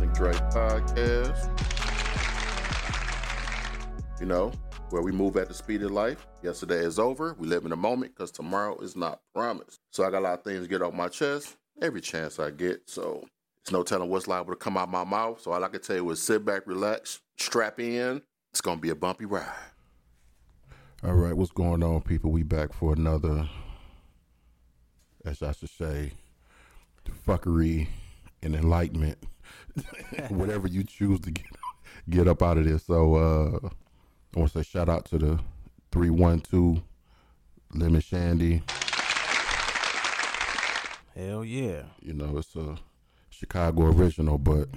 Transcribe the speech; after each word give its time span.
to 0.00 0.06
Drake 0.06 0.36
Podcast. 0.50 1.50
You 4.20 4.26
know, 4.26 4.52
where 4.90 5.02
we 5.02 5.12
move 5.12 5.36
at 5.36 5.48
the 5.48 5.54
speed 5.54 5.82
of 5.82 5.92
life. 5.92 6.26
Yesterday 6.42 6.78
is 6.78 6.98
over. 6.98 7.36
We 7.38 7.46
live 7.46 7.64
in 7.64 7.70
the 7.70 7.76
moment 7.76 8.14
because 8.14 8.30
tomorrow 8.30 8.78
is 8.80 8.96
not 8.96 9.20
promised. 9.34 9.80
So 9.90 10.04
I 10.04 10.10
got 10.10 10.18
a 10.18 10.20
lot 10.20 10.38
of 10.38 10.44
things 10.44 10.62
to 10.62 10.68
get 10.68 10.82
off 10.82 10.94
my 10.94 11.08
chest 11.08 11.56
every 11.80 12.00
chance 12.00 12.38
I 12.38 12.50
get. 12.50 12.82
So 12.86 13.24
it's 13.60 13.70
no 13.70 13.82
telling 13.82 14.10
what's 14.10 14.26
liable 14.26 14.52
to 14.52 14.56
come 14.56 14.76
out 14.76 14.90
my 14.90 15.04
mouth. 15.04 15.40
So 15.40 15.52
all 15.52 15.62
I 15.62 15.68
can 15.68 15.80
tell 15.80 15.96
you 15.96 16.10
is 16.10 16.20
sit 16.20 16.44
back, 16.44 16.66
relax, 16.66 17.20
strap 17.38 17.78
in. 17.78 18.20
It's 18.50 18.60
gonna 18.60 18.80
be 18.80 18.90
a 18.90 18.94
bumpy 18.94 19.26
ride. 19.26 19.46
All 21.04 21.14
right, 21.14 21.36
what's 21.36 21.52
going 21.52 21.82
on, 21.82 22.00
people? 22.00 22.30
We 22.30 22.42
back 22.42 22.72
for 22.72 22.92
another, 22.94 23.48
as 25.24 25.42
I 25.42 25.52
should 25.52 25.70
say, 25.70 26.12
fuckery 27.26 27.88
and 28.42 28.54
enlightenment, 28.54 29.18
whatever 30.28 30.68
you 30.68 30.84
choose 30.84 31.20
to 31.20 31.30
get 31.30 31.46
get 32.08 32.28
up 32.28 32.42
out 32.42 32.58
of 32.58 32.64
this. 32.64 32.84
So 32.84 33.14
uh, 33.14 33.68
I 34.34 34.38
want 34.38 34.52
to 34.52 34.58
say 34.58 34.68
shout 34.68 34.88
out 34.88 35.04
to 35.06 35.18
the 35.18 35.40
three 35.90 36.10
one 36.10 36.40
two 36.40 36.82
Lemon 37.72 38.00
Shandy. 38.00 38.62
Hell 41.16 41.44
yeah! 41.44 41.82
You 42.02 42.14
know 42.14 42.38
it's 42.38 42.56
a 42.56 42.76
Chicago 43.30 43.86
original, 43.86 44.38
but 44.38 44.68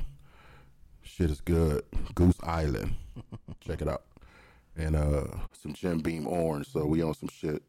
shit 1.01 1.31
is 1.31 1.41
good. 1.41 1.83
Goose 2.13 2.37
Island, 2.43 2.93
check 3.61 3.81
it 3.81 3.87
out, 3.87 4.03
and 4.75 4.95
uh, 4.95 5.25
some 5.51 5.73
Jim 5.73 5.99
Beam 5.99 6.27
Orange. 6.27 6.71
So 6.71 6.85
we 6.85 7.01
on 7.01 7.13
some 7.13 7.29
shit 7.29 7.63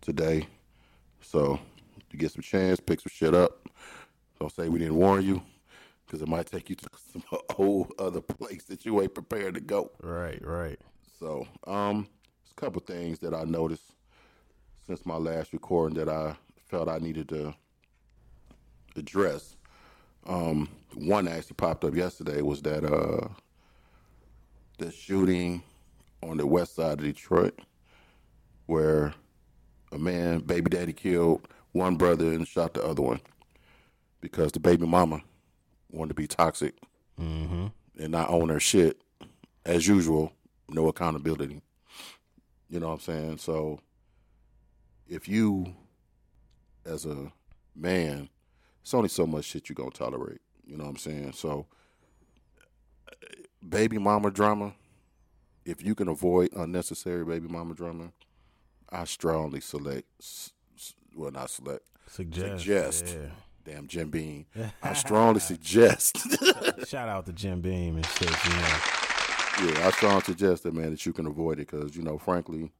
today. 0.00 0.46
So 1.22 1.58
you 2.10 2.18
get 2.18 2.32
some 2.32 2.42
chance, 2.42 2.80
pick 2.80 3.00
some 3.00 3.12
shit 3.12 3.34
up. 3.34 3.68
Don't 4.38 4.52
say 4.52 4.68
we 4.68 4.78
didn't 4.78 4.96
warn 4.96 5.24
you, 5.24 5.42
because 6.10 6.22
it 6.22 6.28
might 6.28 6.46
take 6.46 6.68
you 6.68 6.74
to 6.74 6.88
some 7.12 7.22
whole 7.50 7.88
other 7.98 8.20
place 8.20 8.64
that 8.64 8.84
you 8.84 9.00
ain't 9.00 9.14
prepared 9.14 9.54
to 9.54 9.60
go. 9.60 9.92
Right, 10.02 10.44
right. 10.44 10.78
So, 11.20 11.46
um, 11.66 12.08
there's 12.42 12.52
a 12.52 12.60
couple 12.60 12.80
things 12.82 13.20
that 13.20 13.32
I 13.32 13.44
noticed 13.44 13.94
since 14.86 15.06
my 15.06 15.16
last 15.16 15.52
recording 15.52 15.96
that 15.98 16.08
I 16.08 16.34
felt 16.68 16.88
I 16.88 16.98
needed 16.98 17.28
to 17.28 17.54
address. 18.96 19.56
Um, 20.26 20.68
one 20.94 21.28
actually 21.28 21.54
popped 21.54 21.84
up 21.84 21.94
yesterday 21.94 22.42
was 22.42 22.60
that 22.62 22.84
uh, 22.84 23.28
the 24.78 24.90
shooting 24.90 25.62
on 26.24 26.38
the 26.38 26.46
west 26.46 26.74
side 26.74 26.98
of 26.98 27.04
Detroit, 27.04 27.60
where 28.66 29.14
a 29.92 29.98
man, 29.98 30.40
baby 30.40 30.70
daddy, 30.70 30.92
killed 30.92 31.46
one 31.72 31.94
brother 31.96 32.32
and 32.32 32.48
shot 32.48 32.74
the 32.74 32.82
other 32.84 33.02
one 33.02 33.20
because 34.20 34.50
the 34.50 34.60
baby 34.60 34.86
mama 34.86 35.22
wanted 35.90 36.08
to 36.10 36.14
be 36.14 36.26
toxic 36.26 36.74
Mm-hmm. 37.20 37.66
and 37.98 38.12
not 38.12 38.30
own 38.30 38.48
their 38.48 38.60
shit 38.60 39.00
as 39.66 39.86
usual. 39.86 40.32
No 40.70 40.88
accountability. 40.88 41.60
You 42.70 42.80
know 42.80 42.86
what 42.88 42.94
I'm 42.94 43.00
saying? 43.00 43.38
So 43.38 43.80
if 45.08 45.28
you, 45.28 45.74
as 46.86 47.04
a 47.04 47.30
man, 47.76 48.28
it's 48.82 48.94
only 48.94 49.08
so 49.10 49.26
much 49.26 49.44
shit 49.44 49.68
you're 49.68 49.74
gonna 49.74 49.90
tolerate. 49.90 50.40
You 50.64 50.76
know 50.78 50.84
what 50.84 50.90
I'm 50.90 50.96
saying? 50.96 51.32
So 51.32 51.66
baby 53.68 53.98
mama 53.98 54.30
drama. 54.30 54.72
If 55.64 55.84
you 55.84 55.94
can 55.94 56.08
avoid 56.08 56.50
unnecessary 56.56 57.24
baby 57.24 57.48
mama 57.48 57.74
drama, 57.74 58.12
I 58.90 59.04
strongly 59.04 59.60
select. 59.60 60.06
Well, 61.14 61.30
not 61.32 61.50
select. 61.50 61.82
Suggest. 62.06 62.60
Suggest. 62.60 63.16
Damn, 63.70 63.86
Jim 63.86 64.10
Beam. 64.10 64.46
I 64.82 64.94
strongly 64.94 65.38
suggest. 65.38 66.18
Shout 66.88 67.08
out 67.08 67.26
to 67.26 67.32
Jim 67.32 67.60
Beam 67.60 67.96
and 67.96 68.06
shit. 68.06 68.44
You 68.44 68.50
know. 68.50 68.78
Yeah, 69.62 69.86
I 69.86 69.90
strongly 69.92 70.22
suggest 70.22 70.64
that, 70.64 70.74
man, 70.74 70.90
that 70.90 71.06
you 71.06 71.12
can 71.12 71.26
avoid 71.26 71.60
it 71.60 71.70
because, 71.70 71.94
you 71.94 72.02
know, 72.02 72.18
frankly, 72.18 72.72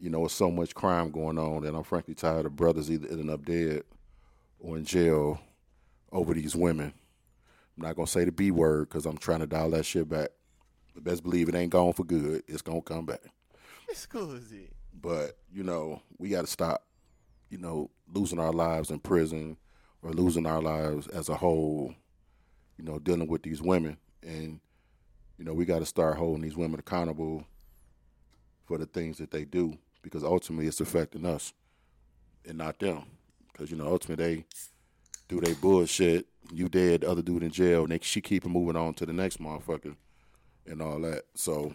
you 0.00 0.10
know, 0.10 0.24
it's 0.24 0.34
so 0.34 0.50
much 0.50 0.74
crime 0.74 1.12
going 1.12 1.38
on 1.38 1.62
that 1.62 1.74
I'm 1.74 1.84
frankly 1.84 2.14
tired 2.14 2.46
of 2.46 2.56
brothers 2.56 2.90
either 2.90 3.06
ending 3.08 3.30
up 3.30 3.44
dead 3.44 3.84
or 4.58 4.76
in 4.78 4.84
jail 4.84 5.40
over 6.10 6.34
these 6.34 6.56
women. 6.56 6.92
I'm 7.76 7.82
not 7.86 7.94
going 7.94 8.06
to 8.06 8.12
say 8.12 8.24
the 8.24 8.32
B 8.32 8.50
word 8.50 8.88
because 8.88 9.06
I'm 9.06 9.18
trying 9.18 9.40
to 9.40 9.46
dial 9.46 9.70
that 9.70 9.84
shit 9.86 10.08
back. 10.08 10.30
But 10.94 11.04
best 11.04 11.22
believe 11.22 11.48
it 11.48 11.54
ain't 11.54 11.70
gone 11.70 11.92
for 11.92 12.02
good. 12.02 12.42
It's 12.48 12.62
going 12.62 12.82
to 12.82 12.94
come 12.94 13.06
back. 13.06 13.20
Exclusive. 13.88 14.70
But, 15.00 15.36
you 15.52 15.62
know, 15.62 16.02
we 16.18 16.30
got 16.30 16.40
to 16.40 16.50
stop, 16.50 16.84
you 17.48 17.58
know, 17.58 17.90
losing 18.12 18.40
our 18.40 18.52
lives 18.52 18.90
in 18.90 18.98
prison 18.98 19.56
or 20.02 20.12
losing 20.12 20.46
our 20.46 20.62
lives 20.62 21.06
as 21.08 21.28
a 21.28 21.36
whole, 21.36 21.94
you 22.78 22.84
know, 22.84 22.98
dealing 22.98 23.28
with 23.28 23.42
these 23.42 23.60
women. 23.60 23.96
And, 24.22 24.60
you 25.38 25.44
know, 25.44 25.52
we 25.52 25.64
got 25.64 25.80
to 25.80 25.86
start 25.86 26.16
holding 26.16 26.42
these 26.42 26.56
women 26.56 26.80
accountable 26.80 27.44
for 28.64 28.78
the 28.78 28.86
things 28.86 29.18
that 29.18 29.30
they 29.30 29.44
do 29.44 29.76
because 30.02 30.24
ultimately 30.24 30.66
it's 30.66 30.80
affecting 30.80 31.26
us 31.26 31.52
and 32.46 32.58
not 32.58 32.78
them. 32.78 33.04
Because, 33.52 33.70
you 33.70 33.76
know, 33.76 33.86
ultimately 33.86 34.24
they 34.24 34.44
do 35.28 35.40
their 35.40 35.54
bullshit. 35.56 36.26
You 36.52 36.68
dead, 36.68 37.02
the 37.02 37.10
other 37.10 37.22
dude 37.22 37.44
in 37.44 37.50
jail, 37.50 37.82
and 37.82 37.92
they, 37.92 38.00
she 38.02 38.20
keep 38.20 38.44
moving 38.44 38.76
on 38.76 38.94
to 38.94 39.06
the 39.06 39.12
next 39.12 39.40
motherfucker 39.40 39.94
and 40.66 40.82
all 40.82 40.98
that. 41.00 41.24
So, 41.34 41.72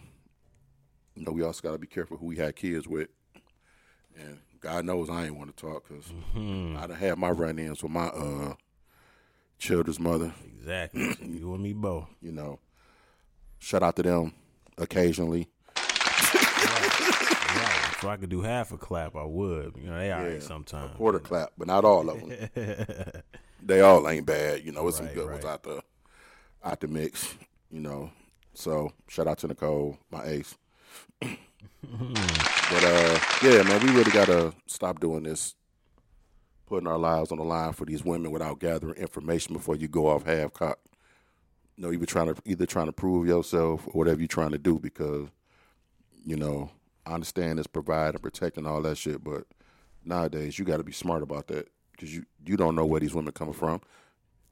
you 1.14 1.24
know, 1.24 1.32
we 1.32 1.42
also 1.42 1.62
got 1.62 1.72
to 1.72 1.78
be 1.78 1.86
careful 1.86 2.18
who 2.18 2.26
we 2.26 2.36
had 2.36 2.56
kids 2.56 2.86
with. 2.86 3.08
And 4.18 4.38
God 4.60 4.84
knows 4.84 5.10
I 5.10 5.26
ain't 5.26 5.36
want 5.36 5.54
to 5.56 5.62
talk 5.62 5.88
because 5.88 6.06
I 6.34 6.86
done 6.86 6.96
had 6.96 7.18
my 7.18 7.30
run-ins 7.30 7.82
with 7.82 7.92
my 7.92 8.06
uh, 8.06 8.54
children's 9.58 10.00
mother. 10.00 10.32
Exactly. 10.44 11.14
you 11.22 11.54
and 11.54 11.62
me 11.62 11.72
both. 11.72 12.08
You 12.20 12.32
know, 12.32 12.58
shout 13.58 13.82
out 13.82 13.96
to 13.96 14.02
them 14.02 14.32
occasionally. 14.78 15.48
Right. 15.76 15.82
If 17.98 18.04
I 18.04 18.16
could 18.18 18.28
do 18.28 18.42
half 18.42 18.72
a 18.72 18.78
clap, 18.78 19.16
I 19.16 19.24
would. 19.24 19.74
You 19.76 19.88
know, 19.90 19.98
they 19.98 20.12
all 20.12 20.22
right 20.22 20.32
Yeah, 20.34 20.40
sometimes. 20.40 20.96
Quarter 20.96 21.20
clap, 21.20 21.52
but 21.56 21.66
not 21.66 21.84
all 21.84 22.08
of 22.10 22.20
them. 22.20 22.48
they 23.62 23.80
all 23.80 24.08
ain't 24.08 24.26
bad. 24.26 24.64
You 24.64 24.72
know, 24.72 24.86
it's 24.88 24.98
some 24.98 25.06
Right, 25.06 25.14
good 25.14 25.30
ones 25.30 25.44
out 25.44 25.62
the 25.62 25.82
out 26.62 26.80
the 26.80 26.88
mix. 26.88 27.34
You 27.70 27.80
know, 27.80 28.10
so 28.54 28.92
shout 29.08 29.26
out 29.26 29.38
to 29.38 29.48
Nicole, 29.48 29.98
my 30.10 30.24
ace. 30.26 30.56
but 31.82 32.84
uh, 32.84 33.18
yeah, 33.42 33.62
man, 33.62 33.84
we 33.84 33.92
really 33.92 34.10
gotta 34.10 34.52
stop 34.66 35.00
doing 35.00 35.22
this, 35.22 35.54
putting 36.66 36.86
our 36.86 36.98
lives 36.98 37.32
on 37.32 37.38
the 37.38 37.44
line 37.44 37.72
for 37.72 37.84
these 37.84 38.04
women 38.04 38.30
without 38.30 38.58
gathering 38.58 38.96
information 38.96 39.54
before 39.54 39.76
you 39.76 39.88
go 39.88 40.08
off 40.08 40.24
half 40.24 40.52
cocked. 40.52 40.86
You 41.76 41.84
know, 41.84 41.92
either 41.92 42.06
trying 42.06 42.34
to 42.34 42.42
either 42.44 42.66
trying 42.66 42.86
to 42.86 42.92
prove 42.92 43.26
yourself 43.26 43.86
or 43.86 43.92
whatever 43.92 44.20
you're 44.20 44.28
trying 44.28 44.52
to 44.52 44.58
do 44.58 44.78
because, 44.78 45.28
you 46.24 46.36
know, 46.36 46.70
I 47.04 47.14
understand 47.14 47.58
it's 47.58 47.68
provide 47.68 48.14
and 48.14 48.22
protect 48.22 48.56
and 48.56 48.66
all 48.66 48.82
that 48.82 48.96
shit, 48.98 49.22
but 49.22 49.44
nowadays 50.04 50.58
you 50.58 50.64
got 50.64 50.78
to 50.78 50.84
be 50.84 50.92
smart 50.92 51.22
about 51.22 51.48
that 51.48 51.68
because 51.92 52.14
you 52.14 52.24
you 52.44 52.56
don't 52.56 52.74
know 52.74 52.86
where 52.86 53.00
these 53.00 53.14
women 53.14 53.32
coming 53.32 53.54
from, 53.54 53.80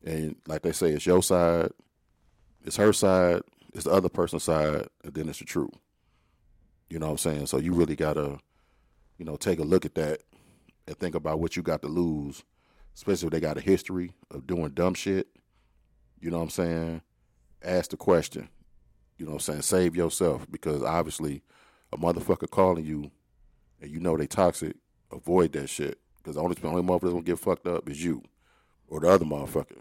and 0.04 0.36
like 0.46 0.62
they 0.62 0.72
say, 0.72 0.90
it's 0.90 1.06
your 1.06 1.22
side, 1.22 1.70
it's 2.64 2.76
her 2.76 2.92
side, 2.92 3.42
it's 3.72 3.84
the 3.84 3.90
other 3.90 4.08
person's 4.08 4.44
side, 4.44 4.88
and 5.02 5.14
then 5.14 5.28
it's 5.28 5.38
the 5.38 5.44
truth. 5.44 5.72
You 6.88 6.98
know 6.98 7.06
what 7.06 7.12
I'm 7.12 7.18
saying? 7.18 7.46
So 7.46 7.58
you 7.58 7.72
really 7.72 7.96
gotta, 7.96 8.38
you 9.18 9.24
know, 9.24 9.36
take 9.36 9.58
a 9.58 9.64
look 9.64 9.84
at 9.84 9.94
that 9.96 10.22
and 10.86 10.96
think 10.96 11.14
about 11.14 11.40
what 11.40 11.56
you 11.56 11.62
got 11.62 11.82
to 11.82 11.88
lose, 11.88 12.44
especially 12.94 13.26
if 13.28 13.32
they 13.32 13.40
got 13.40 13.58
a 13.58 13.60
history 13.60 14.12
of 14.30 14.46
doing 14.46 14.70
dumb 14.70 14.94
shit. 14.94 15.28
You 16.20 16.30
know 16.30 16.38
what 16.38 16.44
I'm 16.44 16.50
saying? 16.50 17.02
Ask 17.62 17.90
the 17.90 17.96
question. 17.96 18.48
You 19.18 19.26
know 19.26 19.32
what 19.32 19.48
I'm 19.48 19.62
saying? 19.62 19.62
Save 19.62 19.96
yourself 19.96 20.46
because 20.50 20.82
obviously 20.82 21.42
a 21.92 21.96
motherfucker 21.96 22.50
calling 22.50 22.84
you 22.84 23.10
and 23.80 23.90
you 23.90 24.00
know 24.00 24.16
they 24.16 24.26
toxic, 24.26 24.76
avoid 25.12 25.52
that 25.52 25.68
shit. 25.68 25.98
Because 26.18 26.36
the 26.36 26.42
only, 26.42 26.54
the 26.54 26.66
only 26.66 26.82
motherfucker 26.82 27.00
that's 27.00 27.12
gonna 27.12 27.22
get 27.22 27.38
fucked 27.38 27.66
up 27.66 27.88
is 27.88 28.02
you 28.02 28.22
or 28.88 29.00
the 29.00 29.08
other 29.08 29.24
motherfucker. 29.24 29.80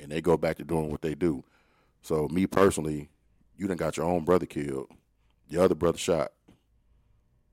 And 0.00 0.10
they 0.10 0.20
go 0.20 0.36
back 0.36 0.56
to 0.56 0.64
doing 0.64 0.90
what 0.90 1.02
they 1.02 1.14
do. 1.14 1.44
So 2.02 2.28
me 2.28 2.46
personally, 2.46 3.08
you 3.56 3.66
done 3.66 3.76
got 3.76 3.96
your 3.96 4.06
own 4.06 4.24
brother 4.24 4.46
killed, 4.46 4.88
your 5.48 5.64
other 5.64 5.74
brother 5.74 5.98
shot. 5.98 6.32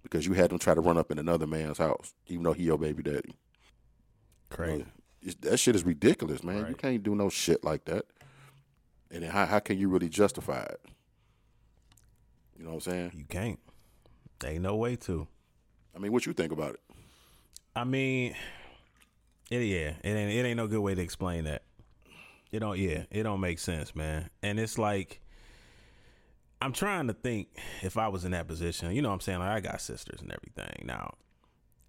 Because 0.04 0.28
you 0.28 0.34
had 0.34 0.52
them 0.52 0.60
try 0.60 0.74
to 0.74 0.82
run 0.82 0.98
up 0.98 1.12
in 1.12 1.18
another 1.18 1.48
man's 1.48 1.78
house, 1.78 2.14
even 2.28 2.44
though 2.44 2.54
he 2.54 2.64
your 2.64 2.78
baby 2.78 3.02
daddy. 3.04 3.36
Crazy. 4.50 4.86
That 5.42 5.58
shit 5.58 5.76
is 5.76 5.84
ridiculous, 5.84 6.44
man. 6.44 6.68
You 6.68 6.76
can't 6.76 7.02
do 7.02 7.16
no 7.16 7.30
shit 7.30 7.64
like 7.64 7.86
that. 7.86 8.06
And 9.10 9.24
then 9.24 9.32
how 9.32 9.46
how 9.46 9.60
can 9.60 9.78
you 9.78 9.90
really 9.90 10.10
justify 10.10 10.64
it? 10.64 10.82
You 12.58 12.66
know 12.66 12.72
what 12.72 12.88
I'm 12.88 12.92
saying? 12.92 13.12
You 13.16 13.26
can't. 13.26 13.60
There 14.40 14.52
ain't 14.52 14.62
no 14.62 14.76
way 14.76 14.96
to. 14.98 15.28
I 15.96 16.00
mean, 16.00 16.12
what 16.12 16.26
you 16.26 16.34
think 16.34 16.52
about 16.52 16.74
it? 16.74 16.82
I 17.76 17.84
mean, 17.84 18.36
it, 19.50 19.60
yeah, 19.60 19.94
it 20.04 20.10
ain't 20.10 20.32
it 20.32 20.46
ain't 20.46 20.58
no 20.58 20.68
good 20.68 20.82
way 20.82 20.96
to 20.96 21.02
explain 21.02 21.46
that. 21.46 21.64
It 22.52 22.60
don't 22.60 22.78
yeah, 22.78 23.04
it 23.10 23.24
don't 23.24 23.40
make 23.40 23.60
sense, 23.60 23.96
man. 23.96 24.30
And 24.42 24.60
it's 24.60 24.78
like 24.78 25.22
I'm 26.64 26.72
trying 26.72 27.08
to 27.08 27.14
think 27.14 27.50
if 27.82 27.98
I 27.98 28.08
was 28.08 28.24
in 28.24 28.32
that 28.32 28.48
position. 28.48 28.92
You 28.94 29.02
know 29.02 29.10
what 29.10 29.16
I'm 29.16 29.22
saying? 29.22 29.40
Like 29.40 29.50
I 29.50 29.60
got 29.60 29.82
sisters 29.82 30.22
and 30.22 30.32
everything. 30.32 30.86
Now, 30.86 31.16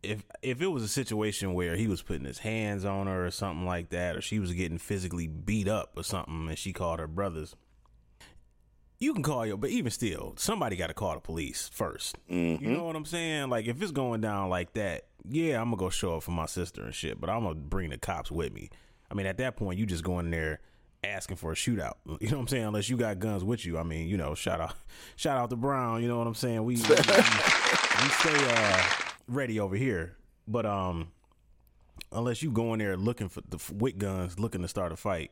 if 0.02 0.24
if 0.42 0.60
it 0.60 0.66
was 0.66 0.82
a 0.82 0.88
situation 0.88 1.54
where 1.54 1.76
he 1.76 1.86
was 1.86 2.02
putting 2.02 2.24
his 2.24 2.38
hands 2.38 2.84
on 2.84 3.06
her 3.06 3.26
or 3.26 3.30
something 3.30 3.64
like 3.64 3.90
that, 3.90 4.16
or 4.16 4.20
she 4.20 4.40
was 4.40 4.52
getting 4.52 4.78
physically 4.78 5.28
beat 5.28 5.68
up 5.68 5.92
or 5.96 6.02
something, 6.02 6.48
and 6.48 6.58
she 6.58 6.72
called 6.72 6.98
her 6.98 7.06
brothers, 7.06 7.54
you 8.98 9.14
can 9.14 9.22
call 9.22 9.46
your. 9.46 9.56
But 9.56 9.70
even 9.70 9.92
still, 9.92 10.34
somebody 10.36 10.74
got 10.74 10.88
to 10.88 10.94
call 10.94 11.14
the 11.14 11.20
police 11.20 11.70
1st 11.72 12.14
You 12.26 12.36
mm-hmm. 12.36 12.74
know 12.74 12.84
what 12.84 12.96
I'm 12.96 13.04
saying? 13.04 13.50
Like 13.50 13.66
if 13.66 13.80
it's 13.80 13.92
going 13.92 14.20
down 14.20 14.50
like 14.50 14.72
that, 14.74 15.06
yeah, 15.28 15.60
I'm 15.60 15.66
gonna 15.66 15.76
go 15.76 15.88
show 15.88 16.16
up 16.16 16.24
for 16.24 16.32
my 16.32 16.46
sister 16.46 16.82
and 16.82 16.92
shit. 16.92 17.20
But 17.20 17.30
I'm 17.30 17.44
gonna 17.44 17.54
bring 17.54 17.90
the 17.90 17.98
cops 17.98 18.30
with 18.30 18.52
me. 18.52 18.70
I 19.08 19.14
mean, 19.14 19.26
at 19.26 19.38
that 19.38 19.56
point, 19.56 19.78
you 19.78 19.86
just 19.86 20.02
go 20.02 20.18
in 20.18 20.30
there 20.32 20.58
asking 21.04 21.36
for 21.36 21.52
a 21.52 21.54
shootout. 21.54 21.94
You 22.20 22.30
know 22.30 22.36
what 22.36 22.42
I'm 22.42 22.48
saying? 22.48 22.64
Unless 22.64 22.88
you 22.88 22.96
got 22.96 23.18
guns 23.18 23.44
with 23.44 23.64
you. 23.66 23.78
I 23.78 23.82
mean, 23.82 24.08
you 24.08 24.16
know, 24.16 24.34
shout 24.34 24.60
out, 24.60 24.74
shout 25.16 25.38
out 25.38 25.50
to 25.50 25.56
Brown. 25.56 26.02
You 26.02 26.08
know 26.08 26.18
what 26.18 26.26
I'm 26.26 26.34
saying? 26.34 26.64
We 26.64 26.76
we, 26.76 26.80
we 26.82 28.08
stay 28.10 28.34
uh, 28.34 28.82
ready 29.28 29.60
over 29.60 29.76
here, 29.76 30.16
but 30.48 30.66
um, 30.66 31.12
unless 32.12 32.42
you 32.42 32.50
go 32.50 32.72
in 32.72 32.78
there 32.78 32.96
looking 32.96 33.28
for 33.28 33.42
the 33.48 33.58
with 33.74 33.98
guns, 33.98 34.38
looking 34.38 34.62
to 34.62 34.68
start 34.68 34.92
a 34.92 34.96
fight, 34.96 35.30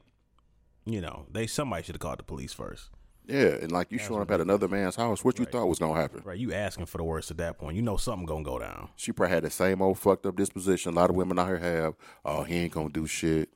you 0.85 1.01
know, 1.01 1.27
they 1.31 1.47
somebody 1.47 1.83
should 1.85 1.95
have 1.95 2.01
called 2.01 2.19
the 2.19 2.25
police 2.25 2.53
first. 2.53 2.91
Yeah, 3.27 3.55
and 3.63 3.71
like 3.71 3.93
you 3.93 3.99
showing 3.99 4.21
up 4.21 4.31
at 4.33 4.41
another 4.41 4.67
man's 4.67 4.97
house, 4.97 5.25
what 5.25 5.39
you 5.39 5.45
thought 5.45 5.67
was 5.67 5.79
gonna 5.79 6.01
happen? 6.01 6.23
Right, 6.25 6.39
you 6.39 6.53
asking 6.53 6.87
for 6.87 6.99
the 6.99 7.05
worst 7.05 7.31
at 7.31 7.37
that 7.37 7.57
point. 7.57 7.77
You 7.77 7.83
know 7.83 7.97
something 7.97 8.27
gonna 8.27 8.43
go 8.43 8.59
down. 8.59 8.89
She 8.97 9.13
probably 9.13 9.35
had 9.35 9.45
the 9.45 9.51
same 9.51 9.81
old 9.81 9.99
fucked 9.99 10.27
up 10.27 10.37
disposition. 10.37 10.93
A 10.93 10.97
lot 10.97 11.09
of 11.09 11.15
women 11.15 11.39
out 11.39 11.47
here 11.47 11.59
have. 11.59 11.95
Oh, 12.25 12.43
he 12.43 12.57
ain't 12.57 12.73
gonna 12.73 12.89
do 12.89 13.07
shit. 13.07 13.51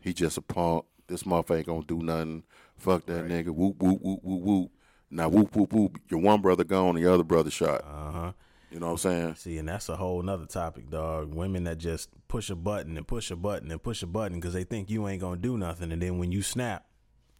He 0.00 0.14
just 0.14 0.38
a 0.38 0.42
punk. 0.42 0.86
This 1.08 1.24
motherfucker 1.24 1.56
ain't 1.58 1.66
gonna 1.66 1.82
do 1.84 2.02
nothing. 2.02 2.44
Fuck 2.76 3.06
that 3.06 3.26
nigga. 3.26 3.48
Whoop 3.48 3.76
whoop 3.82 4.00
whoop 4.00 4.20
whoop 4.22 4.42
whoop. 4.42 4.70
Now 5.10 5.28
whoop 5.28 5.54
whoop 5.56 5.72
whoop. 5.72 5.98
Your 6.10 6.20
one 6.20 6.40
brother 6.40 6.64
gone, 6.64 6.94
the 6.94 7.12
other 7.12 7.24
brother 7.24 7.50
shot. 7.50 7.82
Uh 7.82 8.10
huh. 8.12 8.32
You 8.70 8.78
know 8.80 8.86
what 8.86 8.92
I'm 8.92 8.98
saying? 8.98 9.34
See, 9.36 9.56
and 9.56 9.66
that's 9.66 9.88
a 9.88 9.96
whole 9.96 10.20
nother 10.22 10.44
topic, 10.44 10.90
dog. 10.90 11.34
Women 11.34 11.64
that 11.64 11.78
just 11.78 12.10
push 12.28 12.50
a 12.50 12.54
button 12.54 12.98
and 12.98 13.06
push 13.06 13.30
a 13.30 13.36
button 13.36 13.70
and 13.70 13.82
push 13.82 14.02
a 14.02 14.06
button 14.06 14.38
because 14.38 14.52
they 14.52 14.64
think 14.64 14.90
you 14.90 15.08
ain't 15.08 15.22
gonna 15.22 15.40
do 15.40 15.56
nothing, 15.56 15.90
and 15.90 16.02
then 16.02 16.18
when 16.18 16.30
you 16.32 16.42
snap, 16.42 16.84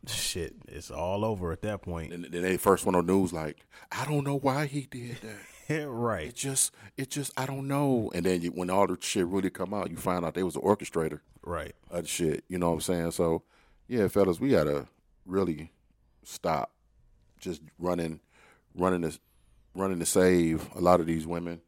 shit, 0.06 0.54
it's 0.68 0.90
all 0.90 1.26
over 1.26 1.52
at 1.52 1.60
that 1.62 1.82
point. 1.82 2.14
And 2.14 2.24
then 2.24 2.42
they 2.42 2.56
first 2.56 2.86
one 2.86 2.94
on 2.94 3.04
the 3.04 3.12
news 3.12 3.34
like, 3.34 3.66
I 3.92 4.06
don't 4.06 4.24
know 4.24 4.38
why 4.38 4.64
he 4.66 4.88
did 4.90 5.18
that. 5.68 5.86
right. 5.90 6.28
It 6.28 6.34
just, 6.34 6.72
it 6.96 7.10
just, 7.10 7.38
I 7.38 7.44
don't 7.44 7.68
know. 7.68 8.10
And 8.14 8.24
then 8.24 8.40
you, 8.40 8.50
when 8.50 8.70
all 8.70 8.86
the 8.86 8.96
shit 8.98 9.26
really 9.26 9.50
come 9.50 9.74
out, 9.74 9.90
you 9.90 9.98
find 9.98 10.24
out 10.24 10.32
they 10.32 10.42
was 10.42 10.56
an 10.56 10.62
orchestrator 10.62 11.20
Right. 11.42 11.74
of 11.90 12.08
shit. 12.08 12.44
You 12.48 12.56
know 12.56 12.68
what 12.70 12.74
I'm 12.76 12.80
saying? 12.80 13.10
So, 13.10 13.42
yeah, 13.88 14.06
fellas, 14.08 14.38
we 14.38 14.50
gotta 14.50 14.86
really 15.26 15.72
stop 16.22 16.70
just 17.38 17.62
running, 17.78 18.20
running 18.74 19.02
to, 19.02 19.18
running 19.74 19.98
to 19.98 20.06
save 20.06 20.68
a 20.74 20.80
lot 20.80 21.00
of 21.00 21.06
these 21.06 21.26
women. 21.26 21.60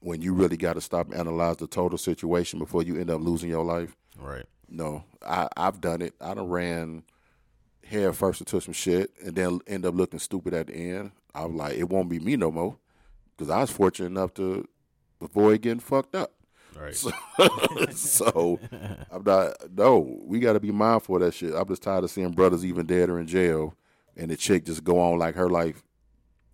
When 0.00 0.20
you 0.20 0.34
really 0.34 0.56
got 0.56 0.72
to 0.72 0.80
stop 0.80 1.06
and 1.06 1.14
analyze 1.14 1.58
the 1.58 1.68
total 1.68 1.96
situation 1.96 2.58
before 2.58 2.82
you 2.82 2.98
end 2.98 3.08
up 3.08 3.20
losing 3.20 3.48
your 3.48 3.64
life. 3.64 3.94
Right. 4.18 4.44
No, 4.68 5.04
I, 5.24 5.46
I've 5.56 5.80
done 5.80 6.02
it. 6.02 6.14
I 6.20 6.34
done 6.34 6.48
ran 6.48 7.04
head 7.84 8.16
first 8.16 8.40
into 8.40 8.60
some 8.60 8.74
shit 8.74 9.12
and 9.24 9.36
then 9.36 9.60
end 9.66 9.86
up 9.86 9.94
looking 9.94 10.18
stupid 10.18 10.54
at 10.54 10.66
the 10.66 10.74
end. 10.74 11.12
I 11.34 11.44
was 11.44 11.54
like, 11.54 11.76
it 11.76 11.88
won't 11.88 12.08
be 12.08 12.18
me 12.18 12.36
no 12.36 12.50
more 12.50 12.76
because 13.36 13.48
I 13.48 13.60
was 13.60 13.70
fortunate 13.70 14.06
enough 14.06 14.34
to 14.34 14.66
avoid 15.20 15.62
getting 15.62 15.80
fucked 15.80 16.14
up. 16.16 16.32
Right. 16.78 16.94
so 17.94 18.58
I'm 19.10 19.22
not. 19.24 19.56
No, 19.76 20.20
we 20.24 20.40
got 20.40 20.54
to 20.54 20.60
be 20.60 20.72
mindful 20.72 21.16
of 21.16 21.22
that 21.22 21.34
shit. 21.34 21.54
I'm 21.54 21.68
just 21.68 21.82
tired 21.82 22.04
of 22.04 22.10
seeing 22.10 22.32
brothers 22.32 22.64
even 22.64 22.86
dead 22.86 23.08
or 23.08 23.18
in 23.18 23.26
jail, 23.26 23.74
and 24.16 24.30
the 24.30 24.36
chick 24.36 24.64
just 24.64 24.84
go 24.84 24.98
on 24.98 25.18
like 25.18 25.34
her 25.34 25.48
life 25.48 25.82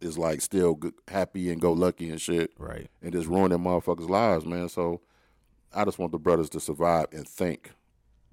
is 0.00 0.18
like 0.18 0.40
still 0.40 0.74
good, 0.74 0.94
happy 1.08 1.50
and 1.50 1.60
go 1.60 1.72
lucky 1.72 2.10
and 2.10 2.20
shit, 2.20 2.52
right. 2.58 2.88
and 3.02 3.12
just 3.12 3.26
ruin 3.26 3.50
them 3.50 3.64
motherfuckers' 3.64 4.08
lives, 4.08 4.44
man. 4.44 4.68
So 4.68 5.00
I 5.74 5.84
just 5.84 5.98
want 5.98 6.12
the 6.12 6.18
brothers 6.18 6.50
to 6.50 6.60
survive 6.60 7.06
and 7.12 7.26
think. 7.26 7.72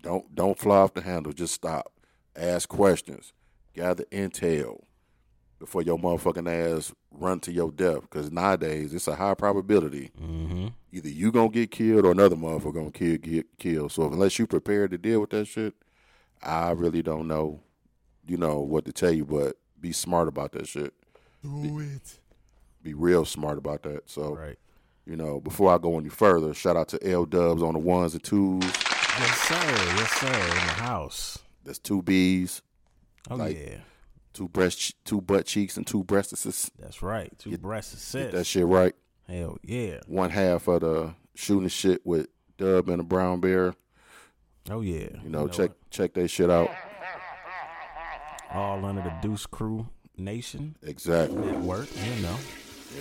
Don't 0.02 0.34
don't 0.36 0.60
fly 0.60 0.78
off 0.78 0.94
the 0.94 1.02
handle. 1.02 1.34
Just 1.34 1.54
stop. 1.54 1.92
Ask 2.36 2.70
questions. 2.70 3.34
Gather 3.74 4.06
intel 4.06 4.82
before 5.60 5.82
your 5.82 5.98
motherfucking 5.98 6.50
ass 6.78 6.94
run 7.12 7.40
to 7.42 7.52
your 7.52 7.72
death. 7.72 8.02
Because 8.02 8.32
nowadays 8.32 8.94
it's 8.94 9.08
a 9.08 9.16
high 9.16 9.34
probability 9.36 10.12
Mm-hmm. 10.22 10.68
either 10.92 11.10
you 11.10 11.32
gonna 11.32 11.50
get 11.50 11.72
killed 11.72 12.06
or 12.06 12.12
another 12.12 12.36
motherfucker 12.36 12.74
gonna 12.74 12.92
kill, 12.92 13.18
get 13.18 13.46
killed. 13.58 13.92
So 13.92 14.04
unless 14.12 14.38
you 14.40 14.48
prepared 14.48 14.92
to 14.92 14.98
deal 14.98 15.22
with 15.22 15.30
that 15.32 15.46
shit, 15.46 15.74
I 16.44 16.72
really 16.72 17.02
don't 17.02 17.28
know, 17.28 17.62
you 18.28 18.38
know, 18.38 18.60
what 18.60 18.86
to 18.86 18.92
tell 18.94 19.12
you. 19.12 19.26
But 19.26 19.58
be 19.80 19.92
smart 19.92 20.28
about 20.28 20.52
that 20.54 20.68
shit. 20.68 20.94
Do 21.44 21.80
it. 21.80 22.20
Be 22.84 22.94
real 22.94 23.24
smart 23.26 23.58
about 23.58 23.84
that. 23.84 24.10
So 24.10 24.36
Right. 24.36 24.58
you 25.06 25.16
know, 25.16 25.40
before 25.40 25.74
I 25.74 25.78
go 25.78 25.98
any 25.98 26.10
further, 26.10 26.54
shout 26.54 26.76
out 26.76 26.88
to 26.90 27.08
L 27.08 27.26
Dubs 27.26 27.62
on 27.64 27.74
the 27.74 27.80
ones 27.80 28.14
and 28.14 28.24
twos. 28.24 28.64
Yes, 28.64 29.40
sir. 29.42 29.56
Yes, 29.56 30.12
sir. 30.12 30.28
In 30.28 30.34
the 30.68 30.84
house. 30.84 31.38
That's 31.64 31.80
two 31.80 32.02
B's, 32.02 32.62
Oh 33.30 33.36
Like- 33.38 33.58
yeah. 33.58 33.78
Two 34.36 34.48
breast, 34.50 34.94
two 35.06 35.22
butt 35.22 35.46
cheeks, 35.48 35.78
and 35.78 35.88
two 35.88 36.04
breasts. 36.04 36.70
That's 36.78 37.02
right. 37.02 37.32
Two 37.40 37.58
breasts 37.58 38.14
Get 38.14 38.34
that 38.34 38.46
shit 38.46 38.66
right. 38.68 38.94
Hell 39.28 39.58
yeah. 39.64 40.02
One 40.06 40.30
half 40.30 40.68
of 40.68 40.82
the 40.82 41.16
shooting 41.34 41.70
shit 41.70 42.06
with 42.06 42.28
Dub 42.58 42.90
and 42.90 43.02
a 43.02 43.04
Brown 43.04 43.40
Bear. 43.40 43.74
Oh 44.70 44.82
yeah. 44.82 45.08
You 45.24 45.30
know, 45.30 45.48
check 45.48 45.72
check 45.90 46.14
that 46.14 46.28
shit 46.28 46.52
out. 46.52 46.70
all 48.54 48.86
under 48.86 49.02
the 49.02 49.14
Deuce 49.22 49.46
Crew 49.46 49.88
Nation 50.18 50.76
Exactly. 50.84 51.44
network. 51.44 51.88
You 51.96 52.22
know. 52.22 52.38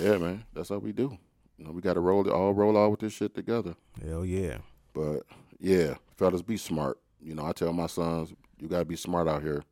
Yeah, 0.00 0.16
man. 0.18 0.44
That's 0.54 0.70
what 0.70 0.82
we 0.82 0.92
do. 0.92 1.18
You 1.58 1.66
know, 1.66 1.70
we 1.72 1.80
got 1.80 1.94
to 1.94 2.00
roll 2.00 2.26
it 2.26 2.32
all, 2.32 2.52
roll 2.52 2.76
all 2.76 2.90
with 2.90 3.00
this 3.00 3.12
shit 3.12 3.34
together. 3.34 3.74
Hell 4.04 4.24
yeah. 4.24 4.58
But 4.92 5.20
yeah, 5.60 5.94
fellas, 6.16 6.42
be 6.42 6.56
smart. 6.56 6.98
You 7.20 7.34
know, 7.34 7.46
I 7.46 7.52
tell 7.52 7.72
my 7.72 7.86
sons, 7.86 8.32
you 8.58 8.68
got 8.68 8.80
to 8.80 8.84
be 8.84 8.96
smart 8.96 9.28
out 9.28 9.42
here. 9.42 9.62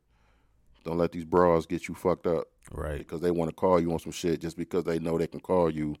Don't 0.83 0.97
let 0.97 1.11
these 1.11 1.25
bras 1.25 1.65
get 1.65 1.87
you 1.87 1.95
fucked 1.95 2.27
up 2.27 2.47
Right. 2.71 2.97
because 2.97 3.21
they 3.21 3.31
want 3.31 3.49
to 3.49 3.55
call 3.55 3.79
you 3.79 3.91
on 3.93 3.99
some 3.99 4.11
shit 4.11 4.41
just 4.41 4.57
because 4.57 4.83
they 4.83 4.99
know 4.99 5.17
they 5.17 5.27
can 5.27 5.39
call 5.39 5.69
you, 5.69 5.95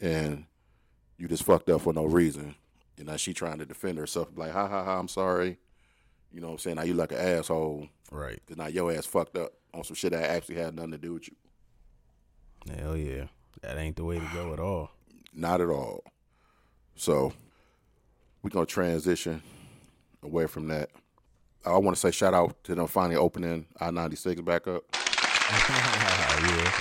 and 0.00 0.44
you 1.18 1.26
just 1.28 1.42
fucked 1.44 1.68
up 1.70 1.80
for 1.82 1.92
no 1.92 2.04
reason. 2.04 2.54
You 2.96 3.04
know, 3.04 3.16
she 3.16 3.34
trying 3.34 3.58
to 3.58 3.66
defend 3.66 3.98
herself, 3.98 4.28
like, 4.36 4.52
ha 4.52 4.68
ha 4.68 4.84
ha, 4.84 4.98
I'm 4.98 5.08
sorry. 5.08 5.58
You 6.32 6.40
know 6.40 6.48
what 6.48 6.52
I'm 6.54 6.58
saying? 6.58 6.76
Now 6.76 6.82
you 6.82 6.94
like 6.94 7.12
an 7.12 7.18
asshole 7.18 7.88
Right. 8.10 8.40
because 8.44 8.56
now 8.58 8.66
your 8.68 8.92
ass 8.92 9.06
fucked 9.06 9.36
up 9.36 9.52
on 9.74 9.84
some 9.84 9.94
shit 9.96 10.12
that 10.12 10.30
actually 10.30 10.56
had 10.56 10.74
nothing 10.74 10.92
to 10.92 10.98
do 10.98 11.14
with 11.14 11.28
you. 11.28 11.36
Hell 12.74 12.96
yeah. 12.96 13.26
That 13.62 13.78
ain't 13.78 13.96
the 13.96 14.04
way 14.04 14.18
to 14.18 14.28
go 14.32 14.52
at 14.52 14.60
all. 14.60 14.90
Not 15.34 15.60
at 15.60 15.68
all. 15.68 16.02
So 16.94 17.32
we're 18.42 18.50
gonna 18.50 18.66
transition 18.66 19.42
away 20.22 20.46
from 20.46 20.68
that. 20.68 20.90
I 21.66 21.76
want 21.78 21.96
to 21.96 22.00
say 22.00 22.10
shout 22.10 22.32
out 22.34 22.62
to 22.64 22.74
them 22.74 22.86
finally 22.86 23.16
opening 23.16 23.66
I 23.80 23.90
ninety 23.90 24.16
six 24.16 24.40
back 24.40 24.66
up. 24.68 24.84
yeah. 25.58 26.72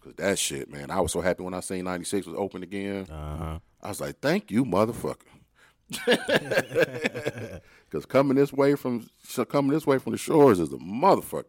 Cause 0.00 0.14
that 0.16 0.38
shit, 0.38 0.70
man, 0.70 0.90
I 0.90 1.00
was 1.00 1.12
so 1.12 1.20
happy 1.20 1.42
when 1.42 1.54
I 1.54 1.60
seen 1.60 1.84
ninety 1.84 2.04
six 2.04 2.26
was 2.26 2.36
open 2.38 2.62
again. 2.62 3.06
Uh 3.10 3.36
huh. 3.36 3.58
I 3.82 3.88
was 3.88 4.00
like, 4.00 4.20
thank 4.20 4.50
you, 4.50 4.64
motherfucker. 4.64 5.20
Cause 7.90 8.06
coming 8.06 8.36
this 8.36 8.52
way 8.52 8.74
from 8.74 9.08
coming 9.48 9.70
this 9.72 9.86
way 9.86 9.98
from 9.98 10.12
the 10.12 10.18
shores 10.18 10.58
is 10.58 10.72
a 10.72 10.76
motherfucker. 10.76 11.44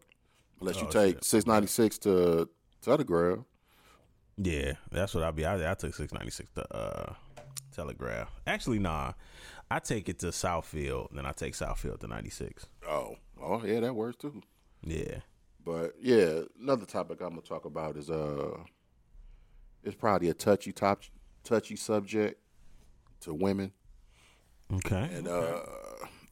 Unless 0.60 0.80
you 0.80 0.86
Oh, 0.86 0.90
take 0.90 1.24
six 1.24 1.46
ninety 1.46 1.68
six 1.68 1.98
to 1.98 2.48
Telegraph. 2.82 3.40
Yeah. 4.36 4.74
That's 4.90 5.14
what 5.14 5.24
I'll 5.24 5.32
be. 5.32 5.44
I, 5.44 5.70
I 5.70 5.74
took 5.74 5.94
six 5.94 6.12
ninety 6.12 6.30
six 6.30 6.50
to 6.54 6.72
uh 6.74 7.12
Telegraph. 7.74 8.30
Actually, 8.46 8.78
nah. 8.78 9.12
I 9.70 9.78
take 9.80 10.08
it 10.08 10.18
to 10.20 10.26
Southfield, 10.28 11.08
then 11.12 11.26
I 11.26 11.32
take 11.32 11.54
Southfield 11.54 12.00
to 12.00 12.06
ninety 12.06 12.30
six. 12.30 12.66
Oh, 12.88 13.16
oh 13.42 13.64
yeah, 13.64 13.80
that 13.80 13.94
works 13.94 14.16
too. 14.16 14.42
Yeah. 14.82 15.18
But 15.64 15.94
yeah, 16.00 16.40
another 16.60 16.86
topic 16.86 17.20
I'm 17.20 17.30
gonna 17.30 17.42
talk 17.42 17.64
about 17.66 17.96
is 17.96 18.08
uh, 18.10 18.56
it's 19.84 19.94
probably 19.96 20.28
a 20.30 20.34
touchy 20.34 20.72
top, 20.72 21.02
touchy 21.44 21.76
subject 21.76 22.40
to 23.20 23.34
women, 23.34 23.72
Okay. 24.72 25.10
and 25.12 25.28
uh, 25.28 25.60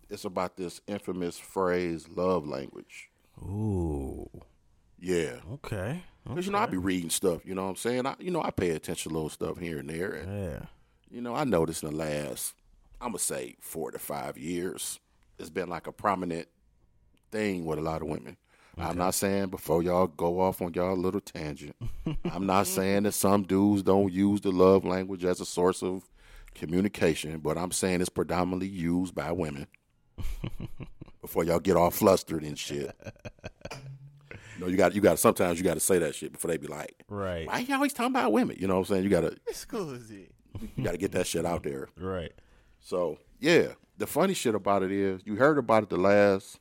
it's 0.08 0.24
about 0.24 0.56
this 0.56 0.80
infamous 0.86 1.36
phrase 1.38 2.08
"love 2.08 2.46
language." 2.46 3.10
Ooh. 3.42 4.30
Yeah, 4.98 5.40
Okay. 5.52 6.02
because 6.26 6.46
you 6.46 6.52
know 6.52 6.58
I 6.58 6.66
be 6.66 6.78
reading 6.78 7.10
stuff. 7.10 7.44
You 7.44 7.54
know 7.54 7.64
what 7.64 7.70
I'm 7.70 7.76
saying? 7.76 8.06
I, 8.06 8.14
you 8.18 8.30
know 8.30 8.42
I 8.42 8.50
pay 8.50 8.70
attention 8.70 9.10
to 9.10 9.14
little 9.14 9.28
stuff 9.28 9.58
here 9.58 9.78
and 9.78 9.90
there, 9.90 10.12
and 10.12 10.32
Yeah. 10.44 10.58
you 11.10 11.20
know 11.20 11.34
I 11.34 11.44
noticed 11.44 11.82
in 11.82 11.90
the 11.90 11.96
last, 11.96 12.54
I'm 13.00 13.08
gonna 13.08 13.18
say 13.18 13.56
four 13.60 13.90
to 13.90 13.98
five 13.98 14.38
years, 14.38 15.00
it's 15.38 15.50
been 15.50 15.68
like 15.68 15.86
a 15.86 15.92
prominent 15.92 16.48
thing 17.30 17.64
with 17.64 17.78
a 17.78 17.82
lot 17.82 18.02
of 18.02 18.08
women. 18.08 18.36
I'm 18.78 18.98
not 18.98 19.14
saying 19.14 19.46
before 19.46 19.82
y'all 19.82 20.06
go 20.06 20.38
off 20.38 20.60
on 20.60 20.74
y'all 20.74 20.96
little 20.96 21.20
tangent. 21.20 21.74
I'm 22.30 22.44
not 22.44 22.66
saying 22.66 23.04
that 23.04 23.12
some 23.12 23.42
dudes 23.44 23.82
don't 23.82 24.12
use 24.12 24.42
the 24.42 24.50
love 24.50 24.84
language 24.84 25.24
as 25.24 25.40
a 25.40 25.46
source 25.46 25.82
of 25.82 26.02
communication, 26.54 27.38
but 27.38 27.56
I'm 27.56 27.72
saying 27.72 28.02
it's 28.02 28.10
predominantly 28.10 28.68
used 28.68 29.14
by 29.14 29.32
women. 29.32 29.66
before 31.22 31.44
y'all 31.44 31.58
get 31.58 31.76
all 31.76 31.90
flustered 31.90 32.42
and 32.42 32.58
shit. 32.58 32.94
No, 34.58 34.68
you 34.68 34.76
got 34.78 34.94
you 34.94 35.02
got 35.02 35.18
sometimes 35.18 35.58
you 35.58 35.64
got 35.64 35.74
to 35.74 35.80
say 35.80 35.98
that 35.98 36.14
shit 36.14 36.32
before 36.32 36.50
they 36.50 36.56
be 36.56 36.66
like, 36.66 37.04
Right. 37.10 37.46
"Why 37.46 37.58
you 37.58 37.74
always 37.74 37.92
talking 37.92 38.12
about 38.12 38.32
women?" 38.32 38.56
You 38.58 38.66
know 38.66 38.76
what 38.76 38.88
I'm 38.88 38.94
saying? 38.94 39.04
You 39.04 39.10
got 39.10 39.20
to 39.20 39.36
Exclusive. 39.46 40.30
You 40.76 40.82
got 40.82 40.92
to 40.92 40.96
get 40.96 41.12
that 41.12 41.26
shit 41.26 41.44
out 41.44 41.62
there. 41.62 41.88
Right. 41.94 42.32
So 42.86 43.18
yeah, 43.40 43.72
the 43.98 44.06
funny 44.06 44.32
shit 44.32 44.54
about 44.54 44.84
it 44.84 44.92
is 44.92 45.20
you 45.24 45.34
heard 45.34 45.58
about 45.58 45.82
it 45.82 45.88
the 45.88 45.96
last 45.96 46.60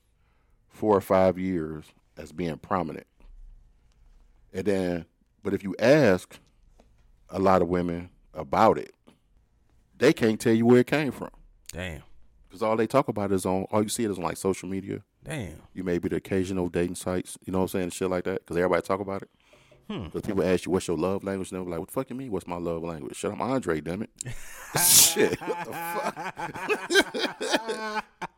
four 0.69 0.97
or 0.97 1.01
five 1.01 1.37
years 1.37 1.85
as 2.17 2.31
being 2.31 2.57
prominent, 2.57 3.05
and 4.51 4.65
then 4.65 5.05
but 5.43 5.53
if 5.53 5.63
you 5.63 5.75
ask 5.77 6.39
a 7.29 7.37
lot 7.37 7.61
of 7.61 7.67
women 7.67 8.09
about 8.33 8.79
it, 8.79 8.91
they 9.95 10.13
can't 10.13 10.41
tell 10.41 10.55
you 10.55 10.65
where 10.65 10.79
it 10.79 10.87
came 10.87 11.11
from 11.11 11.29
Damn. 11.71 12.01
because 12.47 12.63
all 12.63 12.75
they 12.75 12.87
talk 12.87 13.07
about 13.07 13.31
is 13.31 13.45
on 13.45 13.67
all 13.69 13.83
you 13.83 13.89
see 13.89 14.03
it 14.03 14.09
is 14.09 14.17
on 14.17 14.23
like 14.23 14.37
social 14.37 14.67
media. 14.67 15.03
Damn. 15.23 15.61
You 15.75 15.83
maybe 15.83 16.09
the 16.09 16.15
occasional 16.15 16.69
dating 16.69 16.95
sites, 16.95 17.37
you 17.45 17.53
know 17.53 17.59
what 17.59 17.65
I'm 17.75 17.81
saying, 17.81 17.89
shit 17.91 18.09
like 18.09 18.23
that, 18.23 18.39
because 18.39 18.57
everybody 18.57 18.81
talk 18.81 18.99
about 18.99 19.21
it. 19.21 19.29
Because 19.87 20.21
people 20.23 20.43
ask 20.43 20.65
you, 20.65 20.71
"What's 20.71 20.87
your 20.87 20.97
love 20.97 21.23
language?" 21.23 21.51
And 21.51 21.61
they're 21.61 21.69
like, 21.69 21.79
"What 21.79 21.89
the 21.89 21.93
fuck 21.93 22.09
you 22.09 22.15
mean? 22.15 22.31
What's 22.31 22.47
my 22.47 22.57
love 22.57 22.83
language?" 22.83 23.15
Shut 23.15 23.31
I'm 23.31 23.41
Andre, 23.41 23.81
damn 23.81 24.01
it. 24.01 24.09
shit, 24.79 25.39
what 25.41 25.65
the 25.65 25.73
fuck? 25.73 26.15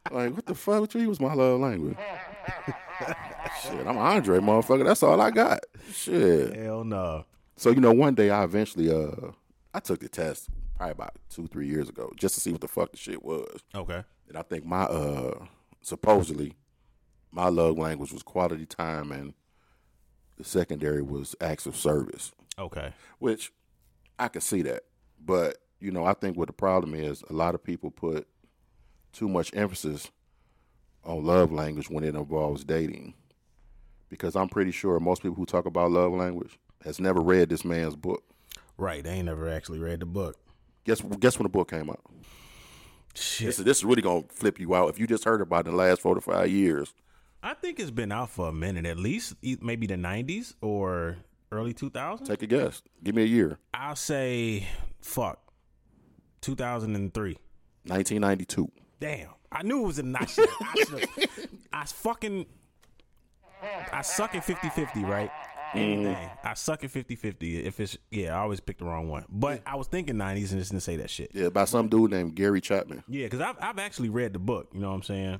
like, 0.12 0.36
what 0.36 0.46
the 0.46 0.56
fuck? 0.56 0.82
What 0.82 0.94
you 0.94 1.00
mean 1.02 1.10
was 1.10 1.22
my 1.22 1.34
love 1.34 1.60
language? 1.62 1.98
shit, 3.62 3.88
I'm 3.88 3.98
Andre, 3.98 4.40
motherfucker. 4.40 4.86
That's 4.86 5.04
all 5.04 5.22
I 5.22 5.32
got. 5.32 5.60
Shit. 5.94 6.56
Hell 6.56 6.84
no. 6.84 7.26
So 7.56 7.70
you 7.70 7.80
know, 7.80 7.94
one 7.94 8.14
day 8.14 8.30
I 8.30 8.44
eventually, 8.44 8.92
uh, 8.92 9.32
I 9.74 9.80
took 9.80 10.00
the 10.00 10.10
test 10.10 10.50
probably 10.76 10.92
about 10.92 11.16
two, 11.30 11.48
three 11.48 11.68
years 11.68 11.90
ago, 11.90 12.12
just 12.16 12.36
to 12.36 12.42
see 12.42 12.52
what 12.52 12.62
the 12.62 12.68
fuck 12.68 12.92
the 12.92 12.98
shit 12.98 13.24
was. 13.24 13.64
Okay. 13.74 14.04
And 14.28 14.38
I 14.38 14.42
think 14.42 14.66
my 14.66 14.84
uh 14.84 15.46
supposedly 15.82 16.54
my 17.32 17.50
love 17.50 17.78
language 17.78 18.12
was 18.12 18.24
quality 18.24 18.66
time 18.66 19.12
and 19.12 19.34
the 20.38 20.44
secondary 20.44 21.02
was 21.02 21.36
acts 21.42 21.66
of 21.66 21.76
service, 21.76 22.32
Okay. 22.60 22.94
which 23.20 23.52
I 24.20 24.28
could 24.28 24.44
see 24.44 24.62
that. 24.64 24.84
But, 25.24 25.58
you 25.80 25.92
know, 25.92 26.06
I 26.06 26.14
think 26.14 26.38
what 26.38 26.48
the 26.48 26.54
problem 26.54 26.94
is 26.94 27.24
a 27.30 27.34
lot 27.34 27.56
of 27.56 27.64
people 27.64 27.92
put 27.92 28.28
too 29.14 29.28
much 29.28 29.52
emphasis 29.56 30.10
on 31.04 31.24
love 31.24 31.52
language 31.52 31.90
when 31.90 32.04
it 32.04 32.16
involves 32.16 32.64
dating. 32.64 33.14
Because 34.10 34.36
I'm 34.36 34.48
pretty 34.50 34.72
sure 34.72 35.00
most 35.00 35.22
people 35.22 35.36
who 35.36 35.46
talk 35.46 35.66
about 35.66 35.92
love 35.92 36.14
language 36.14 36.58
has 36.84 37.00
never 37.00 37.20
read 37.20 37.50
this 37.50 37.66
man's 37.66 37.96
book. 37.96 38.24
Right. 38.78 39.04
They 39.04 39.10
ain't 39.12 39.26
never 39.26 39.50
actually 39.50 39.80
read 39.80 40.00
the 40.00 40.06
book. 40.06 40.38
Guess 40.86 41.02
guess 41.20 41.38
when 41.38 41.44
the 41.44 41.50
book 41.50 41.70
came 41.72 41.90
out? 41.90 42.00
Shit. 43.16 43.48
This, 43.48 43.60
is- 43.60 43.66
this 43.66 43.78
is 43.80 43.86
really 43.86 44.02
gonna 44.04 44.24
flip 44.30 44.60
you 44.60 44.76
out 44.76 44.90
if 44.90 45.00
you 45.00 45.08
just 45.08 45.24
heard 45.26 45.42
about 45.42 45.66
it 45.66 45.70
in 45.70 45.76
the 45.76 45.78
last 45.84 46.02
four 46.02 46.16
to 46.16 46.22
five 46.22 46.50
years. 46.50 46.94
I 47.44 47.54
think 47.54 47.80
it's 47.80 47.92
been 47.92 48.12
out 48.12 48.30
for 48.30 48.50
a 48.50 48.54
minute, 48.54 48.86
at 48.86 48.98
least 48.98 49.36
maybe 49.62 49.88
the 49.88 49.96
'90s 49.96 50.56
or 50.62 51.18
early 51.52 51.74
2000s. 51.74 52.26
Take 52.26 52.42
a 52.44 52.48
guess. 52.48 52.82
Give 53.04 53.16
me 53.16 53.24
a 53.24 53.28
year. 53.28 53.60
I'll 53.74 53.96
say, 53.96 54.68
fuck, 55.02 55.40
2003. 56.42 57.38
1992. 57.86 58.72
Damn, 59.00 59.30
I 59.52 59.64
knew 59.64 59.84
it 59.84 59.86
was. 59.86 60.00
I 60.00 60.26
should. 60.26 60.50
I, 60.62 61.28
I 61.72 61.86
fucking. 61.86 62.46
I 63.92 64.02
suck 64.02 64.36
at 64.36 64.46
50-50, 64.46 65.08
right? 65.08 65.32
Anything. 65.74 66.14
Mm-hmm. 66.14 66.48
I 66.48 66.54
suck 66.54 66.84
at 66.84 66.92
50-50. 66.92 67.66
If 67.66 67.80
it's 67.80 67.98
yeah, 68.12 68.36
I 68.36 68.40
always 68.40 68.60
pick 68.60 68.78
the 68.78 68.86
wrong 68.86 69.10
one. 69.10 69.26
But 69.30 69.62
I 69.66 69.76
was 69.76 69.88
thinking 69.88 70.16
'90s 70.16 70.52
and 70.52 70.60
just 70.60 70.72
didn't 70.72 70.84
say 70.84 70.98
that 70.98 71.10
shit. 71.10 71.32
Yeah, 71.34 71.50
by 71.50 71.66
some 71.66 71.88
dude 71.88 72.12
named 72.12 72.36
Gary 72.36 72.62
Chapman. 72.62 73.04
Yeah, 73.08 73.26
because 73.26 73.42
I've 73.42 73.58
I've 73.62 73.80
actually 73.80 74.10
read 74.10 74.34
the 74.34 74.40
book. 74.40 74.70
You 74.74 74.82
know 74.82 74.90
what 74.90 74.96
I'm 74.96 75.04
saying? 75.04 75.40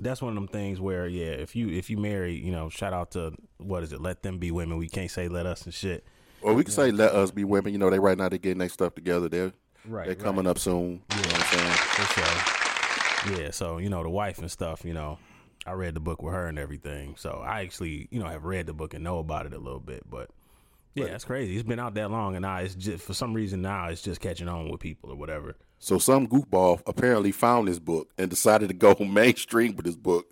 That's 0.00 0.22
one 0.22 0.30
of 0.30 0.34
them 0.34 0.48
things 0.48 0.80
where 0.80 1.06
yeah, 1.06 1.32
if 1.32 1.54
you 1.54 1.68
if 1.68 1.90
you 1.90 1.96
marry, 1.96 2.34
you 2.34 2.52
know, 2.52 2.68
shout 2.68 2.92
out 2.92 3.12
to 3.12 3.32
what 3.58 3.82
is 3.82 3.92
it? 3.92 4.00
Let 4.00 4.22
them 4.22 4.38
be 4.38 4.50
women. 4.50 4.78
We 4.78 4.88
can't 4.88 5.10
say 5.10 5.28
let 5.28 5.46
us 5.46 5.62
and 5.64 5.74
shit. 5.74 6.04
Or 6.42 6.54
we 6.54 6.64
can 6.64 6.72
say 6.72 6.90
let 6.90 7.12
us 7.12 7.30
be 7.30 7.44
women. 7.44 7.72
You 7.72 7.78
know, 7.78 7.90
they 7.90 7.98
right 7.98 8.16
now 8.16 8.28
they're 8.28 8.38
getting 8.38 8.58
their 8.58 8.68
stuff 8.70 8.94
together. 8.94 9.28
They're 9.28 9.52
Right, 9.86 10.06
they're 10.06 10.14
coming 10.14 10.46
up 10.46 10.58
soon. 10.58 11.02
You 11.10 11.16
know 11.16 11.22
what 11.22 11.34
I'm 11.34 11.58
saying? 11.58 11.72
For 11.72 12.20
sure. 12.20 13.42
Yeah, 13.42 13.50
so 13.50 13.78
you 13.78 13.88
know 13.88 14.02
the 14.02 14.10
wife 14.10 14.38
and 14.38 14.50
stuff. 14.50 14.84
You 14.84 14.92
know, 14.92 15.18
I 15.66 15.72
read 15.72 15.94
the 15.94 16.00
book 16.00 16.22
with 16.22 16.34
her 16.34 16.46
and 16.46 16.58
everything. 16.58 17.14
So 17.16 17.42
I 17.44 17.62
actually, 17.62 18.08
you 18.10 18.20
know, 18.20 18.26
have 18.26 18.44
read 18.44 18.66
the 18.66 18.74
book 18.74 18.94
and 18.94 19.02
know 19.02 19.18
about 19.18 19.46
it 19.46 19.54
a 19.54 19.58
little 19.58 19.80
bit. 19.80 20.02
But 20.08 20.30
yeah, 20.94 21.06
that's 21.06 21.24
crazy. 21.24 21.54
It's 21.54 21.66
been 21.66 21.78
out 21.78 21.94
that 21.94 22.10
long, 22.10 22.36
and 22.36 22.42
now 22.42 22.58
it's 22.58 22.74
just 22.74 23.04
for 23.04 23.14
some 23.14 23.32
reason 23.32 23.62
now 23.62 23.88
it's 23.88 24.02
just 24.02 24.20
catching 24.20 24.48
on 24.48 24.68
with 24.70 24.80
people 24.80 25.10
or 25.10 25.16
whatever. 25.16 25.56
So 25.80 25.96
some 25.98 26.28
goofball 26.28 26.82
apparently 26.86 27.32
found 27.32 27.66
this 27.66 27.78
book 27.78 28.10
and 28.18 28.28
decided 28.30 28.68
to 28.68 28.74
go 28.74 28.94
mainstream 29.00 29.74
with 29.74 29.86
this 29.86 29.96
book. 29.96 30.26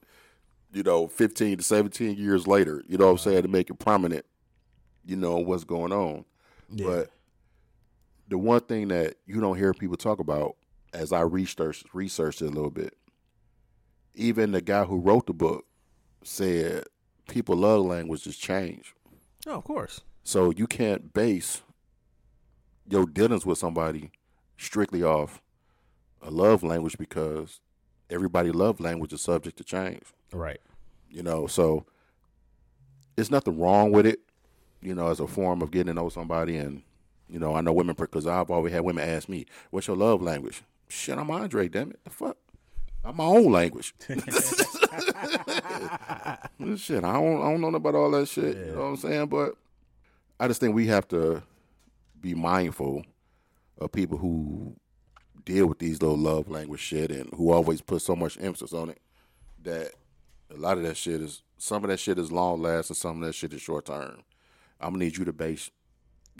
You 0.71 0.83
know, 0.83 1.09
15 1.09 1.57
to 1.57 1.64
17 1.64 2.17
years 2.17 2.47
later. 2.47 2.83
You 2.87 2.99
know 2.99 3.07
what 3.07 3.12
I'm 3.12 3.19
saying? 3.19 3.43
To 3.43 3.49
make 3.49 3.71
it 3.71 3.78
prominent. 3.78 4.26
You 5.07 5.17
know 5.17 5.38
what's 5.38 5.64
going 5.64 5.93
on. 5.93 6.26
But 6.85 7.11
the 8.28 8.37
one 8.37 8.61
thing 8.61 8.88
that 8.88 9.14
you 9.26 9.40
don't 9.40 9.57
hear 9.57 9.73
people 9.73 9.97
talk 9.97 10.21
about, 10.21 10.57
as 10.93 11.12
I 11.12 11.23
researched 11.23 11.87
researched 11.95 12.43
it 12.43 12.47
a 12.47 12.50
little 12.50 12.71
bit, 12.71 12.95
even 14.14 14.52
the 14.52 14.61
guy 14.61 14.85
who 14.85 15.00
wrote 15.00 15.26
the 15.26 15.33
book 15.33 15.64
said 16.23 16.85
people 17.26 17.57
love 17.57 17.87
languages 17.87 18.37
change. 18.37 18.95
Oh, 19.47 19.52
of 19.52 19.64
course. 19.64 20.02
So 20.25 20.50
you 20.50 20.67
can't 20.67 21.14
base 21.14 21.62
your 22.87 23.07
dealings 23.07 23.47
with 23.47 23.57
somebody 23.57 24.11
strictly 24.58 25.02
off 25.02 25.40
a 26.20 26.30
love 26.30 26.62
language 26.62 26.98
because 26.98 27.60
everybody 28.10 28.50
love 28.50 28.80
language 28.80 29.12
is 29.12 29.22
subject 29.22 29.56
to 29.58 29.64
change. 29.64 30.02
Right. 30.32 30.60
You 31.10 31.22
know, 31.22 31.46
so 31.46 31.86
there's 33.16 33.30
nothing 33.30 33.58
wrong 33.58 33.92
with 33.92 34.04
it. 34.04 34.20
You 34.82 34.94
know, 34.94 35.08
as 35.08 35.20
a 35.20 35.26
form 35.26 35.62
of 35.62 35.70
getting 35.70 35.88
to 35.88 35.94
know 35.94 36.08
somebody, 36.08 36.56
and 36.56 36.82
you 37.28 37.40
know, 37.40 37.54
I 37.54 37.62
know 37.62 37.72
women 37.72 37.96
because 37.98 38.26
I've 38.28 38.50
always 38.50 38.72
had 38.72 38.84
women 38.84 39.08
ask 39.08 39.28
me, 39.28 39.46
"What's 39.70 39.88
your 39.88 39.96
love 39.96 40.22
language?" 40.22 40.62
Shit, 40.88 41.18
I'm 41.18 41.30
Andre. 41.30 41.68
Damn 41.68 41.90
it, 41.90 41.98
the 42.04 42.10
fuck. 42.10 42.36
I'm 43.04 43.16
my 43.16 43.24
own 43.24 43.50
language. 43.50 43.94
shit, 44.08 44.18
I 47.04 47.12
don't, 47.12 47.42
I 47.42 47.50
don't 47.50 47.60
know 47.60 47.68
about 47.74 47.94
all 47.96 48.10
that 48.12 48.28
shit. 48.28 48.56
You 48.56 48.72
know 48.72 48.82
what 48.82 48.86
I'm 48.86 48.96
saying? 48.96 49.26
But 49.26 49.54
I 50.38 50.46
just 50.46 50.60
think 50.60 50.74
we 50.76 50.86
have 50.86 51.08
to 51.08 51.42
be 52.20 52.34
mindful 52.34 53.04
of 53.80 53.92
people 53.92 54.18
who 54.18 54.76
deal 55.44 55.66
with 55.66 55.78
these 55.78 56.02
little 56.02 56.18
love 56.18 56.49
language 56.49 56.80
shit 56.80 57.11
and 57.11 57.32
who 57.35 57.50
always 57.52 57.80
put 57.80 58.02
so 58.02 58.14
much 58.14 58.37
emphasis 58.40 58.73
on 58.73 58.90
it 58.90 59.00
that 59.62 59.92
a 60.54 60.56
lot 60.56 60.76
of 60.76 60.85
that 60.85 60.97
shit 60.97 61.20
is 61.20 61.42
some 61.58 61.85
of 61.85 61.90
that 61.90 61.99
shit 61.99 62.18
is 62.18 62.30
long 62.30 62.62
lasting, 62.62 62.94
some 62.97 63.20
of 63.20 63.26
that 63.26 63.35
shit 63.35 63.52
is 63.52 63.61
short 63.61 63.87
term. 63.87 64.23
I'm 64.80 64.92
gonna 64.92 65.04
need 65.04 65.16
you 65.16 65.25
to 65.25 65.32
base 65.32 65.70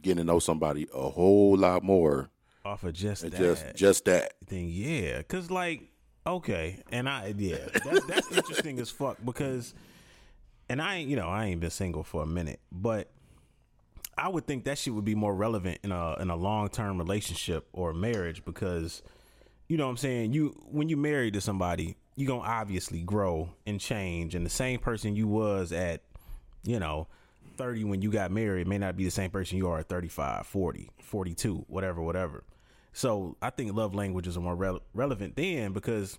getting 0.03 0.19
to 0.19 0.25
know 0.25 0.39
somebody 0.39 0.87
a 0.95 1.11
whole 1.11 1.57
lot 1.57 1.83
more 1.83 2.31
Off 2.65 2.85
of 2.85 2.93
just 2.93 3.23
that 3.23 3.35
just 3.35 3.65
just 3.75 4.05
that. 4.05 4.35
thing, 4.47 4.69
yeah. 4.71 5.23
Cause 5.23 5.51
like, 5.51 5.91
okay, 6.27 6.83
and 6.93 7.09
I 7.09 7.35
yeah, 7.37 7.57
that's, 7.85 8.05
that's 8.07 8.33
interesting 8.33 8.79
as 8.79 8.91
fuck 8.91 9.19
because, 9.25 9.75
and 10.69 10.81
I 10.81 10.97
ain't 10.97 11.11
you 11.11 11.17
know 11.17 11.29
I 11.29 11.47
ain't 11.47 11.61
been 11.61 11.71
single 11.71 12.05
for 12.05 12.23
a 12.23 12.27
minute, 12.27 12.61
but 12.71 13.11
I 14.19 14.29
would 14.29 14.47
think 14.47 14.65
that 14.65 14.79
shit 14.79 14.95
would 14.95 15.05
be 15.05 15.15
more 15.15 15.35
relevant 15.35 15.79
in 15.83 15.93
a 15.93 16.17
in 16.21 16.31
a 16.31 16.37
long 16.37 16.69
term 16.69 16.99
relationship 16.99 17.69
or 17.73 17.93
marriage 17.93 18.45
because, 18.45 19.03
you 19.69 19.77
know 19.77 19.85
what 19.85 19.93
I'm 19.93 19.97
saying 19.97 20.33
you 20.33 20.61
when 20.71 20.89
you 20.89 20.97
married 20.97 21.35
to 21.35 21.41
somebody 21.41 21.97
you 22.17 22.27
gonna 22.27 22.41
obviously 22.41 23.03
grow 23.03 23.49
and 23.67 23.81
change 23.81 24.35
and 24.35 24.45
the 24.45 24.51
same 24.51 24.81
person 24.81 25.15
you 25.15 25.29
was 25.29 25.73
at, 25.73 26.03
you 26.65 26.79
know. 26.79 27.07
30 27.57 27.83
when 27.83 28.01
you 28.01 28.13
got 28.13 28.31
married 28.31 28.69
may 28.69 28.79
not 28.79 28.97
be 28.97 29.05
the 29.05 29.11
same 29.11 29.31
person 29.31 29.59
you 29.59 29.69
are 29.69 29.81
at 29.81 29.89
35 29.89 30.47
40 30.47 30.91
42 31.03 31.65
whatever 31.67 32.01
whatever 32.01 32.45
so 32.99 33.37
I 33.41 33.51
think 33.51 33.75
love 33.75 33.95
languages 33.95 34.37
are 34.37 34.41
more 34.41 34.57
rele- 34.57 34.81
relevant 34.95 35.37
then 35.37 35.73
because, 35.73 36.19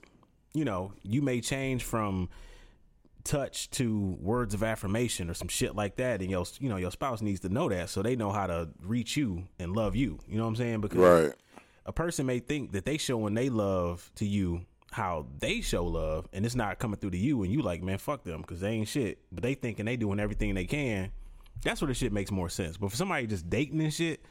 you 0.54 0.64
know, 0.64 0.94
you 1.04 1.22
may 1.22 1.42
change 1.42 1.84
from 1.84 2.30
touch 3.24 3.70
to 3.72 4.18
words 4.22 4.54
of 4.54 4.64
affirmation 4.64 5.30
or 5.30 5.34
some 5.34 5.48
shit 5.48 5.76
like 5.76 5.98
that, 5.98 6.22
and 6.22 6.30
your 6.32 6.46
you 6.60 6.70
know 6.70 6.78
your 6.78 6.92
spouse 6.92 7.22
needs 7.22 7.40
to 7.42 7.50
know 7.50 7.70
that 7.70 7.90
so 7.90 8.02
they 8.02 8.16
know 8.16 8.32
how 8.32 8.48
to 8.48 8.70
reach 8.82 9.18
you 9.18 9.48
and 9.60 9.76
love 9.76 9.96
you. 9.96 10.20
You 10.28 10.38
know 10.38 10.44
what 10.44 10.50
I'm 10.50 10.56
saying? 10.56 10.82
Because 10.82 10.98
Right. 11.00 11.34
a 11.86 11.92
person 11.94 12.26
may 12.26 12.40
think 12.40 12.72
that 12.72 12.86
they 12.86 12.98
showing 12.98 13.34
they 13.34 13.50
love 13.50 14.12
to 14.16 14.26
you 14.26 14.62
how 14.92 15.28
they 15.38 15.62
show 15.62 15.86
love, 15.86 16.28
and 16.34 16.46
it's 16.46 16.56
not 16.56 16.80
coming 16.80 16.98
through 17.00 17.12
to 17.12 17.18
you, 17.18 17.44
and 17.44 17.52
you 17.52 17.62
like, 17.62 17.84
man, 17.84 17.98
fuck 18.00 18.24
them 18.24 18.42
because 18.42 18.60
they 18.62 18.72
ain't 18.72 18.88
shit. 18.88 19.20
But 19.32 19.44
they 19.44 19.54
thinking 19.54 19.86
they 19.86 19.98
doing 19.98 20.20
everything 20.20 20.56
they 20.56 20.66
can. 20.66 21.12
That's 21.64 21.82
where 21.82 21.88
the 21.90 21.94
shit 21.94 22.12
makes 22.12 22.32
more 22.32 22.50
sense. 22.50 22.78
But 22.78 22.90
for 22.90 22.96
somebody 22.98 23.28
just 23.28 23.50
dating 23.50 23.82
and 23.82 23.94
shit, 23.94 24.26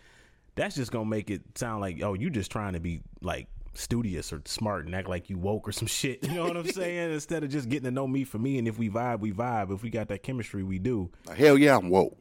that's 0.57 0.75
just 0.75 0.91
gonna 0.91 1.05
make 1.05 1.31
it 1.31 1.43
sound 1.55 1.81
like, 1.81 2.03
oh, 2.03 2.15
you 2.15 2.31
just 2.31 2.51
trying 2.51 2.73
to 2.73 2.81
be 2.81 3.03
like 3.21 3.47
studious 3.79 4.33
or 4.33 4.43
smart 4.45 4.87
and 4.87 4.95
act 4.95 5.09
like 5.09 5.31
you 5.31 5.39
woke 5.39 5.69
or 5.69 5.73
some 5.73 5.87
shit. 5.89 6.27
You 6.27 6.35
know 6.35 6.45
what 6.45 6.57
I'm 6.57 6.67
saying? 6.67 7.13
Instead 7.13 7.45
of 7.45 7.51
just 7.51 7.69
getting 7.69 7.85
to 7.85 7.91
know 7.91 8.07
me 8.07 8.25
for 8.25 8.39
me, 8.39 8.59
and 8.59 8.69
if 8.69 8.79
we 8.79 8.91
vibe, 8.91 9.21
we 9.21 9.33
vibe. 9.33 9.73
If 9.75 9.83
we 9.83 9.91
got 9.91 10.09
that 10.09 10.23
chemistry, 10.23 10.63
we 10.63 10.79
do. 10.79 11.11
Hell 11.35 11.57
yeah, 11.59 11.77
I'm 11.77 11.89
woke. 11.89 12.19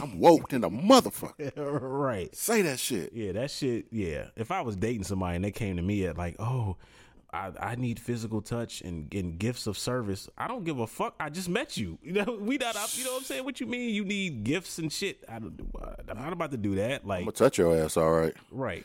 I'm 0.00 0.18
woke 0.18 0.52
in 0.52 0.64
a 0.64 0.70
motherfucker. 0.70 1.52
right. 1.56 2.34
Say 2.34 2.62
that 2.62 2.78
shit. 2.78 3.12
Yeah, 3.12 3.32
that 3.32 3.50
shit. 3.50 3.86
Yeah, 3.90 4.26
if 4.36 4.50
I 4.50 4.62
was 4.62 4.76
dating 4.76 5.04
somebody 5.04 5.36
and 5.36 5.44
they 5.44 5.50
came 5.50 5.76
to 5.76 5.82
me 5.82 6.06
at 6.06 6.16
like, 6.16 6.36
oh, 6.38 6.76
I, 7.32 7.50
I 7.58 7.74
need 7.76 7.98
physical 7.98 8.42
touch 8.42 8.82
and, 8.82 9.12
and 9.14 9.38
gifts 9.38 9.66
of 9.66 9.78
service. 9.78 10.28
I 10.36 10.48
don't 10.48 10.64
give 10.64 10.78
a 10.78 10.86
fuck. 10.86 11.14
I 11.18 11.30
just 11.30 11.48
met 11.48 11.76
you. 11.76 11.98
You 12.12 12.12
know, 12.12 12.38
we 12.38 12.58
not 12.58 12.76
up. 12.76 12.90
You 12.94 13.04
know 13.04 13.12
what 13.12 13.18
I'm 13.20 13.24
saying? 13.24 13.44
What 13.44 13.58
you 13.58 13.66
mean? 13.66 13.94
You 13.94 14.04
need 14.04 14.44
gifts 14.44 14.78
and 14.78 14.92
shit? 14.92 15.24
I 15.26 15.38
don't. 15.38 15.58
I'm 16.08 16.18
not 16.18 16.32
about 16.34 16.50
to 16.50 16.58
do 16.58 16.74
that. 16.74 17.06
Like, 17.06 17.20
I'm 17.20 17.24
gonna 17.24 17.32
touch 17.32 17.56
your 17.56 17.74
ass, 17.74 17.96
all 17.96 18.10
right. 18.10 18.34
right. 18.50 18.84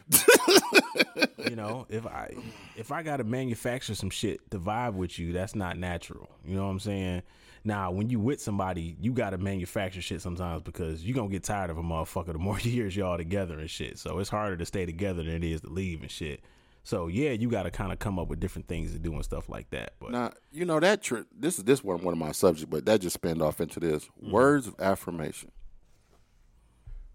you 1.50 1.58
know, 1.58 1.86
if 1.89 2.06
I 2.06 2.36
if 2.77 2.92
I 2.92 3.04
got 3.04 3.18
to 3.18 3.25
manufacture 3.25 3.96
some 3.96 4.10
shit 4.10 4.50
to 4.51 4.60
vibe 4.60 4.94
with 4.94 5.20
you, 5.20 5.34
that's 5.34 5.56
not 5.56 5.77
natural. 5.77 6.30
You 6.46 6.56
know 6.56 6.66
what 6.66 6.72
I'm 6.72 6.80
saying? 6.80 7.24
Now, 7.66 7.92
when 7.92 8.10
you 8.10 8.20
with 8.20 8.39
somebody, 8.39 8.96
you 9.01 9.12
got 9.12 9.32
to 9.32 9.38
manufacture 9.38 10.01
shit 10.01 10.22
sometimes 10.22 10.62
because 10.62 11.04
you 11.04 11.13
gonna 11.13 11.27
get 11.27 11.44
tired 11.44 11.70
of 11.70 11.77
a 11.77 11.84
motherfucker 11.84 12.32
the 12.32 12.39
more 12.39 12.60
years 12.62 12.96
y'all 12.96 13.18
together 13.18 13.60
and 13.60 13.70
shit. 13.70 14.00
So 14.00 14.20
it's 14.20 14.30
harder 14.30 14.56
to 14.56 14.66
stay 14.66 14.86
together 14.86 15.24
than 15.24 15.34
it 15.34 15.44
is 15.44 15.62
to 15.62 15.70
leave 15.70 16.01
and 16.01 16.12
shit. 16.12 16.42
So 16.88 17.08
yeah, 17.08 17.32
you 17.32 17.50
got 17.50 17.63
to 17.63 17.70
kind 17.70 17.91
of 17.91 18.00
come 18.00 18.17
up 18.17 18.29
with 18.29 18.39
different 18.39 18.70
things 18.70 18.94
to 18.94 19.00
do 19.00 19.13
and 19.13 19.22
stuff 19.22 19.50
like 19.50 19.70
that. 19.72 19.96
But 20.00 20.12
Now, 20.12 20.32
you 20.53 20.63
know 20.63 20.79
that 20.79 21.01
tr- 21.01 21.27
this 21.38 21.58
is 21.58 21.65
this 21.65 21.84
one 21.84 22.01
one 22.01 22.13
of 22.13 22.17
my 22.17 22.32
subjects, 22.32 22.63
but 22.63 22.86
that 22.86 23.01
just 23.01 23.15
spanned 23.15 23.41
off 23.41 23.60
into 23.60 23.82
this 23.82 24.06
mm-hmm. 24.06 24.32
words 24.32 24.67
of 24.67 24.75
affirmation. 24.79 25.51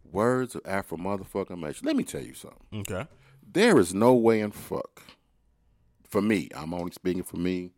Words 0.04 0.56
of 0.56 0.60
affirm 0.66 1.00
motherfucking 1.00 1.52
affirmation. 1.52 1.86
Let 1.86 1.96
me 1.96 2.04
tell 2.04 2.20
you 2.20 2.34
something. 2.34 2.80
okay, 2.80 3.06
There 3.50 3.78
is 3.78 3.94
no 3.94 4.12
way 4.12 4.40
in 4.40 4.50
fuck. 4.50 5.04
For 6.06 6.20
me, 6.20 6.50
I'm 6.54 6.74
only 6.74 6.92
speaking 6.92 7.22
for 7.22 7.38
me. 7.38 7.70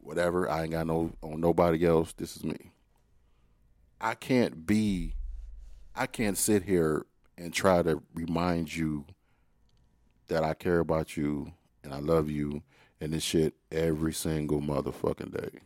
Whatever, 0.00 0.50
I 0.50 0.64
ain't 0.64 0.72
got 0.72 0.88
no 0.88 1.12
on 1.22 1.40
nobody 1.40 1.86
else. 1.86 2.14
This 2.14 2.36
is 2.36 2.42
me. 2.42 2.72
I 4.00 4.14
can't 4.14 4.66
be. 4.66 5.14
I 5.94 6.06
can't 6.06 6.36
sit 6.36 6.64
here 6.64 7.06
and 7.38 7.54
try 7.54 7.82
to 7.82 8.02
remind 8.12 8.74
you 8.74 9.04
that 10.28 10.44
I 10.44 10.54
care 10.54 10.80
about 10.80 11.16
you 11.16 11.52
and 11.82 11.94
I 11.94 11.98
love 11.98 12.30
you 12.30 12.62
and 13.00 13.12
this 13.12 13.22
shit 13.22 13.54
every 13.70 14.12
single 14.12 14.60
motherfucking 14.60 15.32
day. 15.36 15.60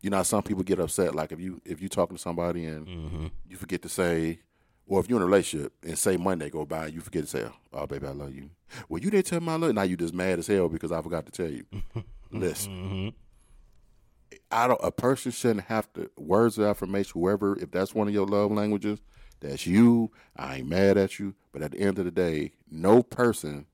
You 0.00 0.10
know, 0.10 0.22
some 0.22 0.42
people 0.42 0.62
get 0.62 0.80
upset. 0.80 1.14
Like 1.14 1.32
if 1.32 1.40
you 1.40 1.60
if 1.64 1.80
you 1.80 1.88
talking 1.88 2.16
to 2.16 2.22
somebody 2.22 2.66
and 2.66 2.86
mm-hmm. 2.86 3.26
you 3.48 3.56
forget 3.56 3.82
to 3.82 3.88
say, 3.88 4.40
or 4.86 4.98
if 5.00 5.08
you're 5.08 5.18
in 5.18 5.22
a 5.22 5.26
relationship 5.26 5.72
and 5.84 5.96
say 5.96 6.16
Monday 6.16 6.50
go 6.50 6.64
by, 6.64 6.88
you 6.88 7.00
forget 7.00 7.22
to 7.22 7.28
say, 7.28 7.46
"Oh, 7.72 7.86
baby, 7.86 8.08
I 8.08 8.10
love 8.10 8.34
you." 8.34 8.50
Well, 8.88 9.00
you 9.00 9.10
didn't 9.10 9.26
tell 9.26 9.40
me 9.40 9.48
I 9.48 9.56
love. 9.56 9.68
you. 9.68 9.74
Now 9.74 9.82
you 9.82 9.96
just 9.96 10.12
mad 10.12 10.40
as 10.40 10.48
hell 10.48 10.68
because 10.68 10.90
I 10.90 11.00
forgot 11.00 11.24
to 11.26 11.32
tell 11.32 11.50
you. 11.50 11.64
Listen, 12.32 12.72
mm-hmm. 12.72 14.36
I 14.50 14.66
don't. 14.66 14.80
A 14.82 14.90
person 14.90 15.30
shouldn't 15.30 15.66
have 15.66 15.92
to 15.92 16.10
words 16.16 16.58
of 16.58 16.64
affirmation. 16.64 17.12
Whoever, 17.14 17.56
if 17.60 17.70
that's 17.70 17.94
one 17.94 18.08
of 18.08 18.14
your 18.14 18.26
love 18.26 18.50
languages, 18.50 19.00
that's 19.42 19.66
you. 19.66 20.10
I 20.36 20.56
ain't 20.56 20.68
mad 20.68 20.96
at 20.96 21.18
you. 21.18 21.34
But 21.52 21.62
at 21.62 21.72
the 21.72 21.80
end 21.80 21.98
of 21.98 22.06
the 22.06 22.10
day, 22.10 22.52
no 22.70 23.02
person 23.02 23.66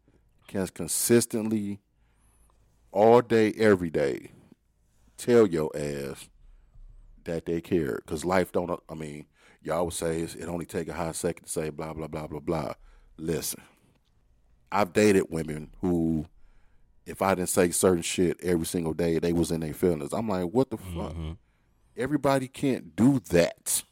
can 0.48 0.66
consistently, 0.68 1.80
all 2.90 3.20
day, 3.20 3.52
every 3.52 3.90
day, 3.90 4.32
tell 5.16 5.46
your 5.46 5.70
ass 5.76 6.28
that 7.24 7.46
they 7.46 7.60
care. 7.60 8.00
Because 8.04 8.24
life 8.24 8.50
don't. 8.50 8.80
I 8.88 8.94
mean, 8.94 9.26
y'all 9.62 9.84
would 9.84 9.94
say 9.94 10.22
it 10.22 10.48
only 10.48 10.64
take 10.64 10.88
a 10.88 10.94
hot 10.94 11.14
second 11.14 11.44
to 11.44 11.50
say 11.50 11.70
blah 11.70 11.92
blah 11.92 12.08
blah 12.08 12.26
blah 12.26 12.40
blah. 12.40 12.72
Listen, 13.16 13.62
I've 14.72 14.92
dated 14.92 15.24
women 15.28 15.70
who, 15.80 16.26
if 17.06 17.20
I 17.22 17.34
didn't 17.34 17.50
say 17.50 17.70
certain 17.70 18.02
shit 18.02 18.38
every 18.42 18.66
single 18.66 18.94
day, 18.94 19.18
they 19.18 19.32
was 19.32 19.50
in 19.50 19.60
their 19.60 19.74
feelings. 19.74 20.12
I'm 20.12 20.28
like, 20.28 20.46
what 20.46 20.70
the 20.70 20.78
fuck? 20.78 21.12
Mm-hmm. 21.12 21.32
Everybody 21.96 22.48
can't 22.48 22.96
do 22.96 23.20
that. 23.30 23.82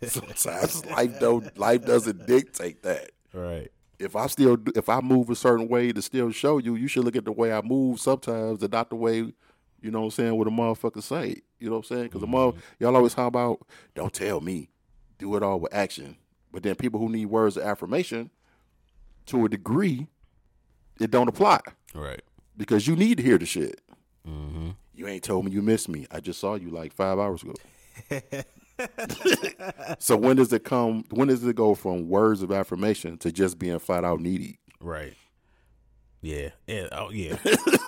Sometimes 0.06 0.86
life 0.86 1.18
don't 1.18 1.58
life 1.58 1.84
doesn't 1.84 2.26
dictate 2.26 2.82
that. 2.84 3.10
right, 3.32 3.70
If 3.98 4.14
I 4.14 4.26
still 4.28 4.56
if 4.74 4.88
I 4.88 5.00
move 5.00 5.30
a 5.30 5.34
certain 5.34 5.68
way 5.68 5.92
to 5.92 6.02
still 6.02 6.30
show 6.30 6.58
you, 6.58 6.76
you 6.76 6.86
should 6.88 7.04
look 7.04 7.16
at 7.16 7.24
the 7.24 7.32
way 7.32 7.52
I 7.52 7.62
move 7.62 8.00
sometimes 8.00 8.62
and 8.62 8.72
not 8.72 8.90
the 8.90 8.96
way 8.96 9.32
you 9.80 9.90
know 9.90 10.00
what 10.00 10.04
I'm 10.06 10.10
saying 10.10 10.36
what 10.36 10.46
a 10.46 10.50
motherfucker 10.50 11.02
say. 11.02 11.42
You 11.58 11.68
know 11.68 11.76
what 11.76 11.78
I'm 11.78 11.84
saying? 11.84 12.02
Because 12.04 12.20
the 12.20 12.26
mm-hmm. 12.26 12.36
mother 12.36 12.58
y'all 12.78 12.96
always 12.96 13.14
talk 13.14 13.28
about 13.28 13.66
don't 13.94 14.12
tell 14.12 14.40
me, 14.40 14.68
do 15.18 15.34
it 15.36 15.42
all 15.42 15.60
with 15.60 15.74
action. 15.74 16.16
But 16.52 16.62
then 16.62 16.76
people 16.76 17.00
who 17.00 17.08
need 17.08 17.26
words 17.26 17.56
of 17.56 17.64
affirmation, 17.64 18.30
to 19.26 19.44
a 19.44 19.48
degree, 19.48 20.06
it 21.00 21.10
don't 21.10 21.28
apply 21.28 21.60
right. 21.94 22.22
because 22.56 22.86
you 22.86 22.96
need 22.96 23.18
to 23.18 23.22
hear 23.22 23.38
the 23.38 23.46
shit. 23.46 23.80
Mm-hmm. 24.26 24.70
You 24.94 25.06
ain't 25.06 25.22
told 25.22 25.44
me 25.44 25.52
you 25.52 25.62
missed 25.62 25.88
me. 25.88 26.06
I 26.10 26.20
just 26.20 26.40
saw 26.40 26.54
you 26.54 26.70
like 26.70 26.92
five 26.92 27.18
hours 27.18 27.42
ago. 27.42 27.54
so 29.98 30.16
when 30.16 30.36
does 30.36 30.52
it 30.52 30.64
come? 30.64 31.04
When 31.10 31.28
does 31.28 31.44
it 31.44 31.56
go 31.56 31.74
from 31.74 32.08
words 32.08 32.42
of 32.42 32.52
affirmation 32.52 33.18
to 33.18 33.32
just 33.32 33.58
being 33.58 33.78
flat 33.78 34.04
out 34.04 34.20
needy? 34.20 34.58
Right. 34.80 35.14
Yeah. 36.20 36.50
Yeah. 36.66 36.88
Oh 36.92 37.10
yeah. 37.10 37.36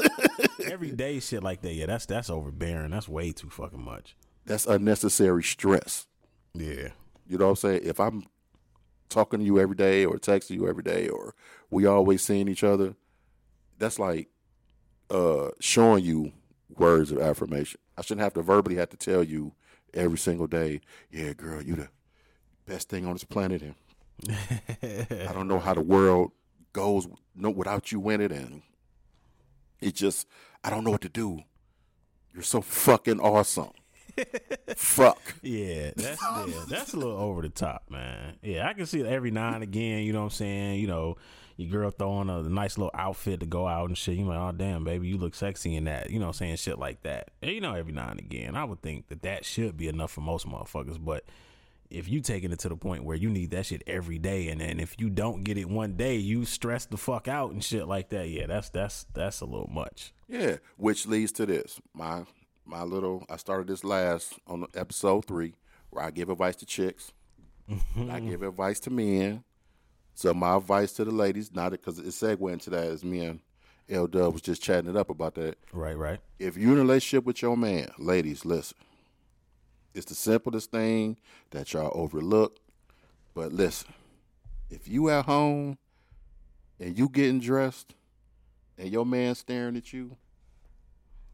Every 0.64 0.90
day 0.90 1.20
shit 1.20 1.42
like 1.42 1.62
that. 1.62 1.72
Yeah, 1.72 1.87
that's 1.87 2.07
that's 2.07 2.31
overbearing. 2.31 2.90
That's 2.90 3.09
way 3.09 3.33
too 3.33 3.50
fucking 3.50 3.83
much. 3.85 4.16
That's 4.46 4.66
unnecessary 4.66 5.42
stress. 5.42 6.07
Yeah. 6.55 6.88
You 7.26 7.38
know 7.38 7.46
what 7.46 7.50
I'm 7.50 7.57
saying? 7.57 7.83
If 7.85 8.00
I'm 8.00 8.24
talking 9.09 9.40
to 9.40 9.44
you 9.46 9.59
every 9.59 9.74
day 9.76 10.05
or 10.05 10.16
texting 10.18 10.57
you 10.57 10.68
every 10.68 10.83
day 10.83 11.09
or 11.09 11.35
we 11.70 11.87
always 11.87 12.22
seeing 12.22 12.48
each 12.48 12.64
other, 12.64 12.94
that's 13.79 13.98
like 13.98 14.29
uh 15.11 15.48
showing 15.61 16.05
you 16.05 16.33
words 16.76 17.11
of 17.12 17.20
affirmation. 17.20 17.81
I 17.98 18.03
shouldn't 18.03 18.22
have 18.22 18.35
to 18.35 18.42
verbally 18.42 18.76
have 18.76 18.90
to 18.90 18.96
tell 18.96 19.22
you 19.22 19.53
every 19.94 20.18
single 20.18 20.46
day, 20.46 20.81
yeah, 21.11 21.33
girl, 21.33 21.62
you 21.62 21.76
the 21.76 21.88
best 22.66 22.88
thing 22.88 23.07
on 23.07 23.12
this 23.12 23.24
planet 23.24 23.62
and 23.62 23.74
I 25.29 25.33
don't 25.33 25.48
know 25.48 25.59
how 25.59 25.74
the 25.74 25.81
world 25.81 26.33
goes 26.72 27.09
no 27.35 27.50
without 27.50 27.90
you 27.90 28.09
in 28.11 28.20
it 28.20 28.31
and 28.31 28.62
it 29.81 29.94
just 29.94 30.26
I 30.62 30.70
don't 30.70 30.85
know 30.85 30.90
what 30.90 31.00
to 31.00 31.09
do. 31.09 31.40
You're 32.33 32.42
so 32.42 32.61
fucking 32.61 33.18
awesome. 33.20 33.70
Fuck. 34.76 35.20
Yeah, 35.42 35.92
that's 35.96 36.22
yeah, 36.22 36.64
that's 36.68 36.92
a 36.92 36.96
little 36.96 37.16
over 37.16 37.42
the 37.42 37.48
top, 37.48 37.85
man. 37.88 38.37
Yeah, 38.42 38.68
I 38.68 38.74
can 38.74 38.87
see 38.87 39.00
it 39.00 39.07
every 39.07 39.31
now 39.31 39.55
and 39.55 39.62
again. 39.62 40.05
You 40.05 40.12
know 40.12 40.20
what 40.20 40.26
I'm 40.26 40.31
saying? 40.31 40.81
You 40.81 40.87
know, 40.87 41.16
your 41.61 41.70
girl 41.70 41.90
throwing 41.90 42.31
a 42.31 42.42
nice 42.42 42.79
little 42.79 42.90
outfit 42.94 43.40
to 43.40 43.46
go 43.46 43.68
out 43.68 43.88
and 43.88 43.99
shit. 43.99 44.16
You 44.16 44.25
like, 44.25 44.38
oh 44.38 44.53
damn, 44.53 44.83
baby, 44.83 45.09
you 45.09 45.18
look 45.18 45.35
sexy 45.35 45.77
in 45.77 45.85
that. 45.85 46.11
You 46.11 46.18
know, 46.18 46.33
saying 46.33 46.57
shit 46.57 46.79
like 46.79 47.03
that. 47.03 47.29
And, 47.42 47.53
you 47.53 47.61
know, 47.61 47.75
every 47.75 47.92
now 47.92 48.09
and 48.09 48.18
again, 48.18 48.57
I 48.57 48.64
would 48.64 48.81
think 48.81 49.09
that 49.09 49.23
that 49.23 49.44
should 49.44 49.77
be 49.77 49.88
enough 49.88 50.12
for 50.12 50.23
most 50.23 50.49
motherfuckers. 50.49 50.99
But 50.99 51.25
if 51.90 52.09
you 52.09 52.20
taking 52.20 52.51
it 52.51 52.61
to 52.61 52.68
the 52.68 52.77
point 52.77 53.05
where 53.05 53.16
you 53.16 53.29
need 53.29 53.51
that 53.51 53.66
shit 53.66 53.83
every 53.87 54.18
day, 54.18 54.49
and 54.49 54.61
then 54.61 54.81
if 54.81 54.99
you 54.99 55.11
don't 55.11 55.44
get 55.44 55.59
it 55.59 55.68
one 55.68 55.96
day, 55.96 56.16
you 56.16 56.44
stress 56.46 56.87
the 56.87 56.96
fuck 56.96 57.29
out 57.29 57.53
and 57.53 57.62
shit 57.62 57.87
like 57.87 58.09
that. 58.11 58.29
Yeah, 58.29 58.46
that's 58.46 58.70
that's 58.70 59.05
that's 59.12 59.40
a 59.40 59.46
little 59.46 59.70
much. 59.70 60.14
Yeah, 60.29 60.57
which 60.77 61.07
leads 61.07 61.33
to 61.33 61.46
this. 61.46 61.81
My 61.92 62.25
my 62.64 62.85
little 62.85 63.27
I 63.29 63.37
started 63.37 63.66
this 63.66 63.85
last 63.85 64.35
on 64.46 64.66
episode 64.75 65.27
three, 65.27 65.55
where 65.90 66.05
I 66.05 66.11
give 66.11 66.31
advice 66.31 66.57
to 66.57 66.66
chicks. 66.66 67.12
I 68.09 68.20
give 68.27 68.42
advice 68.42 68.81
to 68.81 68.90
men. 68.90 69.44
So 70.21 70.35
my 70.35 70.55
advice 70.55 70.93
to 70.93 71.05
the 71.07 71.11
ladies, 71.11 71.51
not 71.55 71.71
because 71.73 71.99
it 71.99 72.05
segue 72.05 72.53
into 72.53 72.69
that, 72.69 72.85
is 72.89 73.03
me 73.03 73.25
and 73.25 73.41
L 73.89 74.07
Dub 74.07 74.35
was 74.35 74.43
just 74.43 74.63
chatting 74.63 74.91
it 74.91 74.95
up 74.95 75.09
about 75.09 75.35
that. 75.37 75.57
Right, 75.73 75.97
right. 75.97 76.21
If 76.39 76.59
you're 76.59 76.73
in 76.73 76.77
a 76.77 76.83
relationship 76.83 77.25
with 77.25 77.41
your 77.41 77.57
man, 77.57 77.91
ladies, 77.97 78.45
listen. 78.45 78.77
It's 79.95 80.05
the 80.05 80.15
simplest 80.15 80.73
thing 80.73 81.17
that 81.53 81.73
y'all 81.73 81.91
overlook. 81.95 82.59
But 83.33 83.55
listen, 83.55 83.95
if 84.69 84.87
you 84.87 85.09
at 85.09 85.25
home 85.25 85.79
and 86.79 86.99
you 86.99 87.09
getting 87.09 87.41
dressed 87.41 87.95
and 88.77 88.91
your 88.91 89.07
man 89.07 89.35
staring 89.35 89.79
at 89.79 89.91
you, 89.95 90.19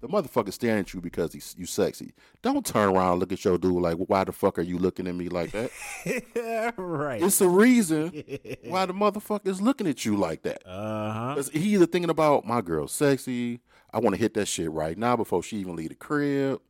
the 0.00 0.08
motherfucker 0.08 0.52
staring 0.52 0.80
at 0.80 0.94
you 0.94 1.00
because 1.00 1.32
he's 1.32 1.54
you 1.58 1.66
sexy. 1.66 2.12
Don't 2.42 2.64
turn 2.64 2.90
around 2.90 3.12
and 3.12 3.20
look 3.20 3.32
at 3.32 3.44
your 3.44 3.58
dude 3.58 3.80
like, 3.80 3.96
why 3.96 4.24
the 4.24 4.32
fuck 4.32 4.58
are 4.58 4.62
you 4.62 4.78
looking 4.78 5.06
at 5.06 5.14
me 5.14 5.28
like 5.28 5.52
that? 5.52 5.70
right. 6.76 7.22
it's 7.22 7.38
the 7.38 7.48
reason 7.48 8.08
why 8.64 8.86
the 8.86 8.92
motherfucker 8.94 9.46
is 9.46 9.60
looking 9.60 9.86
at 9.86 10.04
you 10.04 10.16
like 10.16 10.42
that. 10.42 10.66
Uh 10.66 11.12
huh. 11.36 11.42
He 11.52 11.74
either 11.74 11.86
thinking 11.86 12.10
about 12.10 12.46
my 12.46 12.60
girl 12.60 12.86
sexy, 12.88 13.60
I 13.92 13.98
want 13.98 14.14
to 14.14 14.20
hit 14.20 14.34
that 14.34 14.46
shit 14.46 14.70
right 14.70 14.98
now 14.98 15.16
before 15.16 15.42
she 15.42 15.56
even 15.56 15.76
leave 15.76 15.88
the 15.88 15.94
crib, 15.94 16.60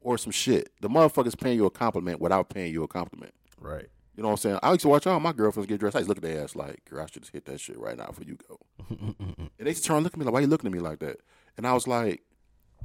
or 0.00 0.18
some 0.18 0.32
shit. 0.32 0.70
The 0.80 0.88
motherfucker's 0.88 1.34
paying 1.34 1.56
you 1.56 1.66
a 1.66 1.70
compliment 1.70 2.20
without 2.20 2.50
paying 2.50 2.72
you 2.72 2.82
a 2.82 2.88
compliment. 2.88 3.32
Right. 3.58 3.88
You 4.16 4.22
know 4.22 4.28
what 4.28 4.32
I'm 4.32 4.38
saying? 4.38 4.58
I 4.62 4.72
used 4.72 4.82
to 4.82 4.88
watch 4.88 5.06
all 5.06 5.18
my 5.20 5.32
girlfriends 5.32 5.68
get 5.68 5.80
dressed. 5.80 5.96
I 5.96 6.00
used 6.00 6.08
to 6.08 6.10
look 6.10 6.18
at 6.18 6.22
their 6.22 6.44
ass 6.44 6.54
like, 6.54 6.84
girl, 6.84 7.02
I 7.02 7.06
should 7.06 7.22
just 7.22 7.32
hit 7.32 7.46
that 7.46 7.60
shit 7.60 7.78
right 7.78 7.96
now 7.96 8.06
before 8.06 8.24
you 8.24 8.36
go. 8.48 8.58
and 8.90 9.48
they 9.58 9.70
used 9.70 9.82
to 9.82 9.88
turn 9.88 9.96
and 9.98 10.04
look 10.04 10.12
at 10.12 10.18
me 10.18 10.26
like, 10.26 10.34
why 10.34 10.40
you 10.40 10.46
looking 10.46 10.68
at 10.68 10.72
me 10.72 10.80
like 10.80 10.98
that? 10.98 11.20
And 11.56 11.66
I 11.66 11.72
was 11.72 11.86
like, 11.86 12.22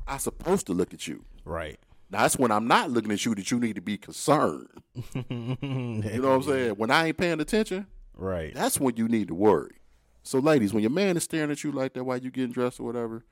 I 0.07 0.17
supposed 0.17 0.67
to 0.67 0.73
look 0.73 0.93
at 0.93 1.07
you. 1.07 1.25
Right. 1.45 1.79
Now 2.09 2.21
that's 2.21 2.37
when 2.37 2.51
I'm 2.51 2.67
not 2.67 2.89
looking 2.91 3.11
at 3.11 3.25
you 3.25 3.35
that 3.35 3.51
you 3.51 3.59
need 3.59 3.75
to 3.75 3.81
be 3.81 3.97
concerned. 3.97 4.69
You 5.13 6.21
know 6.21 6.29
what 6.29 6.35
I'm 6.35 6.43
saying? 6.43 6.71
When 6.75 6.89
I 6.91 7.07
ain't 7.07 7.17
paying 7.17 7.39
attention, 7.41 7.87
Right. 8.15 8.53
that's 8.53 8.79
when 8.79 8.95
you 8.95 9.07
need 9.07 9.27
to 9.27 9.35
worry. 9.35 9.75
So, 10.23 10.39
ladies, 10.39 10.73
when 10.73 10.81
your 10.83 10.89
man 10.91 11.15
is 11.17 11.23
staring 11.23 11.51
at 11.51 11.63
you 11.63 11.71
like 11.71 11.93
that 11.93 12.03
while 12.03 12.17
you 12.17 12.31
getting 12.31 12.51
dressed 12.51 12.79
or 12.79 12.83
whatever, 12.83 13.23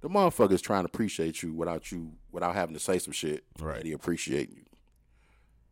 the 0.00 0.08
motherfucker's 0.08 0.60
trying 0.60 0.82
to 0.84 0.86
appreciate 0.86 1.42
you 1.42 1.52
without 1.52 1.90
you 1.90 2.12
without 2.30 2.54
having 2.54 2.74
to 2.74 2.80
say 2.80 2.98
some 2.98 3.12
shit. 3.12 3.44
Right. 3.58 3.84
He 3.84 3.92
appreciating 3.92 4.56
you. 4.56 4.64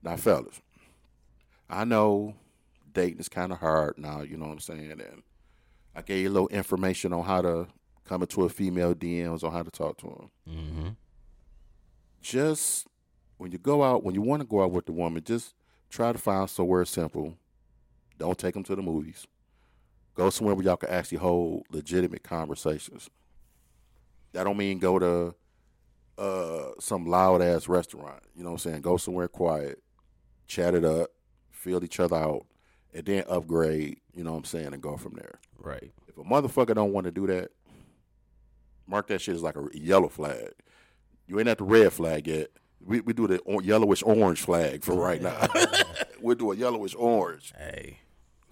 Now, 0.02 0.16
fellas, 0.16 0.60
I 1.68 1.84
know 1.84 2.34
dating 2.92 3.18
is 3.20 3.28
kind 3.28 3.52
of 3.52 3.58
hard 3.58 3.98
now. 3.98 4.22
You 4.22 4.36
know 4.36 4.46
what 4.46 4.52
I'm 4.52 4.58
saying? 4.60 4.90
And 4.92 5.22
I 5.94 6.02
gave 6.02 6.22
you 6.22 6.28
a 6.28 6.32
little 6.32 6.48
information 6.48 7.12
on 7.12 7.24
how 7.24 7.42
to 7.42 7.66
coming 8.04 8.26
to 8.28 8.44
a 8.44 8.48
female 8.48 8.94
DMs 8.94 9.44
on 9.44 9.52
how 9.52 9.62
to 9.62 9.70
talk 9.70 9.98
to 9.98 10.06
them. 10.06 10.30
Mm-hmm. 10.48 10.88
Just 12.20 12.86
when 13.38 13.52
you 13.52 13.58
go 13.58 13.82
out, 13.82 14.04
when 14.04 14.14
you 14.14 14.22
want 14.22 14.40
to 14.40 14.46
go 14.46 14.62
out 14.62 14.70
with 14.70 14.86
the 14.86 14.92
woman, 14.92 15.22
just 15.24 15.54
try 15.90 16.12
to 16.12 16.18
find 16.18 16.48
somewhere 16.48 16.84
simple. 16.84 17.36
Don't 18.18 18.38
take 18.38 18.54
them 18.54 18.62
to 18.64 18.76
the 18.76 18.82
movies. 18.82 19.26
Go 20.14 20.30
somewhere 20.30 20.54
where 20.54 20.64
y'all 20.64 20.76
can 20.76 20.90
actually 20.90 21.18
hold 21.18 21.64
legitimate 21.70 22.22
conversations. 22.22 23.08
That 24.32 24.44
don't 24.44 24.56
mean 24.56 24.78
go 24.78 24.98
to 24.98 25.34
uh, 26.18 26.70
some 26.78 27.06
loud 27.06 27.42
ass 27.42 27.68
restaurant. 27.68 28.22
You 28.34 28.42
know 28.44 28.50
what 28.50 28.64
I'm 28.64 28.70
saying? 28.70 28.82
Go 28.82 28.96
somewhere 28.96 29.28
quiet, 29.28 29.82
chat 30.46 30.74
it 30.74 30.84
up, 30.84 31.10
feel 31.50 31.82
each 31.82 31.98
other 31.98 32.16
out, 32.16 32.46
and 32.94 33.04
then 33.04 33.24
upgrade. 33.28 33.98
You 34.14 34.24
know 34.24 34.32
what 34.32 34.38
I'm 34.38 34.44
saying, 34.44 34.72
and 34.72 34.82
go 34.82 34.96
from 34.96 35.14
there. 35.14 35.40
Right. 35.58 35.90
If 36.08 36.18
a 36.18 36.22
motherfucker 36.22 36.74
don't 36.74 36.92
want 36.92 37.06
to 37.06 37.10
do 37.10 37.26
that, 37.28 37.50
mark 38.92 39.08
that 39.08 39.20
shit 39.20 39.34
as 39.34 39.42
like 39.42 39.56
a 39.56 39.66
yellow 39.72 40.08
flag. 40.08 40.50
You 41.26 41.40
ain't 41.40 41.48
at 41.48 41.58
the 41.58 41.64
red 41.64 41.92
flag 41.92 42.28
yet. 42.28 42.50
We 42.84 43.00
we 43.00 43.12
do 43.12 43.26
the 43.26 43.38
or- 43.40 43.62
yellowish 43.62 44.02
orange 44.04 44.40
flag 44.42 44.84
for 44.84 44.94
right 44.94 45.20
now. 45.22 45.46
we'll 46.20 46.36
do 46.36 46.52
a 46.52 46.56
yellowish 46.56 46.94
orange. 46.96 47.52
Hey. 47.56 47.98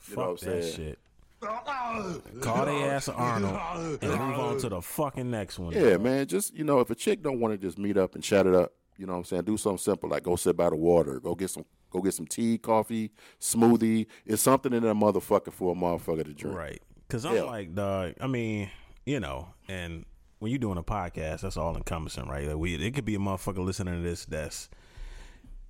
You 0.09 0.15
Fuck 0.15 0.17
know 0.17 0.31
what 0.33 0.43
I'm 0.43 0.49
that 0.57 0.65
saying? 0.65 0.77
shit. 0.77 0.99
Call 2.43 2.67
their 2.67 2.93
ass 2.95 3.09
Arnold 3.09 3.99
and 4.03 4.11
move 4.13 4.39
on 4.39 4.59
to 4.59 4.69
the 4.69 4.83
fucking 4.83 5.31
next 5.31 5.59
one. 5.59 5.73
Yeah, 5.73 5.97
man. 5.97 6.27
Just 6.27 6.55
you 6.55 6.65
know, 6.65 6.81
if 6.81 6.91
a 6.91 6.95
chick 6.95 7.23
don't 7.23 7.41
want 7.41 7.53
to 7.55 7.59
just 7.59 7.79
meet 7.79 7.97
up 7.97 8.15
and 8.15 8.23
chat 8.25 8.47
it 8.47 8.55
up, 8.55 8.73
you 8.99 9.07
know 9.07 9.13
what 9.13 9.19
I'm 9.21 9.25
saying? 9.25 9.43
Do 9.45 9.57
something 9.57 9.79
simple 9.79 10.09
like 10.11 10.23
go 10.23 10.37
sit 10.37 10.57
by 10.57 10.71
the 10.71 10.77
water, 10.77 11.19
go 11.21 11.35
get 11.35 11.51
some 11.51 11.65
go 11.91 12.01
get 12.03 12.15
some 12.15 12.27
tea, 12.27 12.59
coffee, 12.59 13.11
smoothie. 13.41 14.07
It's 14.27 14.43
something 14.43 14.73
in 14.73 14.83
that 14.83 14.95
motherfucker 14.95 15.53
for 15.53 15.73
a 15.73 15.77
motherfucker 15.77 16.25
to 16.25 16.33
drink. 16.35 16.57
Right. 16.57 16.83
Because 17.09 17.25
I'm 17.25 17.35
Yeah. 17.35 17.43
like, 17.45 17.75
dog, 17.75 18.15
I 18.21 18.27
mean, 18.27 18.71
you 19.07 19.19
know, 19.19 19.49
and 19.69 20.05
when 20.41 20.51
you're 20.51 20.59
doing 20.59 20.79
a 20.79 20.83
podcast, 20.83 21.43
that's 21.43 21.57
all 21.57 21.77
encompassing, 21.77 22.27
right? 22.27 22.49
Like 22.49 22.57
we, 22.57 22.75
it 22.75 22.95
could 22.95 23.05
be 23.05 23.15
a 23.15 23.19
motherfucker 23.19 23.65
listening 23.65 23.95
to 23.95 24.01
this 24.01 24.25
that's 24.25 24.69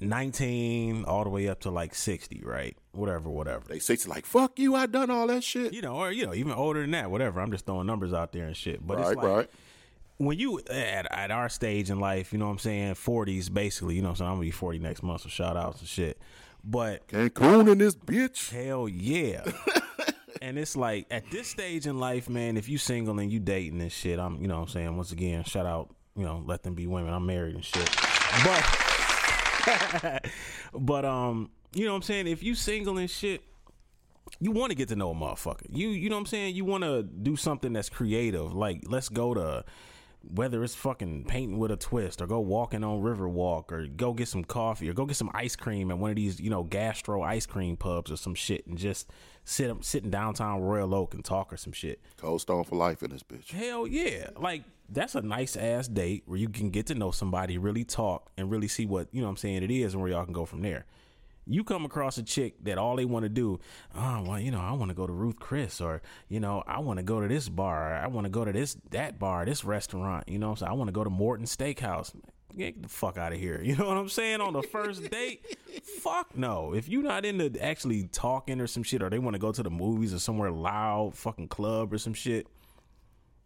19 0.01 1.05
all 1.05 1.25
the 1.25 1.31
way 1.31 1.49
up 1.49 1.61
to 1.61 1.71
like 1.71 1.95
60, 1.95 2.43
right? 2.45 2.77
Whatever, 2.93 3.29
whatever. 3.29 3.65
They 3.69 3.81
say 3.81 3.99
like, 4.07 4.25
fuck 4.25 4.59
you, 4.59 4.77
I 4.77 4.87
done 4.87 5.11
all 5.11 5.27
that 5.27 5.45
shit. 5.45 5.75
You 5.75 5.83
know, 5.83 5.97
or, 5.97 6.13
you 6.13 6.25
know, 6.25 6.35
even 6.35 6.53
older 6.53 6.81
than 6.81 6.93
that, 6.93 7.11
whatever. 7.11 7.41
I'm 7.41 7.51
just 7.51 7.67
throwing 7.67 7.87
numbers 7.87 8.13
out 8.13 8.33
there 8.33 8.47
and 8.47 8.57
shit. 8.57 8.87
But 8.87 8.99
right, 8.99 9.07
it's 9.09 9.17
like, 9.17 9.27
right. 9.27 9.51
when 10.19 10.39
you 10.39 10.61
at, 10.71 11.11
at 11.11 11.31
our 11.33 11.49
stage 11.49 11.91
in 11.91 11.99
life, 11.99 12.33
you 12.33 12.39
know 12.39 12.47
what 12.47 12.53
I'm 12.53 12.59
saying, 12.59 12.95
40s 12.95 13.53
basically, 13.53 13.97
you 13.97 14.03
know 14.03 14.09
what 14.09 14.13
I'm 14.13 14.17
saying, 14.17 14.31
I'm 14.31 14.37
gonna 14.37 14.47
be 14.47 14.53
40 14.53 14.79
next 14.79 15.03
month, 15.03 15.23
so 15.23 15.29
shout 15.29 15.57
outs 15.57 15.81
and 15.81 15.89
shit. 15.89 16.17
But 16.63 17.09
Cancun 17.09 17.73
in 17.73 17.79
this 17.79 17.97
bitch. 17.97 18.51
hell 18.51 18.89
yeah. 18.89 19.43
and 20.41 20.59
it's 20.59 20.77
like 20.77 21.07
at 21.11 21.31
this 21.31 21.49
stage 21.49 21.87
in 21.87 21.99
life, 21.99 22.29
man, 22.29 22.57
if 22.57 22.69
you 22.69 22.79
single 22.79 23.19
and 23.19 23.31
you 23.31 23.41
dating 23.41 23.81
and 23.81 23.93
shit, 23.93 24.19
I'm 24.19 24.41
you 24.41 24.49
know 24.49 24.57
what 24.57 24.63
I'm 24.63 24.69
saying, 24.69 24.97
once 24.97 25.13
again, 25.13 25.45
shout 25.45 25.67
out, 25.67 25.95
you 26.17 26.25
know, 26.25 26.43
let 26.47 26.63
them 26.63 26.75
be 26.75 26.87
women. 26.87 27.13
I'm 27.13 27.27
married 27.27 27.55
and 27.55 27.65
shit. 27.65 27.91
But 28.45 30.25
but 30.75 31.05
um, 31.05 31.51
you 31.75 31.85
know 31.85 31.93
what 31.93 31.97
I'm 31.97 32.03
saying, 32.03 32.27
if 32.27 32.43
you 32.43 32.55
single 32.55 32.99
and 32.99 33.11
shit, 33.11 33.43
you 34.39 34.51
want 34.51 34.71
to 34.71 34.77
get 34.77 34.89
to 34.89 34.97
know 34.97 35.11
a 35.11 35.15
motherfucker. 35.15 35.67
You 35.69 35.89
you 35.89 36.09
know 36.09 36.17
what 36.17 36.21
I'm 36.21 36.27
saying? 36.27 36.55
You 36.55 36.65
want 36.65 36.85
to 36.85 37.03
do 37.03 37.37
something 37.37 37.73
that's 37.73 37.89
creative. 37.89 38.55
Like 38.55 38.83
let's 38.87 39.09
go 39.09 39.35
to 39.35 39.65
whether 40.23 40.63
it's 40.63 40.75
fucking 40.75 41.25
painting 41.25 41.59
with 41.59 41.71
a 41.71 41.77
twist 41.77 42.21
or 42.21 42.27
go 42.27 42.41
walking 42.41 42.85
on 42.85 43.01
Riverwalk 43.01 43.73
or 43.73 43.87
go 43.87 44.13
get 44.13 44.29
some 44.29 44.45
coffee 44.45 44.89
or 44.89 44.93
go 44.93 45.07
get 45.07 45.17
some 45.17 45.31
ice 45.33 45.57
cream 45.57 45.91
at 45.91 45.99
one 45.99 46.11
of 46.11 46.17
these, 46.17 46.39
you 46.39 46.51
know, 46.51 46.63
gastro 46.63 47.23
ice 47.23 47.47
cream 47.47 47.77
pubs 47.77 48.13
or 48.13 48.17
some 48.17 48.35
shit 48.35 48.67
and 48.67 48.77
just 48.77 49.11
sit 49.51 49.85
sit 49.85 50.05
in 50.05 50.11
downtown 50.11 50.61
Royal 50.61 50.95
Oak 50.95 51.13
and 51.13 51.25
talk 51.25 51.53
or 51.53 51.57
some 51.57 51.73
shit. 51.73 52.01
Cold 52.17 52.41
Stone 52.41 52.65
for 52.65 52.77
life 52.77 53.03
in 53.03 53.11
this 53.11 53.25
bitch. 53.25 53.51
Hell 53.51 53.87
yeah. 53.87 54.31
Like 54.39 54.63
that's 54.89 55.17
a 55.17 55.23
nice 55.23 55.57
ass 55.57 55.89
date 55.89 56.23
where 56.27 56.39
you 56.39 56.49
can 56.49 56.71
get 56.71 56.87
to 56.87 56.95
know 56.95 57.11
somebody, 57.11 57.59
really 57.59 57.85
talk 57.85 58.31
and 58.37 58.51
really 58.51 58.69
see 58.69 58.87
what, 58.87 59.09
you 59.13 59.21
know 59.21 59.27
what 59.27 59.33
I'm 59.33 59.37
saying, 59.37 59.63
it 59.63 59.71
is 59.71 59.93
and 59.93 60.03
where 60.03 60.11
y'all 60.11 60.25
can 60.25 60.33
go 60.33 60.45
from 60.45 60.63
there. 60.63 60.87
You 61.47 61.65
come 61.65 61.85
across 61.85 62.17
a 62.17 62.23
chick 62.23 62.63
that 62.65 62.79
all 62.79 62.95
they 62.95 63.05
want 63.05 63.25
to 63.25 63.29
do, 63.29 63.59
oh, 63.97 64.23
well, 64.25 64.39
you 64.39 64.53
know, 64.53 64.61
I 64.61 64.73
want 64.73 64.91
to 64.91 64.95
go 64.95 65.07
to 65.07 65.13
Ruth 65.13 65.41
Chris 65.41 65.81
or, 65.81 66.01
you 66.29 66.39
know, 66.39 66.63
I 66.67 66.79
want 66.79 66.99
to 66.99 67.03
go 67.03 67.21
to 67.21 67.27
this 67.27 67.49
bar, 67.49 67.93
or 67.93 67.97
I 67.97 68.07
want 68.07 68.27
to 68.27 68.31
go 68.31 68.45
to 68.45 68.53
this 68.53 68.77
that 68.91 69.19
bar, 69.19 69.45
this 69.45 69.65
restaurant, 69.65 70.29
you 70.29 70.39
know 70.39 70.55
saying? 70.55 70.71
I 70.71 70.75
want 70.75 70.89
to 70.89 70.93
go 70.93 71.03
to 71.03 71.11
Morton 71.11 71.47
Steakhouse. 71.47 72.15
Get 72.57 72.83
the 72.83 72.89
fuck 72.89 73.17
out 73.17 73.33
of 73.33 73.39
here. 73.39 73.61
You 73.65 73.77
know 73.77 73.87
what 73.89 73.97
I'm 73.97 74.09
saying? 74.09 74.41
On 74.41 74.53
the 74.53 74.63
first 74.63 75.09
date? 75.11 75.45
fuck 76.01 76.37
no. 76.37 76.75
If 76.75 76.89
you're 76.89 77.03
not 77.03 77.25
into 77.25 77.63
actually 77.63 78.09
talking 78.09 78.61
or 78.61 78.67
some 78.67 78.83
shit, 78.83 79.03
or 79.03 79.11
they 79.11 79.19
want 79.19 79.35
to 79.35 79.39
go 79.41 79.53
to 79.53 79.63
the 79.63 79.71
movies 79.71 80.13
or 80.15 80.19
somewhere 80.19 80.51
loud, 80.51 81.15
fucking 81.15 81.49
club 81.49 81.93
or 81.93 81.99
some 81.99 82.15
shit, 82.15 82.47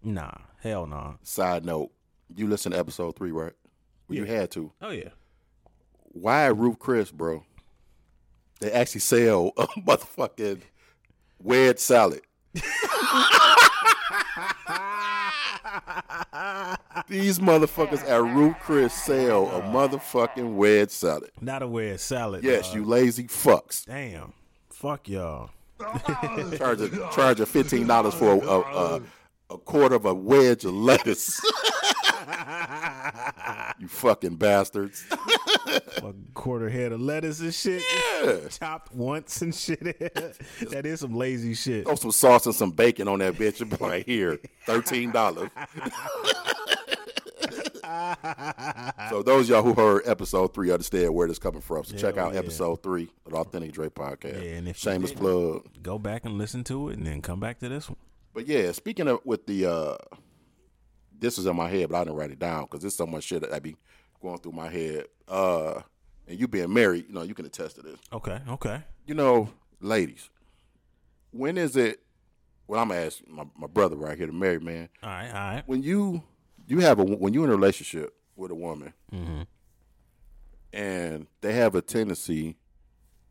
nah. 0.03 0.33
Hell 0.61 0.87
nah. 0.87 1.14
Side 1.23 1.64
note, 1.64 1.90
you 2.35 2.47
listen 2.49 2.73
to 2.73 2.79
episode 2.79 3.17
three, 3.17 3.33
right? 3.33 3.53
Well, 4.09 4.19
You 4.19 4.25
had 4.25 4.51
to. 4.53 4.73
Oh, 4.81 4.90
yeah. 4.90 5.11
Why 6.05 6.47
Ruth 6.47 6.79
Chris, 6.79 7.11
bro? 7.11 7.45
They 8.61 8.71
actually 8.73 9.01
sell 9.01 9.53
a 9.57 9.67
motherfucking 9.67 10.62
wedge 11.38 11.79
salad. 11.79 12.23
These 17.07 17.38
motherfuckers 17.38 18.09
at 18.09 18.23
Ruth 18.23 18.57
Chris 18.61 18.95
sell 18.95 19.47
a 19.49 19.59
uh, 19.59 19.73
motherfucking 19.73 20.55
wedge 20.55 20.90
salad. 20.90 21.31
Not 21.40 21.62
a 21.62 21.69
weird 21.69 22.01
salad. 22.01 22.43
Yes, 22.43 22.69
dog. 22.69 22.77
you 22.77 22.85
lazy 22.85 23.25
fucks. 23.25 23.85
Damn. 23.85 24.33
Fuck 24.71 25.09
y'all. 25.09 25.51
Charge 26.57 26.81
a, 26.81 26.88
charge 27.12 27.40
a 27.40 27.47
fifteen 27.47 27.87
dollars 27.87 28.14
for 28.14 28.35
a, 28.35 28.38
a, 28.38 28.61
a, 28.61 29.03
a 29.51 29.59
quarter 29.59 29.97
of 29.97 30.07
a 30.07 30.14
wedge 30.14 30.64
of 30.64 30.73
lettuce. 30.73 31.40
you 33.79 33.88
fucking 33.88 34.37
bastards. 34.37 35.03
Fucking 35.03 36.29
quarter 36.33 36.71
head 36.71 36.93
of 36.93 37.01
lettuce 37.01 37.40
and 37.40 37.53
shit. 37.53 37.83
Yeah. 38.23 38.49
Chopped 38.49 38.95
once 38.95 39.43
and 39.43 39.55
shit. 39.55 39.81
that 40.71 40.87
is 40.87 41.01
some 41.01 41.14
lazy 41.14 41.55
shit. 41.55 41.87
Throw 41.87 41.97
some 41.97 42.12
sauce 42.12 42.47
and 42.47 42.55
some 42.55 42.71
bacon 42.71 43.09
on 43.09 43.19
that 43.19 43.35
bitch 43.35 43.61
and 43.61 43.71
be 43.71 43.77
like, 43.77 44.07
here, 44.07 44.38
thirteen 44.64 45.11
dollars. 45.11 45.51
so 49.11 49.23
those 49.23 49.49
y'all 49.49 49.62
who 49.62 49.75
heard 49.75 50.03
episode 50.07 50.55
three 50.55 50.70
understand 50.70 51.14
where 51.14 51.29
this 51.29 51.38
coming 51.38 51.61
from. 51.61 51.85
So 51.85 51.97
check 51.97 52.16
out 52.16 52.33
yeah. 52.33 52.38
episode 52.38 52.83
three 52.83 53.09
of 53.27 53.33
the 53.33 53.38
Authentic 53.38 53.73
Dre 53.73 53.88
podcast. 53.88 54.42
Yeah, 54.42 54.51
and 54.53 54.68
if 54.68 54.77
Shameless 54.77 55.12
plug. 55.12 55.66
Go 55.83 55.99
back 55.99 56.25
and 56.25 56.38
listen 56.38 56.64
to 56.64 56.88
it 56.88 56.99
and 56.99 57.07
then 57.07 57.23
come 57.23 57.40
back 57.40 57.59
to 57.61 57.68
this 57.68 57.88
one. 57.88 57.99
But 58.33 58.47
yeah, 58.47 58.73
speaking 58.73 59.09
of 59.09 59.20
with 59.25 59.47
the 59.47 59.66
uh 59.66 59.97
this 61.16 61.38
is 61.38 61.47
in 61.47 61.57
my 61.57 61.68
head, 61.68 61.88
but 61.88 61.97
I 61.97 62.05
didn't 62.05 62.16
write 62.16 62.31
it 62.31 62.38
down 62.38 62.64
because 62.64 62.81
there's 62.81 62.97
so 62.97 63.07
much 63.07 63.25
shit 63.25 63.42
that 63.42 63.53
I 63.53 63.61
be 63.61 63.77
going 64.20 64.38
through 64.38 64.53
my 64.53 64.68
head. 64.68 65.07
Uh 65.29 65.83
and 66.27 66.40
you 66.40 66.49
being 66.49 66.73
married, 66.73 67.07
you 67.09 67.14
know, 67.14 67.23
you 67.23 67.35
can 67.35 67.47
attest 67.47 67.77
to 67.77 67.83
this. 67.83 67.99
Okay, 68.12 68.40
okay. 68.49 68.83
You 69.07 69.14
know, 69.14 69.51
ladies, 69.81 70.31
when 71.31 71.59
is 71.59 71.77
it 71.77 72.01
well 72.66 72.81
I'm 72.81 72.88
gonna 72.88 73.01
ask 73.03 73.20
my, 73.29 73.44
my 73.57 73.66
brother 73.66 73.97
right 73.97 74.16
here, 74.16 74.27
the 74.27 74.33
married 74.33 74.62
man. 74.62 74.88
All 75.03 75.11
right, 75.11 75.29
all 75.29 75.35
right. 75.35 75.62
when 75.66 75.83
you 75.83 76.23
you 76.66 76.81
have 76.81 76.98
a 76.98 77.05
when 77.05 77.33
you're 77.35 77.44
in 77.44 77.50
a 77.50 77.57
relationship 77.57 78.14
with 78.37 78.50
a 78.50 78.55
woman 78.55 78.92
mm-hmm. 79.12 79.42
and 80.72 81.27
they 81.40 81.53
have 81.53 81.74
a 81.74 81.83
tendency 81.83 82.57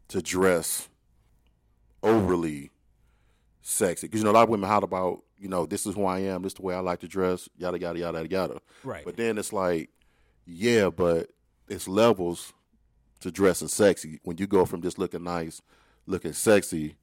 to 0.08 0.22
dress 0.22 0.90
overly 2.02 2.70
sexy 3.62 4.08
because 4.08 4.20
you 4.20 4.26
know 4.26 4.32
a 4.32 4.34
lot 4.34 4.44
of 4.44 4.50
women 4.50 4.70
holler 4.70 4.86
about 4.86 5.24
you 5.38 5.48
know 5.48 5.66
this 5.66 5.86
is 5.86 5.96
who 5.96 6.06
I 6.06 6.20
am 6.20 6.42
this 6.44 6.52
is 6.52 6.56
the 6.56 6.62
way 6.64 6.76
I 6.76 6.80
like 6.80 7.00
to 7.00 7.08
dress 7.08 7.48
yada 7.58 7.80
yada 7.80 8.00
yada 8.00 8.28
yada 8.30 8.62
Right. 8.84 9.06
but 9.06 9.16
then 9.18 9.38
it's 9.38 9.54
like 9.54 9.90
yeah 10.46 10.90
but 10.90 11.30
it's 11.70 11.88
levels 11.88 12.54
to 13.22 13.32
dressing 13.32 13.70
sexy 13.70 14.20
when 14.24 14.38
you 14.38 14.48
go 14.48 14.66
from 14.66 14.82
just 14.82 15.00
looking 15.00 15.24
nice 15.24 15.62
looking 16.06 16.34
sexy 16.34 16.98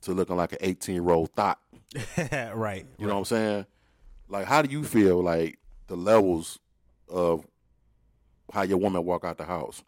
to 0.00 0.12
looking 0.12 0.36
like 0.36 0.52
an 0.52 0.58
18 0.62 0.94
year 0.94 1.10
old 1.10 1.30
thought 1.32 1.58
right. 2.54 2.86
you 2.98 3.06
know 3.06 3.12
what 3.14 3.18
I'm 3.20 3.24
saying? 3.26 3.66
Like, 4.28 4.46
how 4.46 4.62
do 4.62 4.70
you 4.70 4.84
feel 4.84 5.22
like 5.22 5.58
the 5.86 5.96
levels 5.96 6.58
of 7.08 7.46
how 8.52 8.62
your 8.62 8.78
woman 8.78 9.04
walk 9.04 9.24
out 9.24 9.38
the 9.38 9.44
house? 9.44 9.82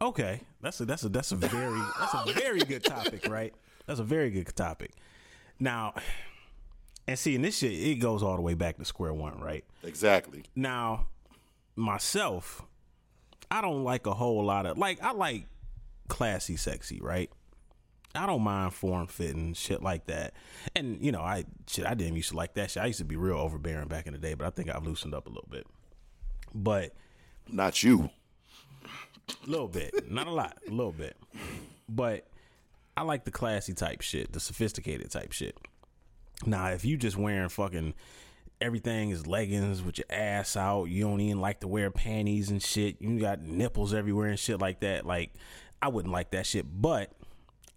Okay. 0.00 0.40
That's 0.60 0.80
a 0.80 0.84
that's 0.84 1.04
a 1.04 1.08
that's 1.08 1.32
a 1.32 1.36
very 1.36 1.80
that's 1.98 2.14
a 2.14 2.32
very 2.40 2.60
good 2.60 2.84
topic, 2.84 3.28
right? 3.28 3.54
That's 3.86 4.00
a 4.00 4.04
very 4.04 4.30
good 4.30 4.54
topic. 4.54 4.92
Now, 5.58 5.94
and 7.06 7.18
see, 7.18 7.34
and 7.34 7.44
this 7.44 7.58
shit 7.58 7.72
it 7.72 7.96
goes 7.96 8.22
all 8.22 8.36
the 8.36 8.42
way 8.42 8.54
back 8.54 8.78
to 8.78 8.84
square 8.84 9.12
one, 9.12 9.40
right? 9.40 9.64
Exactly. 9.82 10.44
Now, 10.54 11.08
myself, 11.76 12.62
I 13.50 13.60
don't 13.60 13.84
like 13.84 14.06
a 14.06 14.14
whole 14.14 14.44
lot 14.44 14.66
of 14.66 14.78
like 14.78 15.02
I 15.02 15.12
like 15.12 15.46
classy 16.08 16.56
sexy, 16.56 17.00
right? 17.00 17.30
I 18.14 18.26
don't 18.26 18.42
mind 18.42 18.74
form 18.74 19.06
fitting 19.06 19.54
shit 19.54 19.82
like 19.82 20.06
that. 20.06 20.34
And 20.76 21.02
you 21.04 21.12
know, 21.12 21.20
I 21.20 21.44
shit 21.66 21.86
I 21.86 21.94
didn't 21.94 22.16
used 22.16 22.30
to 22.30 22.36
like 22.36 22.54
that 22.54 22.70
shit. 22.70 22.82
I 22.82 22.86
used 22.86 22.98
to 22.98 23.04
be 23.04 23.16
real 23.16 23.36
overbearing 23.38 23.88
back 23.88 24.06
in 24.06 24.12
the 24.12 24.18
day, 24.18 24.34
but 24.34 24.46
I 24.46 24.50
think 24.50 24.68
I've 24.74 24.84
loosened 24.86 25.14
up 25.14 25.26
a 25.26 25.30
little 25.30 25.48
bit. 25.50 25.66
But 26.54 26.94
Not 27.48 27.82
you. 27.82 28.10
a 29.46 29.50
little 29.50 29.68
bit, 29.68 30.10
not 30.10 30.26
a 30.26 30.30
lot, 30.32 30.58
a 30.66 30.70
little 30.70 30.92
bit. 30.92 31.16
But 31.88 32.26
I 32.96 33.02
like 33.02 33.24
the 33.24 33.30
classy 33.30 33.72
type 33.72 34.02
shit, 34.02 34.32
the 34.32 34.40
sophisticated 34.40 35.10
type 35.10 35.32
shit. 35.32 35.56
Now, 36.44 36.66
if 36.68 36.84
you 36.84 36.96
just 36.96 37.16
wearing 37.16 37.48
fucking 37.48 37.94
everything 38.60 39.10
is 39.10 39.26
leggings 39.26 39.82
with 39.82 39.98
your 39.98 40.06
ass 40.10 40.56
out, 40.56 40.84
you 40.84 41.04
don't 41.04 41.20
even 41.20 41.40
like 41.40 41.60
to 41.60 41.68
wear 41.68 41.90
panties 41.90 42.50
and 42.50 42.62
shit. 42.62 42.96
You 43.00 43.18
got 43.18 43.40
nipples 43.40 43.94
everywhere 43.94 44.28
and 44.28 44.38
shit 44.38 44.60
like 44.60 44.80
that. 44.80 45.06
Like, 45.06 45.32
I 45.80 45.88
wouldn't 45.88 46.12
like 46.12 46.32
that 46.32 46.46
shit. 46.46 46.66
But 46.80 47.12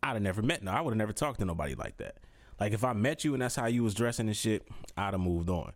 I'd 0.06 0.13
have 0.13 0.22
never 0.22 0.44
met 0.44 0.62
no. 0.62 0.72
I 0.72 0.82
would 0.82 0.91
have 0.91 0.98
never 0.98 1.13
talked 1.13 1.39
to 1.39 1.46
nobody 1.46 1.74
like 1.74 1.98
that. 1.98 2.18
Like 2.60 2.74
if 2.74 2.84
I 2.84 2.94
met 2.94 3.24
you 3.24 3.34
and 3.34 3.41
that's 3.41 3.56
how 3.56 3.65
you 3.65 3.84
was 3.84 3.96
dressing 3.96 4.28
and 4.28 4.38
shit, 4.38 4.68
I'd 4.96 5.13
have 5.13 5.20
moved 5.20 5.50
on. 5.50 5.72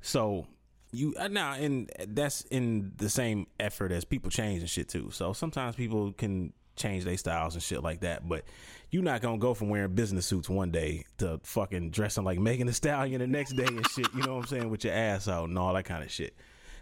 So 0.00 0.46
you 0.92 1.14
uh, 1.18 1.28
now 1.28 1.52
and 1.52 1.90
that's 2.08 2.42
in 2.50 2.92
the 2.96 3.10
same 3.10 3.46
effort 3.60 3.92
as 3.92 4.04
people 4.04 4.30
change 4.30 4.60
and 4.60 4.70
shit 4.70 4.88
too. 4.88 5.10
So 5.12 5.34
sometimes 5.34 5.76
people 5.76 6.12
can 6.12 6.54
change 6.74 7.04
their 7.04 7.18
styles 7.18 7.54
and 7.54 7.62
shit 7.62 7.82
like 7.82 8.00
that, 8.00 8.26
but 8.26 8.44
you're 8.90 9.02
not 9.02 9.20
gonna 9.20 9.36
go 9.36 9.52
from 9.52 9.68
wearing 9.68 9.94
business 9.94 10.24
suits 10.24 10.48
one 10.48 10.70
day 10.70 11.04
to 11.18 11.38
fucking 11.42 11.90
dressing 11.90 12.24
like 12.24 12.38
Megan 12.38 12.66
Thee 12.66 12.72
Stallion 12.72 13.20
the 13.20 13.26
next 13.26 13.52
day 13.56 13.66
and 13.66 13.86
shit. 13.90 14.08
You 14.14 14.22
know 14.22 14.36
what 14.36 14.44
I'm 14.44 14.46
saying 14.46 14.70
with 14.70 14.84
your 14.84 14.94
ass 14.94 15.28
out 15.28 15.50
and 15.50 15.58
all 15.58 15.74
that 15.74 15.84
kind 15.84 16.02
of 16.02 16.10
shit. 16.10 16.34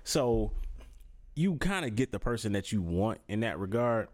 So 0.05 0.53
you 1.35 1.57
kind 1.57 1.85
of 1.85 1.97
get 1.97 2.13
the 2.13 2.21
person 2.21 2.53
that 2.53 2.71
you 2.71 2.83
want 2.83 3.21
in 3.27 3.41
that 3.41 3.59
regard. 3.59 4.09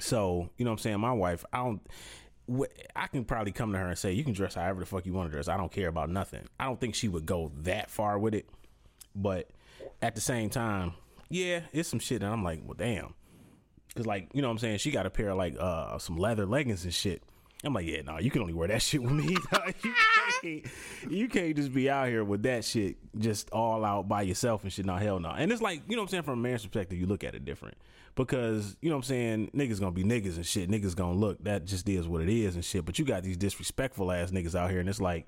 So 0.00 0.50
you 0.56 0.64
know 0.64 0.70
what 0.70 0.78
I'm 0.80 0.82
saying. 0.82 1.00
My 1.00 1.12
wife, 1.12 1.44
I 1.52 1.58
don't. 1.58 1.80
I 2.94 3.06
can 3.06 3.24
probably 3.24 3.52
come 3.52 3.72
to 3.72 3.78
her 3.78 3.88
and 3.88 3.98
say, 3.98 4.12
"You 4.12 4.24
can 4.24 4.32
dress 4.32 4.54
however 4.54 4.80
the 4.80 4.86
fuck 4.86 5.06
you 5.06 5.12
want 5.12 5.28
to 5.28 5.32
dress. 5.32 5.48
I 5.48 5.56
don't 5.56 5.72
care 5.72 5.88
about 5.88 6.10
nothing." 6.10 6.42
I 6.58 6.64
don't 6.64 6.80
think 6.80 6.94
she 6.94 7.08
would 7.08 7.26
go 7.26 7.52
that 7.62 7.90
far 7.90 8.18
with 8.18 8.34
it, 8.34 8.48
but 9.14 9.50
at 10.02 10.14
the 10.14 10.20
same 10.20 10.50
time, 10.50 10.92
yeah, 11.30 11.60
it's 11.72 11.88
some 11.88 12.00
shit 12.00 12.22
and 12.22 12.32
I'm 12.32 12.44
like, 12.44 12.62
"Well, 12.64 12.74
damn," 12.76 13.14
because 13.88 14.06
like 14.06 14.28
you 14.34 14.42
know 14.42 14.48
what 14.48 14.52
I'm 14.52 14.58
saying. 14.58 14.78
She 14.78 14.90
got 14.90 15.06
a 15.06 15.10
pair 15.10 15.30
of 15.30 15.38
like 15.38 15.56
uh 15.58 15.98
some 15.98 16.16
leather 16.16 16.44
leggings 16.46 16.84
and 16.84 16.92
shit. 16.92 17.22
I'm 17.66 17.72
like, 17.72 17.86
yeah, 17.86 18.02
no, 18.02 18.18
you 18.18 18.30
can 18.30 18.42
only 18.42 18.52
wear 18.52 18.68
that 18.68 18.82
shit 18.82 19.02
with 19.02 19.12
me. 19.12 19.24
you, 19.82 19.94
can't, 20.42 20.66
you 21.08 21.28
can't 21.28 21.56
just 21.56 21.72
be 21.72 21.88
out 21.88 22.08
here 22.08 22.22
with 22.22 22.42
that 22.42 22.62
shit 22.62 22.96
just 23.18 23.48
all 23.52 23.86
out 23.86 24.06
by 24.06 24.20
yourself 24.20 24.64
and 24.64 24.72
shit. 24.72 24.84
No, 24.84 24.96
hell 24.96 25.18
no. 25.18 25.30
And 25.30 25.50
it's 25.50 25.62
like, 25.62 25.80
you 25.88 25.96
know 25.96 26.02
what 26.02 26.08
I'm 26.08 26.10
saying? 26.10 26.22
From 26.24 26.40
a 26.40 26.42
man's 26.42 26.60
perspective, 26.60 26.98
you 26.98 27.06
look 27.06 27.24
at 27.24 27.34
it 27.34 27.46
different 27.46 27.78
because 28.14 28.76
you 28.80 28.88
know 28.88 28.96
what 28.96 29.04
I'm 29.04 29.08
saying 29.08 29.50
niggas 29.54 29.80
gonna 29.80 29.92
be 29.92 30.04
niggas 30.04 30.36
and 30.36 30.46
shit. 30.46 30.70
Niggas 30.70 30.94
gonna 30.94 31.18
look 31.18 31.42
that 31.44 31.64
just 31.64 31.88
is 31.88 32.06
what 32.06 32.22
it 32.22 32.28
is 32.28 32.54
and 32.54 32.64
shit. 32.64 32.84
But 32.84 32.98
you 32.98 33.04
got 33.04 33.22
these 33.22 33.36
disrespectful 33.36 34.12
ass 34.12 34.30
niggas 34.30 34.54
out 34.54 34.70
here, 34.70 34.80
and 34.80 34.88
it's 34.88 35.00
like 35.00 35.26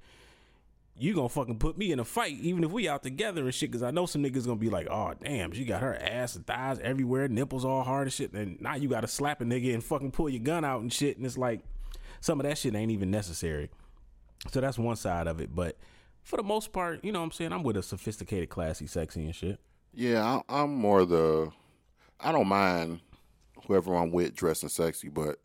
you 0.98 1.14
gonna 1.14 1.28
fucking 1.28 1.58
put 1.58 1.76
me 1.76 1.92
in 1.92 1.98
a 2.00 2.04
fight 2.04 2.38
even 2.40 2.64
if 2.64 2.70
we 2.70 2.88
out 2.88 3.02
together 3.02 3.44
and 3.44 3.54
shit. 3.54 3.70
Because 3.70 3.82
I 3.82 3.90
know 3.90 4.06
some 4.06 4.22
niggas 4.22 4.46
gonna 4.46 4.56
be 4.56 4.70
like, 4.70 4.88
oh 4.88 5.14
damn, 5.20 5.52
she 5.52 5.64
got 5.64 5.82
her 5.82 5.96
ass 5.96 6.36
and 6.36 6.46
thighs 6.46 6.78
everywhere, 6.78 7.28
nipples 7.28 7.64
all 7.64 7.82
hard 7.82 8.06
and 8.06 8.12
shit. 8.12 8.32
And 8.32 8.60
now 8.60 8.76
you 8.76 8.88
gotta 8.88 9.08
slap 9.08 9.40
a 9.40 9.44
nigga 9.44 9.74
and 9.74 9.82
fucking 9.82 10.12
pull 10.12 10.28
your 10.28 10.42
gun 10.42 10.64
out 10.64 10.80
and 10.82 10.92
shit. 10.92 11.16
And 11.16 11.26
it's 11.26 11.38
like 11.38 11.60
some 12.20 12.40
of 12.40 12.46
that 12.46 12.58
shit 12.58 12.74
ain't 12.74 12.92
even 12.92 13.10
necessary. 13.10 13.70
So 14.50 14.60
that's 14.60 14.78
one 14.78 14.96
side 14.96 15.26
of 15.26 15.40
it, 15.40 15.54
but. 15.54 15.76
For 16.22 16.36
the 16.36 16.42
most 16.42 16.72
part, 16.72 17.04
you 17.04 17.12
know 17.12 17.20
what 17.20 17.26
I'm 17.26 17.30
saying? 17.30 17.52
I'm 17.52 17.62
with 17.62 17.76
a 17.76 17.84
sophisticated, 17.84 18.48
classy, 18.48 18.88
sexy 18.88 19.24
and 19.26 19.32
shit. 19.32 19.60
Yeah, 19.94 20.40
I'm 20.48 20.74
more 20.74 21.04
the 21.04 21.52
I 22.20 22.32
don't 22.32 22.48
mind 22.48 23.00
whoever 23.66 23.94
I'm 23.94 24.10
with 24.10 24.34
dressing 24.34 24.68
sexy, 24.68 25.08
but 25.08 25.38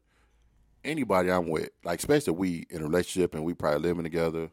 anybody 0.83 1.31
I'm 1.31 1.47
with, 1.47 1.69
like 1.83 1.99
especially 1.99 2.33
we 2.33 2.65
in 2.69 2.81
a 2.81 2.85
relationship 2.85 3.33
and 3.35 3.43
we 3.43 3.53
probably 3.53 3.79
living 3.79 4.03
together, 4.03 4.49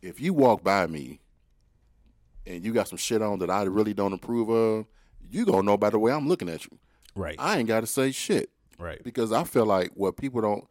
if 0.00 0.20
you 0.20 0.32
walk 0.32 0.62
by 0.62 0.86
me 0.86 1.20
and 2.46 2.64
you 2.64 2.72
got 2.72 2.88
some 2.88 2.98
shit 2.98 3.22
on 3.22 3.40
that 3.40 3.50
I 3.50 3.62
really 3.64 3.94
don't 3.94 4.12
approve 4.12 4.48
of, 4.48 4.86
you 5.30 5.44
gonna 5.44 5.62
know 5.62 5.76
by 5.76 5.90
the 5.90 5.98
way 5.98 6.12
I'm 6.12 6.28
looking 6.28 6.48
at 6.48 6.64
you. 6.64 6.78
Right. 7.14 7.36
I 7.38 7.58
ain't 7.58 7.68
gotta 7.68 7.86
say 7.86 8.12
shit. 8.12 8.50
Right. 8.78 9.02
Because 9.02 9.32
I 9.32 9.44
feel 9.44 9.66
like 9.66 9.90
what 9.94 10.16
people 10.16 10.40
don't 10.40 10.68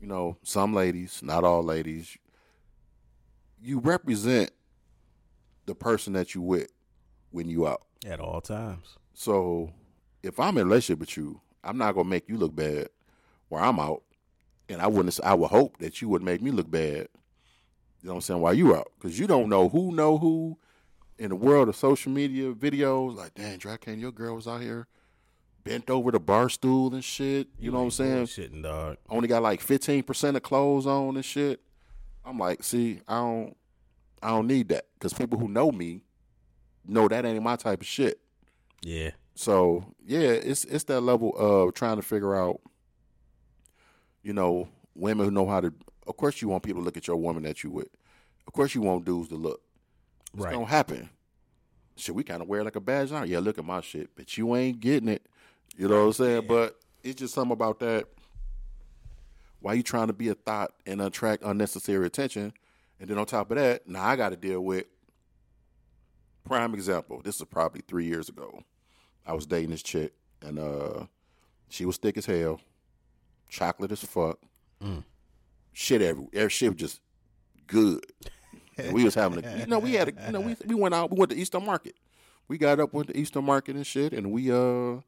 you 0.00 0.06
know, 0.06 0.36
some 0.42 0.74
ladies, 0.74 1.20
not 1.22 1.44
all 1.44 1.62
ladies, 1.62 2.16
you 3.60 3.80
represent 3.80 4.50
the 5.66 5.74
person 5.74 6.12
that 6.12 6.34
you 6.34 6.40
with 6.40 6.70
when 7.30 7.48
you 7.48 7.66
out. 7.66 7.82
At 8.06 8.20
all 8.20 8.40
times. 8.40 8.96
So 9.18 9.72
if 10.22 10.38
I'm 10.38 10.56
in 10.58 10.62
a 10.62 10.64
relationship 10.66 11.00
with 11.00 11.16
you, 11.16 11.40
I'm 11.64 11.76
not 11.76 11.96
gonna 11.96 12.08
make 12.08 12.28
you 12.28 12.36
look 12.36 12.54
bad 12.54 12.88
where 13.48 13.60
I'm 13.60 13.80
out, 13.80 14.04
and 14.68 14.80
I 14.80 14.86
wouldn't. 14.86 15.18
I 15.24 15.34
would 15.34 15.50
hope 15.50 15.78
that 15.78 16.00
you 16.00 16.08
would 16.10 16.22
make 16.22 16.40
me 16.40 16.52
look 16.52 16.70
bad. 16.70 17.08
You 18.00 18.04
know 18.04 18.12
what 18.12 18.14
I'm 18.14 18.20
saying? 18.20 18.40
While 18.40 18.54
you 18.54 18.76
out, 18.76 18.92
because 18.96 19.18
you 19.18 19.26
don't 19.26 19.48
know 19.48 19.68
who 19.68 19.90
know 19.90 20.18
who 20.18 20.56
in 21.18 21.30
the 21.30 21.34
world 21.34 21.68
of 21.68 21.74
social 21.74 22.12
media 22.12 22.52
videos. 22.52 23.16
Like, 23.16 23.34
damn, 23.34 23.58
Draken, 23.58 23.98
your 23.98 24.12
girl 24.12 24.36
was 24.36 24.46
out 24.46 24.60
here 24.60 24.86
bent 25.64 25.90
over 25.90 26.12
the 26.12 26.20
bar 26.20 26.48
stool 26.48 26.94
and 26.94 27.02
shit. 27.02 27.48
You, 27.58 27.66
you 27.66 27.70
know 27.72 27.78
what 27.78 27.84
I'm 27.86 27.90
saying? 27.90 28.26
Shitting 28.26 28.62
dog. 28.62 28.98
Only 29.10 29.26
got 29.26 29.42
like 29.42 29.60
15 29.60 30.04
percent 30.04 30.36
of 30.36 30.44
clothes 30.44 30.86
on 30.86 31.16
and 31.16 31.24
shit. 31.24 31.60
I'm 32.24 32.38
like, 32.38 32.62
see, 32.62 33.00
I 33.08 33.16
don't, 33.16 33.56
I 34.22 34.28
don't 34.28 34.46
need 34.46 34.68
that 34.68 34.86
because 34.94 35.12
people 35.12 35.40
who 35.40 35.48
know 35.48 35.72
me 35.72 36.02
know 36.86 37.08
that 37.08 37.24
ain't 37.24 37.42
my 37.42 37.56
type 37.56 37.80
of 37.80 37.86
shit. 37.88 38.20
Yeah. 38.82 39.10
So 39.34 39.84
yeah, 40.04 40.20
it's 40.20 40.64
it's 40.64 40.84
that 40.84 41.00
level 41.00 41.36
of 41.36 41.74
trying 41.74 41.96
to 41.96 42.02
figure 42.02 42.34
out, 42.34 42.60
you 44.22 44.32
know, 44.32 44.68
women 44.94 45.24
who 45.24 45.30
know 45.30 45.46
how 45.46 45.60
to. 45.60 45.72
Of 46.06 46.16
course, 46.16 46.40
you 46.40 46.48
want 46.48 46.62
people 46.62 46.80
to 46.80 46.84
look 46.84 46.96
at 46.96 47.06
your 47.06 47.16
woman 47.16 47.42
that 47.44 47.62
you 47.62 47.70
with. 47.70 47.88
Of 48.46 48.52
course, 48.52 48.74
you 48.74 48.80
want 48.80 49.04
dudes 49.04 49.28
to 49.28 49.36
look. 49.36 49.60
It's 50.34 50.42
right. 50.42 50.52
gonna 50.52 50.66
happen. 50.66 51.10
Should 51.96 52.14
we 52.14 52.24
kind 52.24 52.42
of 52.42 52.48
wear 52.48 52.64
like 52.64 52.76
a 52.76 52.80
badge 52.80 53.12
on? 53.12 53.28
Yeah, 53.28 53.40
look 53.40 53.58
at 53.58 53.64
my 53.64 53.80
shit, 53.80 54.10
but 54.16 54.36
you 54.36 54.54
ain't 54.56 54.80
getting 54.80 55.08
it. 55.08 55.26
You 55.76 55.88
know 55.88 56.00
what 56.00 56.06
I'm 56.06 56.12
saying? 56.12 56.42
Yeah. 56.42 56.48
But 56.48 56.76
it's 57.02 57.16
just 57.16 57.34
something 57.34 57.52
about 57.52 57.80
that. 57.80 58.06
Why 59.60 59.74
you 59.74 59.82
trying 59.82 60.06
to 60.06 60.12
be 60.12 60.28
a 60.28 60.34
thought 60.34 60.72
and 60.86 61.02
attract 61.02 61.42
unnecessary 61.42 62.06
attention? 62.06 62.52
And 63.00 63.08
then 63.08 63.18
on 63.18 63.26
top 63.26 63.50
of 63.50 63.56
that, 63.56 63.88
now 63.88 64.04
I 64.04 64.16
got 64.16 64.30
to 64.30 64.36
deal 64.36 64.60
with 64.60 64.86
prime 66.48 66.74
example. 66.74 67.20
This 67.22 67.36
is 67.36 67.44
probably 67.44 67.82
three 67.86 68.06
years 68.06 68.28
ago. 68.28 68.62
I 69.26 69.32
was 69.34 69.46
dating 69.46 69.70
this 69.70 69.82
chick, 69.82 70.12
and 70.42 70.58
uh, 70.58 71.04
she 71.68 71.84
was 71.84 71.98
thick 71.98 72.16
as 72.16 72.26
hell, 72.26 72.60
chocolate 73.48 73.92
as 73.92 74.00
fuck, 74.00 74.38
mm. 74.82 75.04
shit 75.72 76.02
every, 76.02 76.26
every 76.32 76.50
shit 76.50 76.70
was 76.70 76.80
just 76.80 77.00
good. 77.66 78.04
and 78.78 78.92
we 78.92 79.04
was 79.04 79.14
having 79.14 79.44
a, 79.44 79.58
you 79.58 79.66
know, 79.66 79.78
we 79.78 79.92
had 79.94 80.08
a, 80.08 80.26
you 80.26 80.32
know, 80.32 80.40
we 80.40 80.56
we 80.66 80.74
went 80.74 80.94
out, 80.94 81.10
we 81.10 81.18
went 81.18 81.30
to 81.30 81.36
Eastern 81.36 81.64
Market. 81.64 81.94
We 82.48 82.56
got 82.56 82.80
up, 82.80 82.94
went 82.94 83.08
to 83.08 83.16
Eastern 83.16 83.44
Market 83.44 83.76
and 83.76 83.86
shit, 83.86 84.12
and 84.12 84.32
we 84.32 84.50
uh 84.50 85.00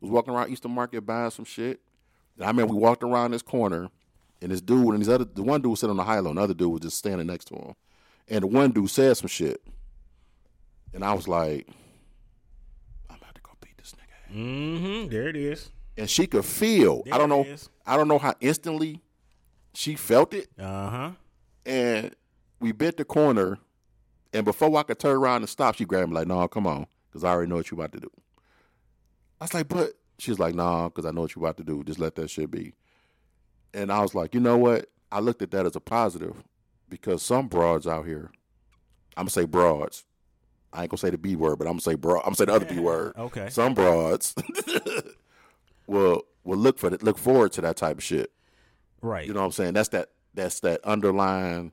was 0.00 0.10
walking 0.10 0.34
around 0.34 0.50
Eastern 0.50 0.72
Market 0.72 1.02
buying 1.02 1.30
some 1.30 1.44
shit. 1.44 1.80
And 2.36 2.44
I 2.44 2.48
remember 2.48 2.74
we 2.74 2.80
walked 2.80 3.02
around 3.02 3.32
this 3.32 3.42
corner, 3.42 3.88
and 4.40 4.50
this 4.50 4.60
dude 4.60 4.88
and 4.88 5.00
these 5.00 5.08
other, 5.08 5.24
the 5.24 5.42
one 5.42 5.60
dude 5.60 5.70
was 5.70 5.80
sitting 5.80 5.90
on 5.90 5.96
the 5.96 6.04
high 6.04 6.18
low, 6.20 6.30
and 6.30 6.38
the 6.38 6.42
other 6.42 6.54
dude 6.54 6.72
was 6.72 6.80
just 6.80 6.98
standing 6.98 7.26
next 7.26 7.46
to 7.46 7.54
him, 7.54 7.74
and 8.28 8.42
the 8.42 8.46
one 8.46 8.70
dude 8.70 8.90
said 8.90 9.16
some 9.16 9.28
shit, 9.28 9.60
and 10.94 11.04
I 11.04 11.12
was 11.12 11.28
like, 11.28 11.68
I'm 13.10 13.16
about 13.16 13.34
to 13.34 13.40
go 13.42 13.50
beat 13.60 13.76
this 13.78 13.94
nigga. 13.94 14.36
Mm-hmm. 14.36 15.08
There 15.10 15.28
it 15.28 15.36
is. 15.36 15.70
And 15.96 16.08
she 16.08 16.26
could 16.26 16.44
feel. 16.44 17.02
There 17.04 17.14
I 17.14 17.18
don't 17.18 17.28
know. 17.28 17.46
I 17.86 17.96
don't 17.96 18.08
know 18.08 18.18
how 18.18 18.34
instantly 18.40 19.02
she 19.74 19.94
felt 19.94 20.34
it. 20.34 20.48
Uh 20.58 20.90
huh. 20.90 21.10
And 21.66 22.14
we 22.60 22.72
bit 22.72 22.96
the 22.96 23.04
corner, 23.04 23.58
and 24.32 24.44
before 24.44 24.76
I 24.76 24.82
could 24.82 24.98
turn 24.98 25.16
around 25.16 25.42
and 25.42 25.48
stop, 25.48 25.74
she 25.76 25.84
grabbed 25.84 26.08
me 26.10 26.14
like, 26.14 26.26
"No, 26.26 26.46
come 26.48 26.66
on," 26.66 26.86
because 27.08 27.24
I 27.24 27.30
already 27.30 27.48
know 27.50 27.56
what 27.56 27.70
you 27.70 27.76
about 27.76 27.92
to 27.92 28.00
do. 28.00 28.10
I 29.40 29.44
was 29.44 29.54
like, 29.54 29.68
"But," 29.68 29.92
she's 30.18 30.38
like, 30.38 30.54
"Nah," 30.54 30.88
because 30.88 31.04
I 31.04 31.10
know 31.10 31.22
what 31.22 31.34
you 31.34 31.42
about 31.42 31.56
to 31.58 31.64
do. 31.64 31.82
Just 31.84 31.98
let 31.98 32.14
that 32.16 32.30
shit 32.30 32.50
be. 32.50 32.74
And 33.74 33.92
I 33.92 34.00
was 34.00 34.14
like, 34.14 34.34
you 34.34 34.40
know 34.40 34.56
what? 34.56 34.88
I 35.12 35.20
looked 35.20 35.42
at 35.42 35.50
that 35.52 35.66
as 35.66 35.76
a 35.76 35.80
positive 35.80 36.42
because 36.88 37.22
some 37.22 37.48
broads 37.48 37.86
out 37.86 38.06
here, 38.06 38.30
I'm 39.16 39.22
gonna 39.24 39.30
say 39.30 39.44
broads, 39.44 40.04
I 40.72 40.82
ain't 40.82 40.90
gonna 40.90 40.98
say 40.98 41.10
the 41.10 41.18
B 41.18 41.36
word, 41.36 41.58
but 41.58 41.66
I'm 41.66 41.74
gonna 41.74 41.80
say 41.80 41.94
broad. 41.94 42.18
I'm 42.18 42.24
gonna 42.24 42.36
say 42.36 42.44
the 42.46 42.52
other 42.52 42.66
B 42.66 42.78
word. 42.78 43.14
Okay. 43.16 43.48
Some 43.50 43.74
broads 43.74 44.34
will 45.86 46.22
will 46.44 46.58
look 46.58 46.78
for 46.78 46.92
it, 46.92 47.02
look 47.02 47.18
forward 47.18 47.52
to 47.52 47.60
that 47.62 47.76
type 47.76 47.98
of 47.98 48.02
shit. 48.02 48.32
Right. 49.00 49.26
You 49.26 49.32
know 49.32 49.40
what 49.40 49.46
I'm 49.46 49.52
saying? 49.52 49.74
That's 49.74 49.88
that 49.90 50.10
that's 50.34 50.60
that 50.60 50.84
underlying 50.84 51.72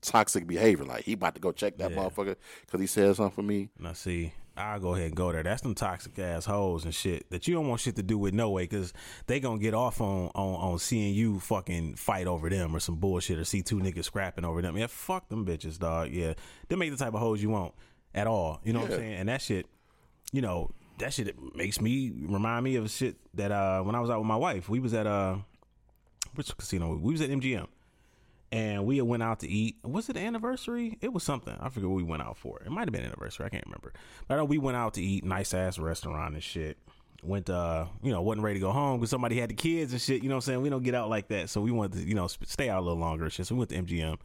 toxic 0.00 0.46
behavior. 0.46 0.84
Like 0.84 1.04
he 1.04 1.12
about 1.14 1.34
to 1.34 1.40
go 1.40 1.52
check 1.52 1.78
that 1.78 1.90
yeah. 1.90 1.96
motherfucker 1.96 2.36
because 2.62 2.80
he 2.80 2.86
said 2.86 3.14
something 3.16 3.34
for 3.34 3.42
me. 3.42 3.70
And 3.78 3.88
I 3.88 3.92
see, 3.92 4.32
I'll 4.56 4.80
go 4.80 4.94
ahead 4.94 5.06
and 5.06 5.16
go 5.16 5.32
there. 5.32 5.42
That's 5.42 5.62
them 5.62 5.74
toxic 5.74 6.18
ass 6.18 6.44
hoes 6.44 6.84
and 6.84 6.94
shit 6.94 7.30
that 7.30 7.48
you 7.48 7.54
don't 7.54 7.68
want 7.68 7.80
shit 7.80 7.96
to 7.96 8.02
do 8.02 8.18
with 8.18 8.34
no 8.34 8.50
way 8.50 8.64
because 8.64 8.92
they 9.26 9.40
gonna 9.40 9.58
get 9.58 9.72
off 9.72 10.00
on, 10.00 10.30
on 10.34 10.72
on 10.72 10.78
seeing 10.78 11.14
you 11.14 11.40
fucking 11.40 11.94
fight 11.94 12.26
over 12.26 12.50
them 12.50 12.76
or 12.76 12.80
some 12.80 12.96
bullshit 12.96 13.38
or 13.38 13.44
see 13.44 13.62
two 13.62 13.78
niggas 13.78 14.04
scrapping 14.04 14.44
over 14.44 14.60
them. 14.60 14.76
Yeah, 14.76 14.88
fuck 14.88 15.28
them 15.28 15.46
bitches, 15.46 15.78
dog. 15.78 16.10
Yeah, 16.10 16.34
they 16.68 16.76
make 16.76 16.90
the 16.90 16.98
type 16.98 17.14
of 17.14 17.20
hoes 17.20 17.42
you 17.42 17.48
want 17.48 17.72
at 18.14 18.26
all. 18.26 18.60
You 18.62 18.74
know 18.74 18.80
yeah. 18.80 18.84
what 18.84 18.92
I'm 18.92 18.98
saying? 18.98 19.14
And 19.14 19.28
that 19.30 19.40
shit, 19.40 19.66
you 20.32 20.42
know, 20.42 20.70
that 20.98 21.14
shit 21.14 21.34
makes 21.54 21.80
me 21.80 22.12
remind 22.14 22.64
me 22.64 22.76
of 22.76 22.90
shit 22.90 23.16
that 23.34 23.52
uh 23.52 23.82
when 23.82 23.94
I 23.94 24.00
was 24.00 24.10
out 24.10 24.18
with 24.18 24.28
my 24.28 24.36
wife, 24.36 24.68
we 24.68 24.80
was 24.80 24.92
at 24.92 25.06
uh 25.06 25.36
which 26.34 26.54
casino? 26.56 26.94
We 26.96 27.12
was 27.12 27.22
at 27.22 27.30
MGM 27.30 27.68
and 28.52 28.84
we 28.84 29.00
went 29.00 29.22
out 29.22 29.40
to 29.40 29.48
eat. 29.48 29.76
Was 29.82 30.10
it 30.10 30.16
anniversary? 30.18 30.98
It 31.00 31.12
was 31.12 31.24
something. 31.24 31.56
I 31.58 31.70
forget 31.70 31.88
what 31.88 31.96
we 31.96 32.02
went 32.02 32.22
out 32.22 32.36
for. 32.36 32.60
It 32.64 32.70
might 32.70 32.82
have 32.82 32.92
been 32.92 33.02
anniversary. 33.02 33.46
I 33.46 33.48
can't 33.48 33.64
remember. 33.64 33.94
But 34.28 34.34
I 34.34 34.36
know 34.36 34.44
we 34.44 34.58
went 34.58 34.76
out 34.76 34.94
to 34.94 35.02
eat, 35.02 35.24
nice 35.24 35.54
ass 35.54 35.78
restaurant 35.78 36.34
and 36.34 36.42
shit. 36.42 36.76
Went, 37.22 37.48
uh, 37.48 37.86
you 38.02 38.12
know, 38.12 38.20
wasn't 38.20 38.44
ready 38.44 38.58
to 38.58 38.66
go 38.66 38.70
home 38.70 39.00
because 39.00 39.08
somebody 39.08 39.40
had 39.40 39.48
the 39.48 39.54
kids 39.54 39.92
and 39.92 40.02
shit. 40.02 40.22
You 40.22 40.28
know 40.28 40.34
what 40.34 40.44
I'm 40.44 40.52
saying? 40.52 40.62
We 40.62 40.68
don't 40.68 40.82
get 40.82 40.94
out 40.94 41.08
like 41.08 41.28
that, 41.28 41.48
so 41.48 41.62
we 41.62 41.70
wanted 41.70 42.02
to, 42.02 42.06
you 42.06 42.14
know, 42.14 42.26
stay 42.26 42.68
out 42.68 42.80
a 42.80 42.84
little 42.84 42.98
longer 42.98 43.30
shit. 43.30 43.46
So 43.46 43.54
we 43.54 43.60
went 43.60 43.70
to 43.70 43.82
MGM, 43.82 44.18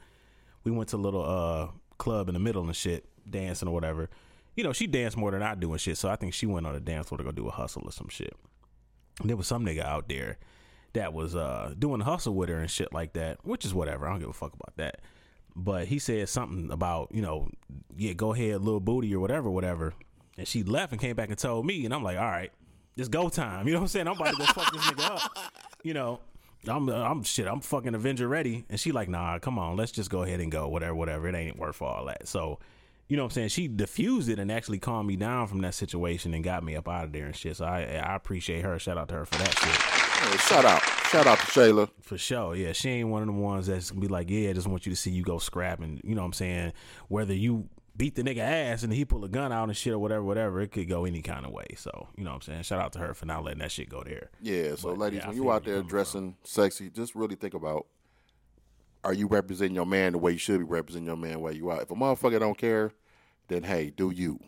We 0.66 0.72
went 0.72 0.90
to 0.90 0.98
a 0.98 0.98
little 0.98 1.24
uh 1.24 1.68
club 1.98 2.28
in 2.28 2.34
the 2.34 2.40
middle 2.40 2.64
and 2.64 2.76
shit, 2.76 3.06
dancing 3.30 3.70
or 3.70 3.74
whatever. 3.74 4.10
You 4.56 4.64
know, 4.64 4.74
she 4.74 4.88
danced 4.88 5.16
more 5.16 5.32
than 5.32 5.42
I 5.42 5.56
do 5.56 5.72
and 5.72 5.80
shit, 5.80 5.98
so 5.98 6.10
I 6.10 6.16
think 6.18 6.34
she 6.34 6.48
went 6.48 6.66
on 6.66 6.76
a 6.76 6.80
dance 6.80 7.08
floor 7.08 7.20
to 7.20 7.24
go 7.24 7.32
do 7.32 7.48
a 7.48 7.52
hustle 7.52 7.84
or 7.86 7.92
some 7.92 8.10
shit. 8.10 8.36
And 9.22 9.30
there 9.30 9.38
was 9.38 9.48
some 9.48 9.64
nigga 9.64 9.86
out 9.86 10.10
there 10.10 10.38
that 10.94 11.14
was 11.14 11.36
uh 11.36 11.74
doing 11.78 12.02
hustle 12.02 12.34
with 12.34 12.50
her 12.50 12.60
and 12.60 12.70
shit 12.70 12.94
like 12.94 13.14
that, 13.14 13.40
which 13.44 13.66
is 13.66 13.74
whatever. 13.74 14.08
I 14.08 14.12
don't 14.12 14.20
give 14.20 14.30
a 14.30 14.34
fuck 14.34 14.54
about 14.54 14.76
that. 14.78 15.02
But 15.56 15.88
he 15.88 15.98
said 15.98 16.30
something 16.30 16.72
about, 16.72 17.10
you 17.12 17.22
know, 17.22 17.50
yeah, 17.98 18.14
go 18.14 18.34
ahead, 18.34 18.62
little 18.62 18.80
booty 18.80 19.14
or 19.16 19.20
whatever, 19.20 19.50
whatever. 19.50 19.94
And 20.38 20.48
she 20.48 20.64
left 20.64 20.92
and 20.92 21.02
came 21.02 21.16
back 21.16 21.30
and 21.30 21.38
told 21.38 21.66
me, 21.66 21.84
and 21.84 21.94
I'm 21.94 22.04
like, 22.04 22.18
all 22.18 22.26
right, 22.26 22.52
it's 22.96 23.10
go 23.10 23.30
time. 23.30 23.68
You 23.68 23.74
know 23.74 23.80
what 23.80 23.84
I'm 23.84 23.88
saying? 23.88 24.08
I'm 24.08 24.14
about 24.14 24.32
to 24.32 24.38
go 24.38 24.46
fuck 24.46 24.72
this 24.72 24.84
nigga 24.84 25.16
up. 25.16 25.38
You 25.84 25.94
know, 25.96 26.20
I'm 26.68 26.90
I'm 26.90 27.24
shit. 27.24 27.48
I'm 27.48 27.62
fucking 27.62 27.96
Avenger 27.96 28.28
ready, 28.28 28.66
and 28.70 28.80
she 28.80 28.92
like, 28.92 29.10
nah, 29.10 29.40
come 29.40 29.58
on, 29.58 29.78
let's 29.78 29.92
just 29.92 30.10
go 30.10 30.24
ahead 30.24 30.40
and 30.40 30.52
go. 30.52 30.68
Whatever, 30.68 30.96
whatever. 30.96 31.28
It 31.28 31.36
ain't 31.36 31.58
worth 31.58 31.82
all 31.82 32.06
that. 32.06 32.28
So, 32.28 32.60
you 33.08 33.18
know 33.18 33.24
what 33.24 33.32
I'm 33.32 33.36
saying? 33.36 33.50
She 33.50 33.68
diffused 33.68 34.30
it 34.30 34.40
and 34.40 34.52
actually 34.52 34.80
calmed 34.80 35.08
me 35.08 35.16
down 35.16 35.48
from 35.48 35.62
that 35.62 35.74
situation 35.74 36.34
and 36.34 36.44
got 36.44 36.64
me 36.64 36.76
up 36.76 36.88
out 36.88 37.06
of 37.06 37.14
there 37.14 37.26
and 37.26 37.36
shit. 37.36 37.58
So 37.58 37.66
I 37.66 37.82
I 37.82 38.16
appreciate 38.16 38.64
her. 38.64 38.78
Shout 38.80 38.98
out 38.98 39.08
to 39.10 39.16
her 39.16 39.26
for 39.26 39.38
that 39.38 39.58
shit. 39.58 39.97
Hey, 40.20 40.38
shout 40.38 40.66
out, 40.66 40.82
shout 41.12 41.28
out 41.28 41.38
to 41.40 41.46
Shayla. 41.46 41.90
For 42.02 42.18
sure, 42.18 42.56
yeah. 42.56 42.74
She 42.74 42.90
ain't 42.90 43.10
one 43.10 43.22
of 43.22 43.28
the 43.28 43.34
ones 43.34 43.68
that's 43.68 43.92
gonna 43.92 44.02
be 44.02 44.08
like, 44.08 44.30
yeah, 44.30 44.50
I 44.50 44.54
just 44.54 44.68
want 44.68 44.86
you 44.86 44.92
to 44.92 44.96
see 44.96 45.12
you 45.12 45.24
go 45.24 45.38
scrapping. 45.38 46.02
You 46.04 46.16
know 46.16 46.22
what 46.22 46.28
I'm 46.28 46.34
saying? 46.34 46.74
Whether 47.08 47.36
you 47.36 47.70
beat 47.96 48.16
the 48.16 48.24
nigga 48.24 48.40
ass 48.40 48.84
and 48.84 48.92
he 48.92 49.06
pull 49.06 49.24
a 49.26 49.30
gun 49.30 49.52
out 49.52 49.70
and 49.70 49.78
shit 49.78 49.94
or 49.94 50.00
whatever, 50.00 50.24
whatever, 50.24 50.60
it 50.62 50.72
could 50.72 50.90
go 50.90 51.06
any 51.06 51.22
kind 51.22 51.46
of 51.46 51.52
way. 51.52 51.68
So, 51.78 52.08
you 52.16 52.24
know 52.24 52.32
what 52.32 52.38
I'm 52.38 52.42
saying? 52.42 52.64
Shout 52.64 52.80
out 52.80 52.94
to 52.94 53.00
her 53.00 53.14
for 53.14 53.26
not 53.26 53.44
letting 53.44 53.60
that 53.60 53.72
shit 53.72 53.90
go 53.90 54.04
there. 54.04 54.30
Yeah, 54.42 54.76
so 54.76 54.90
But, 54.90 54.98
ladies, 54.98 55.20
yeah, 55.20 55.28
when 55.28 55.36
you 55.36 55.52
out 55.52 55.64
there 55.64 55.84
dressing 55.84 56.36
sexy, 56.44 56.90
just 56.90 57.14
really 57.16 57.36
think 57.36 57.54
about: 57.54 57.86
Are 59.04 59.14
you 59.14 59.28
representing 59.28 59.76
your 59.76 59.86
man 59.86 60.14
the 60.14 60.18
way 60.18 60.32
you 60.32 60.38
should 60.40 60.60
be 60.60 60.66
representing 60.66 61.08
your 61.08 61.18
man 61.18 61.42
where 61.42 61.54
you 61.54 61.70
are? 61.70 61.82
If 61.82 61.92
a 61.92 61.96
motherfucker 61.96 62.40
don't 62.40 62.58
care, 62.58 62.92
then 63.50 63.64
hey, 63.64 63.92
do 63.96 64.10
you? 64.10 64.40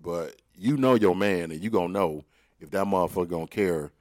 But 0.00 0.36
you 0.56 0.76
know 0.76 0.94
your 0.94 1.14
man, 1.14 1.50
and 1.52 1.62
you 1.62 1.70
gonna 1.70 1.92
know 1.92 2.24
if 2.60 2.70
that 2.70 2.86
motherfucker 2.86 3.28
gonna 3.28 3.46
care 3.46 3.92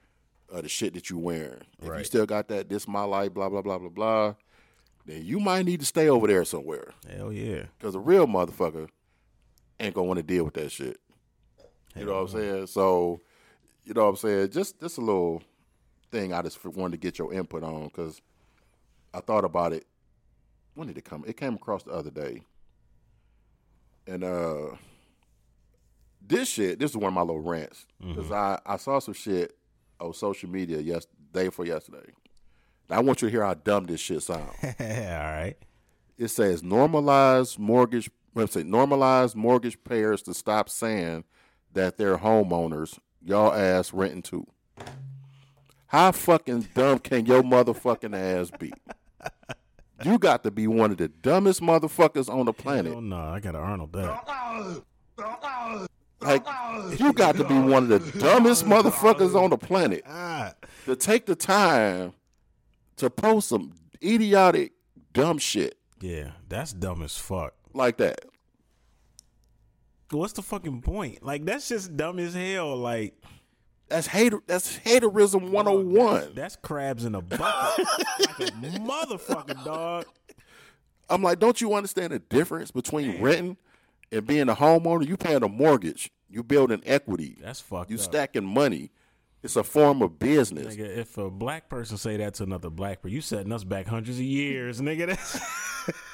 of 0.50 0.64
the 0.64 0.70
shit 0.70 0.94
that 0.94 1.10
you 1.10 1.18
wearing. 1.18 1.62
If 1.82 1.88
you 2.00 2.04
still 2.06 2.26
got 2.26 2.48
that, 2.50 2.70
this 2.70 2.88
my 2.88 3.04
life, 3.04 3.34
blah 3.34 3.50
blah 3.50 3.62
blah 3.62 3.78
blah 3.78 3.90
blah, 3.90 4.36
then 5.06 5.24
you 5.26 5.40
might 5.40 5.66
need 5.66 5.80
to 5.80 5.86
stay 5.86 6.10
over 6.10 6.28
there 6.28 6.46
somewhere. 6.46 6.92
Hell 7.10 7.32
yeah. 7.32 7.64
Because 7.78 7.96
a 7.96 8.00
real 8.00 8.28
motherfucker 8.28 8.88
ain't 9.80 9.94
gonna 9.96 10.08
want 10.08 10.18
to 10.18 10.24
deal 10.24 10.44
with 10.44 10.54
that 10.56 10.72
shit. 10.72 11.00
You 11.96 12.06
know 12.06 12.14
what 12.14 12.22
I'm 12.22 12.28
saying? 12.28 12.68
So, 12.68 13.22
you 13.84 13.94
know 13.94 14.04
what 14.04 14.10
I'm 14.10 14.16
saying? 14.18 14.52
Just 14.52 14.80
just 14.80 14.98
a 14.98 15.02
little 15.02 15.42
thing 16.12 16.34
I 16.34 16.42
just 16.42 16.64
wanted 16.64 16.92
to 16.92 16.98
get 16.98 17.18
your 17.18 17.34
input 17.34 17.64
on 17.64 17.86
because 17.86 18.22
I 19.14 19.20
thought 19.20 19.44
about 19.46 19.74
it. 19.74 19.86
When 20.76 20.88
did 20.88 20.98
it 20.98 21.06
come? 21.06 21.24
It 21.28 21.38
came 21.38 21.56
across 21.56 21.84
the 21.84 21.92
other 21.92 22.12
day, 22.12 22.44
and 24.06 24.24
uh, 24.24 24.76
this 26.22 26.50
shit. 26.50 26.78
This 26.78 26.92
is 26.92 26.98
one 26.98 27.08
of 27.08 27.14
my 27.14 27.22
little 27.22 27.42
rants 27.42 27.86
because 28.00 28.32
I 28.32 28.60
I 28.64 28.78
saw 28.78 29.00
some 29.00 29.16
shit 29.16 29.57
on 30.00 30.14
social 30.14 30.50
media 30.50 30.80
yes 30.80 31.08
day 31.34 31.50
for 31.50 31.66
yesterday. 31.66 32.12
Now, 32.90 32.98
I 32.98 33.00
want 33.02 33.22
you 33.22 33.28
to 33.28 33.32
hear 33.32 33.44
how 33.44 33.54
dumb 33.54 33.86
this 33.86 34.00
shit 34.00 34.24
sounds 34.24 34.54
all 34.64 34.74
right. 34.80 35.56
it 36.18 36.30
says 36.30 36.62
normalize 36.62 37.58
mortgage 37.60 38.10
let's 38.34 38.54
say 38.54 38.64
normalize 38.64 39.36
mortgage 39.36 39.84
payers 39.84 40.22
to 40.24 40.34
stop 40.34 40.70
saying 40.70 41.24
that 41.74 41.98
they're 41.98 42.18
homeowners. 42.18 42.98
Y'all 43.24 43.52
ass 43.54 43.94
renting 43.94 44.22
too. 44.22 44.48
How 45.88 46.12
fucking 46.12 46.68
dumb 46.76 47.00
can 47.00 47.26
your 47.26 47.44
motherfucking 47.44 48.16
ass 48.16 48.52
be? 48.58 48.72
You 50.04 50.20
got 50.20 50.44
to 50.44 50.52
be 50.52 50.68
one 50.68 50.92
of 50.92 50.98
the 50.98 51.08
dumbest 51.08 51.62
motherfuckers 51.62 52.30
on 52.30 52.46
the 52.46 52.54
planet. 52.54 52.94
Oh 52.96 53.00
no, 53.00 53.18
I 53.18 53.40
gotta 53.40 53.58
Arnold 53.58 53.94
that. 53.94 54.84
Like 56.22 56.46
you 57.00 57.14
got 57.14 57.36
to 57.36 57.44
be 57.44 57.54
one 57.58 57.92
of 57.92 58.12
the 58.14 58.20
dumbest 58.20 58.66
motherfuckers 58.66 59.36
on 59.36 59.50
the 59.52 59.58
planet 59.58 60.04
to 60.86 60.96
take 60.96 61.26
the 61.26 61.36
time 61.36 62.14
to 62.98 63.10
post 63.10 63.50
some 63.50 63.74
idiotic 64.04 64.72
dumb 65.14 65.38
shit 65.38 65.78
Yeah, 66.02 66.32
that's 66.50 66.74
dumb 66.74 67.04
as 67.04 67.18
fuck. 67.18 67.54
like 67.74 67.98
that 67.98 68.22
What's 70.10 70.34
the 70.34 70.42
fucking 70.42 70.82
point? 70.84 71.22
Like 71.22 71.44
that's 71.46 71.68
just 71.68 71.98
dumb 71.98 72.18
as 72.20 72.34
hell. 72.34 72.78
Like 72.78 73.14
That's 73.90 74.08
hater. 74.08 74.40
That's 74.48 74.78
haterism 74.80 75.52
one 75.52 75.66
hundred 75.66 75.80
and 75.82 75.92
one. 75.94 76.32
that's 76.34 76.56
crabs 76.56 77.04
in 77.04 77.14
a 77.14 77.22
bucket. 77.22 77.42
like 78.20 78.40
a 78.40 78.52
motherfucking 78.80 79.66
dog. 79.66 80.06
I'm 81.10 81.22
like, 81.24 81.40
don't 81.40 81.60
you 81.60 81.74
understand 81.74 82.14
the 82.14 82.20
difference 82.20 82.72
between 82.72 83.22
renting 83.22 83.58
and 84.12 84.26
being 84.28 84.50
a 84.50 84.56
homeowner? 84.56 85.08
You 85.08 85.18
paying 85.18 85.44
a 85.44 85.48
mortgage. 85.50 86.12
You 86.30 86.44
building 86.44 86.82
equity. 86.86 87.38
That's 87.42 87.62
fucked 87.62 87.90
You 87.90 87.96
up. 87.98 88.02
stacking 88.04 88.46
money. 88.46 88.92
It's 89.44 89.56
a 89.56 89.64
form 89.64 90.02
of 90.02 90.20
business. 90.20 90.76
Nigga, 90.76 90.98
if 90.98 91.18
a 91.18 91.30
black 91.30 91.70
person 91.70 91.98
say 91.98 92.18
that 92.18 92.34
to 92.36 92.44
another 92.44 92.70
black 92.70 93.02
person, 93.02 93.14
you 93.16 93.22
setting 93.22 93.54
us 93.54 93.64
back 93.64 93.88
hundreds 93.88 94.18
of 94.18 94.26
years, 94.26 94.82
nigga. 94.82 95.08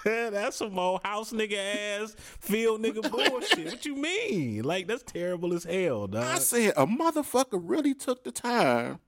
That's 0.04 0.30
that's 0.32 0.58
some 0.58 0.78
old 0.78 1.02
house 1.04 1.32
nigga 1.32 1.58
ass 2.04 2.16
field 2.20 2.84
nigga 2.84 3.10
bullshit. 3.12 3.66
What 3.72 3.86
you 3.88 3.96
mean? 3.96 4.62
Like 4.64 4.86
that's 4.88 5.02
terrible 5.02 5.52
as 5.54 5.64
hell, 5.64 6.06
dog. 6.06 6.24
I 6.24 6.38
said 6.38 6.74
a 6.78 6.86
motherfucker 6.86 7.60
really 7.60 7.96
took 7.96 8.24
the 8.24 8.32
time 8.32 9.00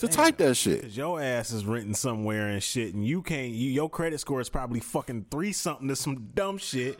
to 0.00 0.08
type 0.08 0.38
that 0.38 0.54
shit. 0.54 0.84
Your 0.96 1.20
ass 1.20 1.52
is 1.52 1.64
renting 1.64 1.94
somewhere 1.94 2.48
and 2.48 2.62
shit, 2.62 2.94
and 2.94 3.06
you 3.06 3.22
can't. 3.22 3.52
You, 3.52 3.70
your 3.70 3.90
credit 3.90 4.20
score 4.20 4.40
is 4.40 4.48
probably 4.48 4.80
fucking 4.80 5.26
three 5.30 5.52
something 5.52 5.88
to 5.88 5.96
some 5.96 6.30
dumb 6.34 6.58
shit. 6.58 6.98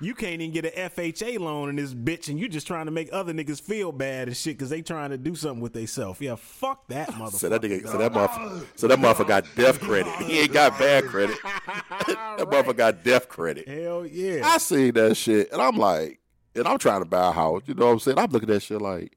You 0.00 0.14
can't 0.14 0.40
even 0.40 0.52
get 0.52 0.64
an 0.64 0.90
FHA 0.90 1.38
loan 1.38 1.68
in 1.68 1.76
this 1.76 1.94
bitch, 1.94 2.28
and 2.28 2.38
you 2.38 2.48
just 2.48 2.66
trying 2.66 2.86
to 2.86 2.90
make 2.90 3.08
other 3.12 3.32
niggas 3.32 3.60
feel 3.60 3.92
bad 3.92 4.28
and 4.28 4.36
shit 4.36 4.56
because 4.56 4.70
they 4.70 4.82
trying 4.82 5.10
to 5.10 5.18
do 5.18 5.34
something 5.34 5.60
with 5.60 5.72
themselves. 5.72 6.20
Yeah, 6.20 6.36
fuck 6.36 6.86
that 6.88 7.10
motherfucker. 7.10 7.32
So 7.32 7.48
that 7.48 7.62
nigga, 7.62 7.86
so 7.86 7.98
that 7.98 8.12
motherfucker, 8.12 8.66
so 8.76 8.88
that 8.88 8.98
motherfucker 8.98 9.28
got 9.28 9.44
death 9.56 9.80
credit. 9.80 10.12
He 10.22 10.40
ain't 10.40 10.52
got 10.52 10.78
bad 10.78 11.04
credit. 11.04 11.36
that 11.44 12.38
motherfucker 12.38 12.76
got 12.76 13.04
death 13.04 13.28
credit. 13.28 13.68
Hell 13.68 14.06
yeah. 14.06 14.42
I 14.44 14.58
see 14.58 14.90
that 14.90 15.16
shit, 15.16 15.52
and 15.52 15.60
I'm 15.60 15.76
like, 15.76 16.20
and 16.54 16.66
I'm 16.66 16.78
trying 16.78 17.00
to 17.00 17.06
buy 17.06 17.28
a 17.28 17.32
house. 17.32 17.62
You 17.66 17.74
know 17.74 17.86
what 17.86 17.92
I'm 17.92 17.98
saying? 18.00 18.18
I'm 18.18 18.30
looking 18.30 18.48
at 18.48 18.54
that 18.54 18.60
shit 18.60 18.80
like, 18.80 19.16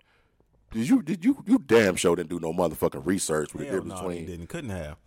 did 0.73 0.89
you, 0.89 1.01
did 1.01 1.23
you, 1.25 1.43
you 1.47 1.59
damn 1.59 1.95
sure 1.95 2.15
didn't 2.15 2.29
do 2.29 2.39
no 2.39 2.51
motherfucking 2.53 3.05
research 3.05 3.53
with 3.53 3.63
the 3.63 3.69
Hell 3.71 3.81
difference 3.83 4.01
no, 4.01 4.09
he 4.09 4.19
between 4.19 4.25
didn't. 4.25 4.47
Couldn't 4.49 4.69
have. 4.71 4.97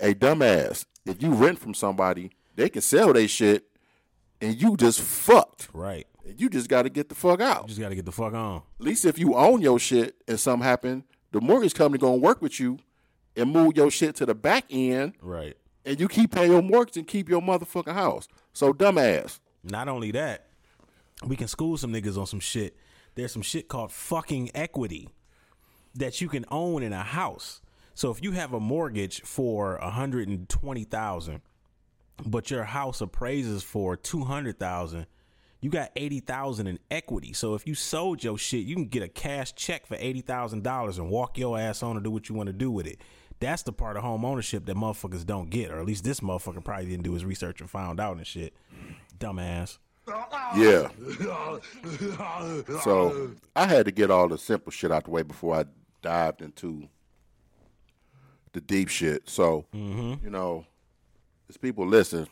a 0.00 0.14
dumbass. 0.14 0.84
If 1.06 1.22
you 1.22 1.32
rent 1.32 1.58
from 1.58 1.74
somebody, 1.74 2.30
they 2.56 2.68
can 2.68 2.82
sell 2.82 3.12
their 3.12 3.28
shit, 3.28 3.64
and 4.40 4.60
you 4.60 4.76
just 4.76 5.00
fucked. 5.00 5.68
Right. 5.72 6.06
And 6.26 6.40
you 6.40 6.48
just 6.50 6.68
got 6.68 6.82
to 6.82 6.90
get 6.90 7.08
the 7.08 7.14
fuck 7.14 7.40
out. 7.40 7.62
You 7.62 7.68
Just 7.68 7.80
got 7.80 7.88
to 7.90 7.94
get 7.94 8.04
the 8.04 8.12
fuck 8.12 8.34
on. 8.34 8.62
At 8.80 8.86
least 8.86 9.04
if 9.04 9.18
you 9.18 9.34
own 9.34 9.60
your 9.62 9.78
shit 9.78 10.16
and 10.28 10.38
something 10.38 10.64
happen, 10.66 11.04
the 11.32 11.40
mortgage 11.40 11.74
company 11.74 12.00
gonna 12.00 12.16
work 12.16 12.42
with 12.42 12.58
you 12.60 12.78
and 13.36 13.50
move 13.52 13.76
your 13.76 13.90
shit 13.90 14.16
to 14.16 14.26
the 14.26 14.34
back 14.34 14.64
end, 14.70 15.14
Right. 15.22 15.56
and 15.86 15.98
you 16.00 16.08
keep 16.08 16.32
paying 16.32 16.50
your 16.52 16.62
mortgage 16.62 16.96
and 16.96 17.06
keep 17.06 17.28
your 17.28 17.40
motherfucking 17.40 17.94
house. 17.94 18.26
So 18.52 18.72
dumbass. 18.72 19.38
Not 19.62 19.88
only 19.88 20.10
that, 20.12 20.46
we 21.26 21.36
can 21.36 21.48
school 21.48 21.76
some 21.76 21.92
niggas 21.92 22.18
on 22.18 22.26
some 22.26 22.40
shit. 22.40 22.76
There's 23.20 23.32
some 23.32 23.42
shit 23.42 23.68
called 23.68 23.92
fucking 23.92 24.50
equity 24.54 25.10
that 25.94 26.22
you 26.22 26.28
can 26.30 26.46
own 26.50 26.82
in 26.82 26.94
a 26.94 27.02
house. 27.02 27.60
So 27.92 28.10
if 28.10 28.22
you 28.22 28.32
have 28.32 28.54
a 28.54 28.60
mortgage 28.60 29.20
for 29.20 29.76
a 29.76 29.90
hundred 29.90 30.28
and 30.28 30.48
twenty 30.48 30.84
thousand, 30.84 31.42
but 32.24 32.50
your 32.50 32.64
house 32.64 33.02
appraises 33.02 33.62
for 33.62 33.94
two 33.94 34.24
hundred 34.24 34.58
thousand, 34.58 35.04
you 35.60 35.68
got 35.68 35.90
eighty 35.96 36.20
thousand 36.20 36.66
in 36.66 36.78
equity. 36.90 37.34
So 37.34 37.54
if 37.54 37.66
you 37.66 37.74
sold 37.74 38.24
your 38.24 38.38
shit, 38.38 38.64
you 38.64 38.74
can 38.74 38.86
get 38.86 39.02
a 39.02 39.08
cash 39.08 39.54
check 39.54 39.84
for 39.84 39.98
eighty 40.00 40.22
thousand 40.22 40.62
dollars 40.62 40.96
and 40.96 41.10
walk 41.10 41.36
your 41.36 41.58
ass 41.58 41.82
on 41.82 41.96
and 41.96 42.04
do 42.04 42.10
what 42.10 42.30
you 42.30 42.34
want 42.34 42.46
to 42.46 42.54
do 42.54 42.70
with 42.70 42.86
it. 42.86 43.02
That's 43.38 43.62
the 43.62 43.72
part 43.72 43.98
of 43.98 44.02
home 44.02 44.24
ownership 44.24 44.64
that 44.64 44.76
motherfuckers 44.76 45.26
don't 45.26 45.50
get, 45.50 45.70
or 45.70 45.78
at 45.78 45.84
least 45.84 46.04
this 46.04 46.20
motherfucker 46.20 46.64
probably 46.64 46.86
didn't 46.86 47.04
do 47.04 47.12
his 47.12 47.26
research 47.26 47.60
and 47.60 47.68
found 47.68 48.00
out 48.00 48.16
and 48.16 48.26
shit. 48.26 48.54
Dumbass. 49.18 49.76
Yeah. 50.56 50.88
so 52.82 53.30
I 53.54 53.66
had 53.66 53.86
to 53.86 53.92
get 53.92 54.10
all 54.10 54.28
the 54.28 54.38
simple 54.38 54.72
shit 54.72 54.90
out 54.92 55.04
the 55.04 55.10
way 55.10 55.22
before 55.22 55.56
I 55.56 55.64
dived 56.02 56.42
into 56.42 56.88
the 58.52 58.60
deep 58.60 58.88
shit. 58.88 59.28
So 59.28 59.66
you 59.72 60.18
know, 60.30 60.66
as 61.48 61.56
people 61.56 61.86
listen, 61.86 62.26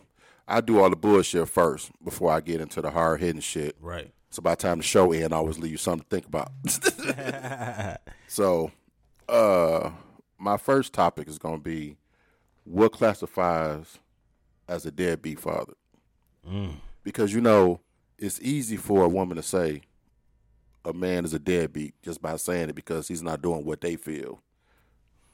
I 0.46 0.60
do 0.60 0.80
all 0.80 0.90
the 0.90 0.96
bullshit 0.96 1.48
first 1.48 1.90
before 2.02 2.32
I 2.32 2.40
get 2.40 2.60
into 2.60 2.80
the 2.80 2.90
hard 2.90 3.20
hitting 3.20 3.40
shit. 3.40 3.76
Right. 3.80 4.10
So 4.30 4.42
by 4.42 4.52
the 4.52 4.56
time 4.56 4.78
the 4.78 4.84
show 4.84 5.12
ends, 5.12 5.32
I 5.32 5.36
always 5.36 5.58
leave 5.58 5.72
you 5.72 5.78
something 5.78 6.06
to 6.08 6.08
think 6.08 6.26
about. 6.26 6.52
so, 8.28 8.70
uh, 9.28 9.90
my 10.38 10.56
first 10.56 10.92
topic 10.92 11.28
is 11.28 11.38
going 11.38 11.58
to 11.58 11.62
be 11.62 11.96
what 12.64 12.92
classifies 12.92 13.98
as 14.68 14.84
a 14.84 14.90
deadbeat 14.90 15.40
father. 15.40 15.74
Because 17.04 17.32
you 17.32 17.40
know, 17.40 17.80
it's 18.18 18.40
easy 18.40 18.76
for 18.76 19.04
a 19.04 19.08
woman 19.08 19.36
to 19.36 19.42
say 19.42 19.82
a 20.84 20.92
man 20.92 21.24
is 21.24 21.34
a 21.34 21.38
deadbeat 21.38 21.94
just 22.02 22.20
by 22.20 22.36
saying 22.36 22.70
it 22.70 22.74
because 22.74 23.08
he's 23.08 23.22
not 23.22 23.42
doing 23.42 23.64
what 23.64 23.80
they 23.80 23.96
feel 23.96 24.42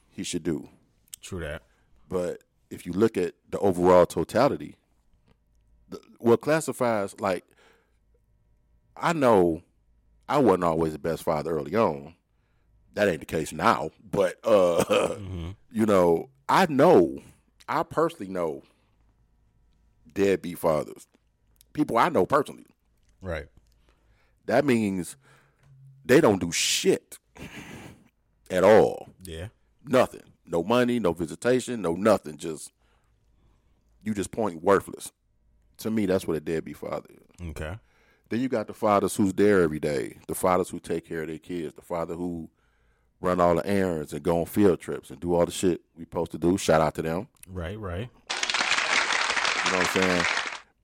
he 0.09 0.23
should 0.23 0.43
do. 0.43 0.69
True 1.21 1.41
that. 1.41 1.63
But 2.07 2.41
if 2.69 2.85
you 2.85 2.93
look 2.93 3.17
at 3.17 3.33
the 3.49 3.59
overall 3.59 4.05
totality, 4.05 4.75
the, 5.89 5.99
what 6.19 6.41
classifies 6.41 7.19
like 7.19 7.43
I 8.97 9.13
know 9.13 9.61
I 10.27 10.37
wasn't 10.39 10.63
always 10.63 10.93
the 10.93 10.99
best 10.99 11.23
father 11.23 11.51
early 11.51 11.75
on. 11.75 12.15
That 12.93 13.09
ain't 13.09 13.19
the 13.19 13.25
case 13.25 13.51
now, 13.51 13.91
but 14.09 14.35
uh, 14.43 14.83
Mm-hmm. 14.87 15.49
you 15.71 15.85
know, 15.85 16.29
I 16.47 16.65
know, 16.67 17.19
I 17.67 17.83
personally 17.83 18.31
know 18.31 18.63
deadbeat 20.13 20.57
fathers, 20.59 21.07
people 21.75 21.97
I 21.99 22.09
know 22.09 22.25
personally. 22.25 22.65
Right. 23.21 23.47
That 24.47 24.65
means 24.65 25.15
they 26.03 26.21
don't 26.21 26.41
do 26.41 26.51
shit 26.51 27.19
at 28.49 28.63
all. 28.63 29.09
Yeah. 29.23 29.49
Nothing. 29.85 30.23
No 30.47 30.63
money, 30.63 30.99
no 30.99 31.13
visitation, 31.13 31.81
no 31.81 31.93
nothing. 31.93 32.37
Just 32.37 32.71
you 34.03 34.13
just 34.13 34.31
point 34.31 34.63
worthless. 34.63 35.11
To 35.79 35.91
me, 35.91 36.05
that's 36.05 36.25
what 36.25 36.37
a 36.37 36.39
deadbeat 36.39 36.77
father 36.77 37.09
is. 37.09 37.49
Okay. 37.49 37.77
Then 38.29 38.39
you 38.39 38.47
got 38.47 38.67
the 38.67 38.73
fathers 38.73 39.15
who's 39.15 39.33
there 39.33 39.61
every 39.61 39.79
day, 39.79 40.17
the 40.27 40.35
fathers 40.35 40.69
who 40.69 40.79
take 40.79 41.07
care 41.07 41.23
of 41.23 41.27
their 41.27 41.37
kids, 41.37 41.75
the 41.75 41.81
father 41.81 42.15
who 42.15 42.49
run 43.19 43.39
all 43.39 43.55
the 43.55 43.67
errands 43.67 44.13
and 44.13 44.23
go 44.23 44.39
on 44.39 44.45
field 44.45 44.79
trips 44.79 45.09
and 45.09 45.19
do 45.19 45.33
all 45.33 45.45
the 45.45 45.51
shit 45.51 45.81
we 45.95 46.03
supposed 46.05 46.31
to 46.31 46.37
do. 46.37 46.57
Shout 46.57 46.81
out 46.81 46.95
to 46.95 47.01
them. 47.01 47.27
Right. 47.47 47.79
Right. 47.79 48.09
You 49.65 49.71
know 49.71 49.77
what 49.79 49.95
I'm 49.95 50.01
saying? 50.01 50.25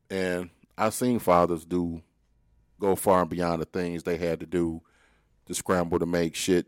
And 0.09 0.49
I've 0.78 0.93
seen 0.93 1.19
fathers 1.19 1.65
do 1.65 2.01
go 2.80 2.95
far 2.95 3.22
and 3.22 3.30
beyond 3.30 3.61
the 3.61 3.65
things 3.65 4.03
they 4.03 4.17
had 4.17 4.39
to 4.39 4.45
do 4.45 4.82
to 5.45 5.53
scramble 5.53 5.99
to 5.99 6.05
make 6.05 6.36
shit 6.36 6.67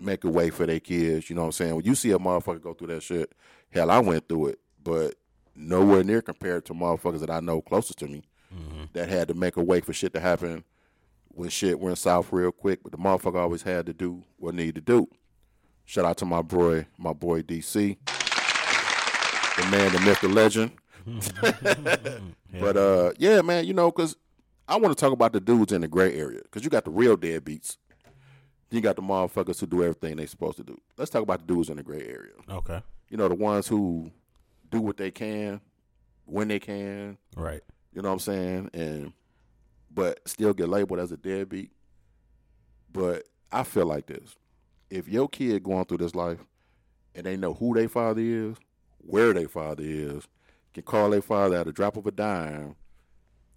make 0.00 0.24
a 0.24 0.30
way 0.30 0.50
for 0.50 0.66
their 0.66 0.80
kids. 0.80 1.28
You 1.28 1.36
know 1.36 1.42
what 1.42 1.48
I'm 1.48 1.52
saying? 1.52 1.76
When 1.76 1.84
you 1.84 1.94
see 1.94 2.10
a 2.12 2.18
motherfucker 2.18 2.62
go 2.62 2.74
through 2.74 2.88
that 2.88 3.02
shit, 3.02 3.32
hell, 3.70 3.90
I 3.90 3.98
went 3.98 4.28
through 4.28 4.48
it, 4.48 4.58
but 4.82 5.14
nowhere 5.54 6.04
near 6.04 6.22
compared 6.22 6.64
to 6.66 6.74
motherfuckers 6.74 7.20
that 7.20 7.30
I 7.30 7.40
know 7.40 7.60
closest 7.60 7.98
to 8.00 8.06
me 8.06 8.22
mm-hmm. 8.54 8.84
that 8.92 9.08
had 9.08 9.28
to 9.28 9.34
make 9.34 9.56
a 9.56 9.62
way 9.62 9.80
for 9.80 9.92
shit 9.92 10.12
to 10.14 10.20
happen 10.20 10.64
when 11.28 11.48
shit 11.50 11.78
went 11.80 11.98
south 11.98 12.32
real 12.32 12.52
quick. 12.52 12.80
But 12.82 12.92
the 12.92 12.98
motherfucker 12.98 13.36
always 13.40 13.62
had 13.62 13.86
to 13.86 13.92
do 13.92 14.22
what 14.38 14.54
needed 14.54 14.76
to 14.76 14.80
do. 14.80 15.08
Shout 15.84 16.04
out 16.04 16.18
to 16.18 16.26
my 16.26 16.42
boy, 16.42 16.86
my 16.98 17.14
boy 17.14 17.42
DC, 17.42 17.96
the 19.56 19.66
man, 19.70 19.92
the 19.92 20.00
myth, 20.00 20.20
the 20.20 20.28
legend. 20.28 20.72
But 22.60 22.76
uh, 22.76 23.12
yeah, 23.18 23.42
man, 23.42 23.66
you 23.66 23.74
know, 23.74 23.90
because 23.90 24.16
I 24.66 24.76
want 24.76 24.96
to 24.96 25.00
talk 25.00 25.12
about 25.12 25.32
the 25.32 25.40
dudes 25.40 25.72
in 25.72 25.82
the 25.82 25.88
gray 25.88 26.14
area 26.14 26.40
because 26.42 26.64
you 26.64 26.70
got 26.70 26.84
the 26.84 26.90
real 26.90 27.16
deadbeats. 27.16 27.76
You 28.70 28.80
got 28.80 28.96
the 28.96 29.02
motherfuckers 29.02 29.60
who 29.60 29.66
do 29.66 29.82
everything 29.82 30.16
they 30.16 30.26
supposed 30.26 30.58
to 30.58 30.64
do. 30.64 30.78
Let's 30.96 31.10
talk 31.10 31.22
about 31.22 31.40
the 31.40 31.54
dudes 31.54 31.70
in 31.70 31.76
the 31.76 31.82
gray 31.82 32.02
area. 32.02 32.32
Okay. 32.50 32.82
You 33.08 33.16
know, 33.16 33.28
the 33.28 33.34
ones 33.34 33.66
who 33.66 34.10
do 34.70 34.80
what 34.80 34.98
they 34.98 35.10
can 35.10 35.60
when 36.26 36.48
they 36.48 36.58
can. 36.58 37.16
Right. 37.36 37.62
You 37.94 38.02
know 38.02 38.08
what 38.08 38.14
I'm 38.14 38.18
saying? 38.20 38.70
And 38.74 39.12
but 39.90 40.20
still 40.28 40.52
get 40.52 40.68
labeled 40.68 41.00
as 41.00 41.12
a 41.12 41.16
deadbeat. 41.16 41.70
But 42.92 43.24
I 43.50 43.62
feel 43.62 43.86
like 43.86 44.06
this: 44.06 44.36
if 44.90 45.08
your 45.08 45.28
kid 45.28 45.62
going 45.62 45.84
through 45.86 45.98
this 45.98 46.14
life 46.14 46.40
and 47.14 47.24
they 47.24 47.36
know 47.36 47.54
who 47.54 47.74
their 47.74 47.88
father 47.88 48.20
is, 48.20 48.56
where 48.98 49.32
their 49.32 49.48
father 49.48 49.82
is, 49.84 50.28
can 50.74 50.82
call 50.82 51.10
their 51.10 51.22
father 51.22 51.56
at 51.56 51.66
a 51.68 51.72
drop 51.72 51.96
of 51.96 52.06
a 52.06 52.10
dime, 52.10 52.76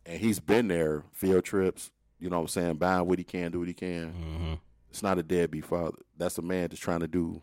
and 0.05 0.19
he's 0.19 0.39
been 0.39 0.67
there, 0.67 1.03
field 1.11 1.43
trips. 1.43 1.91
You 2.19 2.29
know 2.29 2.37
what 2.37 2.41
I'm 2.43 2.47
saying? 2.49 2.75
Buying 2.75 3.05
what 3.07 3.17
he 3.17 3.23
can, 3.23 3.51
do 3.51 3.59
what 3.59 3.67
he 3.67 3.73
can. 3.73 4.13
Mm-hmm. 4.13 4.53
It's 4.89 5.01
not 5.03 5.17
a 5.17 5.23
deadbeat 5.23 5.65
father. 5.65 5.97
That's 6.17 6.37
a 6.37 6.41
man 6.41 6.69
that's 6.69 6.79
trying 6.79 6.99
to 6.99 7.07
do 7.07 7.41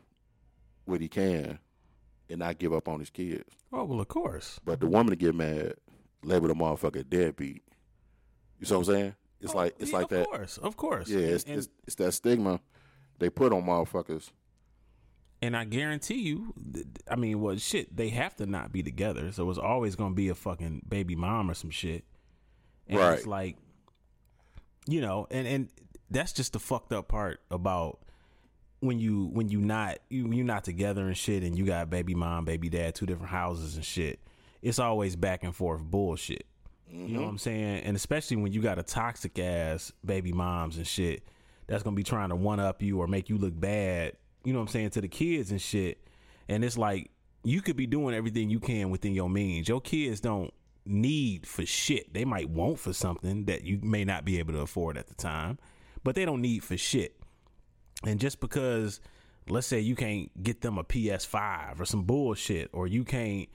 what 0.85 1.01
he 1.01 1.09
can 1.09 1.59
and 2.31 2.39
not 2.39 2.59
give 2.59 2.73
up 2.73 2.89
on 2.89 3.01
his 3.01 3.11
kids. 3.11 3.45
Oh 3.73 3.85
well, 3.85 4.01
of 4.01 4.09
course. 4.09 4.61
But 4.65 4.81
the 4.81 4.87
woman 4.87 5.11
to 5.11 5.17
get 5.17 5.35
mad, 5.35 5.75
label 6.23 6.49
the 6.49 6.55
motherfucker 6.55 7.09
deadbeat. 7.09 7.63
You 8.61 8.67
see 8.67 8.75
what 8.75 8.81
I'm 8.89 8.95
saying? 8.95 9.15
It's 9.41 9.55
like 9.55 9.75
it's 9.79 9.93
Oh, 9.93 9.97
Yeah, 9.97 9.99
like 10.01 10.09
that. 10.11 10.21
Of 10.23 10.27
course. 10.27 10.59
Of 10.59 10.77
course. 10.77 11.09
Yeah, 11.09 11.19
it's, 11.21 11.45
and- 11.45 11.59
it's 11.59 11.69
it's 11.87 11.97
that 11.97 12.13
stigma 12.13 12.61
they 13.19 13.31
put 13.31 13.53
on 13.53 13.63
motherfuckers. 13.65 14.31
And 15.41 15.57
I 15.57 15.65
guarantee 15.65 16.21
you, 16.21 16.53
I 17.09 17.17
mean, 17.17 17.41
well, 17.41 17.57
shit, 17.57 17.97
they 17.97 18.09
have 18.09 18.35
to 18.37 18.47
not 18.47 18.73
be 18.73 18.83
together. 18.83 19.31
So 19.31 19.49
it's 19.51 19.59
always 19.59 19.95
going 19.95 20.11
to 20.11 20.17
be 20.17 20.29
a 20.31 20.35
fucking 20.35 20.83
baby 20.89 21.15
mom 21.15 21.51
or 21.51 21.55
some 21.55 21.71
shit. 21.71 22.05
And 22.89 22.99
Right. 22.99 23.15
It's 23.15 23.27
like, 23.27 23.57
you 24.87 25.01
know, 25.01 25.27
and 25.31 25.47
and 25.47 25.69
that's 26.11 26.33
just 26.33 26.55
the 26.55 26.59
fucked 26.59 26.93
up 26.93 27.09
part 27.09 27.41
about 27.51 28.01
when 28.81 28.99
you 28.99 29.27
when 29.33 29.49
you 29.49 29.61
not 29.61 29.99
you 30.09 30.33
you 30.33 30.43
not 30.43 30.65
together 30.65 31.07
and 31.07 31.17
shit, 31.17 31.43
and 31.43 31.57
you 31.57 31.67
got 31.67 31.91
baby 31.91 32.15
mom, 32.15 32.45
baby 32.45 32.69
dad, 32.69 32.95
two 32.95 33.07
different 33.07 33.31
houses 33.31 33.77
and 33.77 33.85
shit. 33.85 34.19
It's 34.63 34.79
always 34.79 35.15
back 35.15 35.45
and 35.45 35.55
forth 35.55 35.83
bullshit. 35.83 36.47
You 36.91 36.99
know 36.99 37.05
mm-hmm. 37.07 37.23
what 37.23 37.29
I'm 37.29 37.39
saying? 37.39 37.83
And 37.85 37.97
especially 37.97 38.39
when 38.39 38.53
you 38.53 38.63
got 38.63 38.79
a 38.79 38.83
toxic 38.83 39.39
ass 39.39 39.93
baby 40.05 40.33
moms 40.33 40.79
and 40.79 40.87
shit 40.87 41.23
that's 41.67 41.83
gonna 41.83 41.95
be 41.95 42.03
trying 42.03 42.31
to 42.31 42.37
one 42.37 42.61
up 42.61 42.83
you 42.83 42.99
or 42.99 43.07
make 43.07 43.29
you 43.29 43.37
look 43.37 43.59
bad, 43.59 44.15
you 44.49 44.55
know 44.55 44.61
what 44.61 44.71
I'm 44.71 44.73
saying, 44.73 44.91
to 44.91 45.03
the 45.03 45.09
kids 45.09 45.51
and 45.51 45.61
shit. 45.61 45.99
And 46.49 46.65
it's 46.65 46.79
like 46.79 47.11
you 47.45 47.61
could 47.61 47.77
be 47.77 47.87
doing 47.87 48.15
everything 48.15 48.49
you 48.49 48.61
can 48.61 48.89
within 48.89 49.13
your 49.13 49.29
means. 49.29 49.69
Your 49.69 49.83
kids 49.83 50.21
don't 50.21 50.55
need 50.87 51.47
for 51.47 51.67
shit. 51.67 52.15
They 52.15 52.25
might 52.25 52.49
want 52.49 52.79
for 52.79 52.95
something 52.95 53.45
that 53.45 53.65
you 53.65 53.79
may 53.83 54.07
not 54.07 54.25
be 54.25 54.39
able 54.39 54.55
to 54.55 54.61
afford 54.61 54.97
at 54.97 55.07
the 55.07 55.15
time, 55.15 55.59
but 56.03 56.15
they 56.15 56.25
don't 56.25 56.41
need 56.41 56.65
for 56.65 56.79
shit. 56.79 57.21
And 58.05 58.19
just 58.19 58.41
because, 58.41 59.03
let's 59.51 59.67
say 59.67 59.81
you 59.81 59.95
can't 59.95 60.31
get 60.43 60.63
them 60.63 60.79
a 60.79 60.85
PS5 60.85 61.79
or 61.79 61.85
some 61.85 62.05
bullshit, 62.05 62.71
or 62.73 62.87
you 62.87 63.05
can't, 63.05 63.51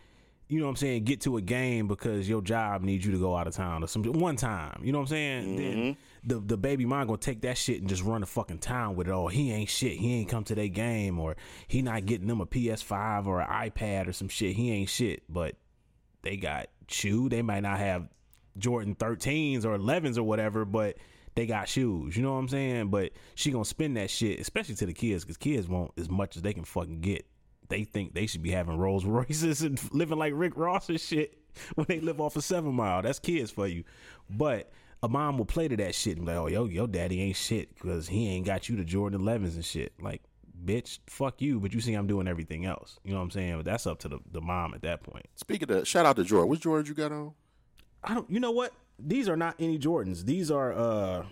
you 0.48 0.60
know 0.60 0.66
what 0.66 0.72
I'm 0.72 0.76
saying, 0.78 1.04
get 1.06 1.22
to 1.22 1.38
a 1.38 1.42
game 1.42 1.88
because 1.88 2.28
your 2.28 2.42
job 2.42 2.84
needs 2.84 3.06
you 3.06 3.12
to 3.14 3.18
go 3.18 3.36
out 3.36 3.48
of 3.48 3.56
town 3.56 3.84
or 3.84 3.88
some 3.88 4.04
one 4.04 4.36
time, 4.36 4.82
you 4.84 4.92
know 4.92 5.00
what 5.00 5.04
I'm 5.04 5.08
saying? 5.08 5.56
Then 5.56 5.78
mm-hmm. 5.78 6.30
the 6.30 6.40
the 6.40 6.58
baby 6.58 6.86
mom 6.86 7.08
gonna 7.08 7.18
take 7.18 7.42
that 7.42 7.58
shit 7.58 7.80
and 7.80 7.90
just 7.90 8.04
run 8.04 8.22
the 8.22 8.28
fucking 8.28 8.60
town 8.60 8.96
with 8.96 9.08
it. 9.08 9.12
Oh, 9.12 9.28
he 9.28 9.52
ain't 9.52 9.70
shit. 9.70 9.98
He 9.98 10.14
ain't 10.16 10.30
come 10.30 10.44
to 10.46 10.56
their 10.56 10.68
game, 10.68 11.20
or 11.20 11.36
he 11.68 11.82
not 11.82 12.06
getting 12.06 12.28
them 12.28 12.42
a 12.42 12.46
PS5 12.46 13.26
or 13.26 13.42
an 13.42 13.48
iPad 13.48 14.08
or 14.08 14.14
some 14.14 14.30
shit. 14.30 14.56
He 14.56 14.72
ain't 14.72 14.90
shit. 14.90 15.24
But 15.30 15.56
they 16.22 16.38
got 16.38 16.68
shoe. 16.88 17.30
They 17.30 17.42
might 17.42 17.62
not 17.62 17.80
have 17.80 18.08
Jordan 18.58 18.96
13s 18.96 19.66
or 19.66 19.78
11s 19.78 20.18
or 20.18 20.24
whatever, 20.24 20.66
but 20.66 20.98
they 21.36 21.46
got 21.46 21.68
shoes. 21.68 22.16
You 22.16 22.24
know 22.24 22.34
what 22.34 22.40
I'm 22.40 22.50
saying? 22.50 22.90
But 22.90 23.12
she 23.36 23.52
gonna 23.52 23.66
spend 23.66 23.98
that 23.98 24.10
shit, 24.10 24.40
especially 24.40 24.76
to 24.76 24.86
the 24.86 24.94
kids, 24.94 25.24
because 25.24 25.38
kids 25.38 25.68
want 25.68 25.92
as 25.98 26.10
much 26.10 26.36
as 26.36 26.42
they 26.42 26.54
can 26.54 26.64
fucking 26.64 27.02
get. 27.02 27.26
They 27.74 27.86
think 27.86 28.14
they 28.14 28.28
should 28.28 28.44
be 28.44 28.52
having 28.52 28.78
Rolls 28.78 29.04
Royces 29.04 29.62
and 29.64 29.82
living 29.92 30.20
like 30.20 30.34
Rick 30.36 30.54
Ross 30.58 30.90
and 30.90 31.02
shit 31.02 31.40
when 31.74 31.88
they 31.90 32.00
live 32.00 32.22
off 32.22 32.36
of 32.36 32.44
Seven 32.44 32.72
Mile. 32.76 33.02
That's 33.02 33.18
kids 33.18 33.50
for 33.50 33.66
you. 33.66 33.84
But 34.30 34.72
a 35.02 35.10
mom 35.10 35.40
will 35.40 35.46
play 35.46 35.68
to 35.68 35.76
that 35.78 35.96
shit 35.96 36.18
and 36.18 36.26
be 36.28 36.34
like, 36.34 36.40
"Oh, 36.40 36.46
yo, 36.46 36.66
your 36.66 36.86
daddy 36.86 37.20
ain't 37.24 37.36
shit 37.36 37.74
because 37.74 38.08
he 38.08 38.30
ain't 38.30 38.46
got 38.46 38.70
you 38.70 38.76
the 38.76 38.84
Jordan 38.84 39.22
11s 39.22 39.56
and 39.56 39.66
shit." 39.66 39.92
Like, 40.00 40.22
bitch, 40.64 41.00
fuck 41.08 41.42
you. 41.42 41.60
But 41.60 41.74
you 41.74 41.82
see, 41.82 41.96
I'm 41.96 42.06
doing 42.06 42.28
everything 42.28 42.64
else. 42.64 43.00
You 43.04 43.14
know 43.14 43.18
what 43.18 43.24
I'm 43.24 43.32
saying? 43.32 43.56
But 43.58 43.66
that's 43.66 43.88
up 43.88 43.98
to 44.02 44.08
the, 44.08 44.20
the 44.32 44.42
mom 44.42 44.76
at 44.76 44.84
that 44.84 45.02
point. 45.02 45.26
Speaking 45.34 45.72
of 45.72 45.88
shout 45.88 46.06
out 46.06 46.16
to 46.18 46.24
Jordan. 46.24 46.50
Which 46.50 46.62
Jordan 46.62 46.86
you 46.88 46.94
got 46.94 47.12
on? 47.12 47.34
I 48.04 48.14
don't. 48.14 48.30
You 48.30 48.40
know 48.40 48.52
what? 48.52 48.72
These 49.00 49.28
are 49.28 49.36
not 49.36 49.56
any 49.58 49.80
Jordans. 49.80 50.26
These 50.26 50.52
are 50.52 50.74
uh, 50.74 51.26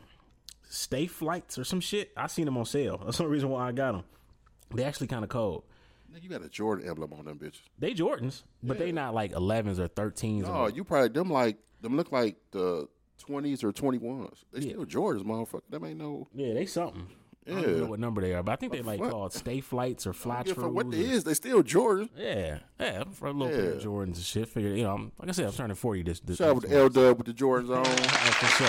stay 0.67 1.05
flights 1.05 1.59
or 1.59 1.65
some 1.65 1.81
shit. 1.81 2.11
I 2.17 2.25
seen 2.25 2.45
them 2.45 2.57
on 2.57 2.65
sale. 2.65 2.97
That's 3.05 3.19
the 3.19 3.27
reason 3.27 3.49
why 3.49 3.67
I 3.67 3.73
got 3.73 3.91
them. 3.91 4.05
They 4.73 4.83
actually 4.83 5.05
kind 5.05 5.23
of 5.23 5.29
cold. 5.29 5.65
Nigga, 6.13 6.23
You 6.23 6.29
got 6.29 6.43
a 6.43 6.49
Jordan 6.49 6.87
emblem 6.87 7.13
on 7.13 7.25
them 7.25 7.39
bitches. 7.39 7.61
They 7.79 7.93
Jordans, 7.93 8.43
but 8.63 8.77
they 8.79 8.91
not 8.91 9.13
like 9.13 9.31
11s 9.33 9.79
or 9.79 9.87
13s. 9.87 10.43
Oh, 10.45 10.63
or, 10.63 10.69
you 10.69 10.83
probably 10.83 11.09
them 11.09 11.29
like 11.31 11.57
them 11.81 11.95
look 11.97 12.11
like 12.11 12.35
the 12.51 12.87
twenties 13.17 13.63
or 13.63 13.71
twenty 13.71 13.97
ones. 13.97 14.43
They 14.51 14.61
Yeah. 14.61 14.71
still 14.73 14.85
Jordans, 14.85 15.23
motherfucker. 15.23 15.61
That 15.69 15.83
ain't 15.83 15.97
no 15.99 16.27
yeah, 16.33 16.53
they 16.53 16.65
something. 16.65 17.07
I 17.47 17.51
don't 17.51 17.61
Yeah. 17.63 17.77
know 17.81 17.85
what 17.85 17.99
number 17.99 18.21
they 18.21 18.33
are, 18.35 18.43
but 18.43 18.51
I 18.51 18.55
think 18.55 18.71
they 18.71 18.81
like 18.83 18.99
fuck? 18.99 19.09
called 19.11 19.33
stay 19.33 19.61
flights 19.61 20.05
or 20.05 20.13
fly 20.13 20.43
yeah, 20.45 20.53
for 20.53 20.69
what 20.69 20.91
they 20.91 20.99
is. 20.99 21.23
They 21.23 21.33
still 21.33 21.63
Jordans. 21.63 22.09
Yeah, 22.15 22.59
yeah, 22.79 23.03
for 23.11 23.27
a 23.27 23.31
little 23.31 23.47
bit 23.55 23.77
of 23.77 23.81
Jordans 23.81 24.15
and 24.15 24.17
shit. 24.17 24.47
Figured, 24.47 24.77
you 24.77 24.83
know, 24.83 24.93
I'm, 24.93 25.11
like 25.17 25.29
I 25.29 25.31
said, 25.31 25.45
I'm 25.47 25.51
turning 25.53 25.75
40 25.75 26.03
this. 26.03 26.19
this 26.19 26.37
Shout 26.37 26.55
out 26.55 26.61
the 26.61 26.75
L 26.75 26.89
Dub 26.89 27.17
with 27.17 27.27
the 27.27 27.33
Jordans 27.33 27.69
on. 27.75 27.85
Yeah, 27.85 28.31
for 28.31 28.45
sure. 28.45 28.67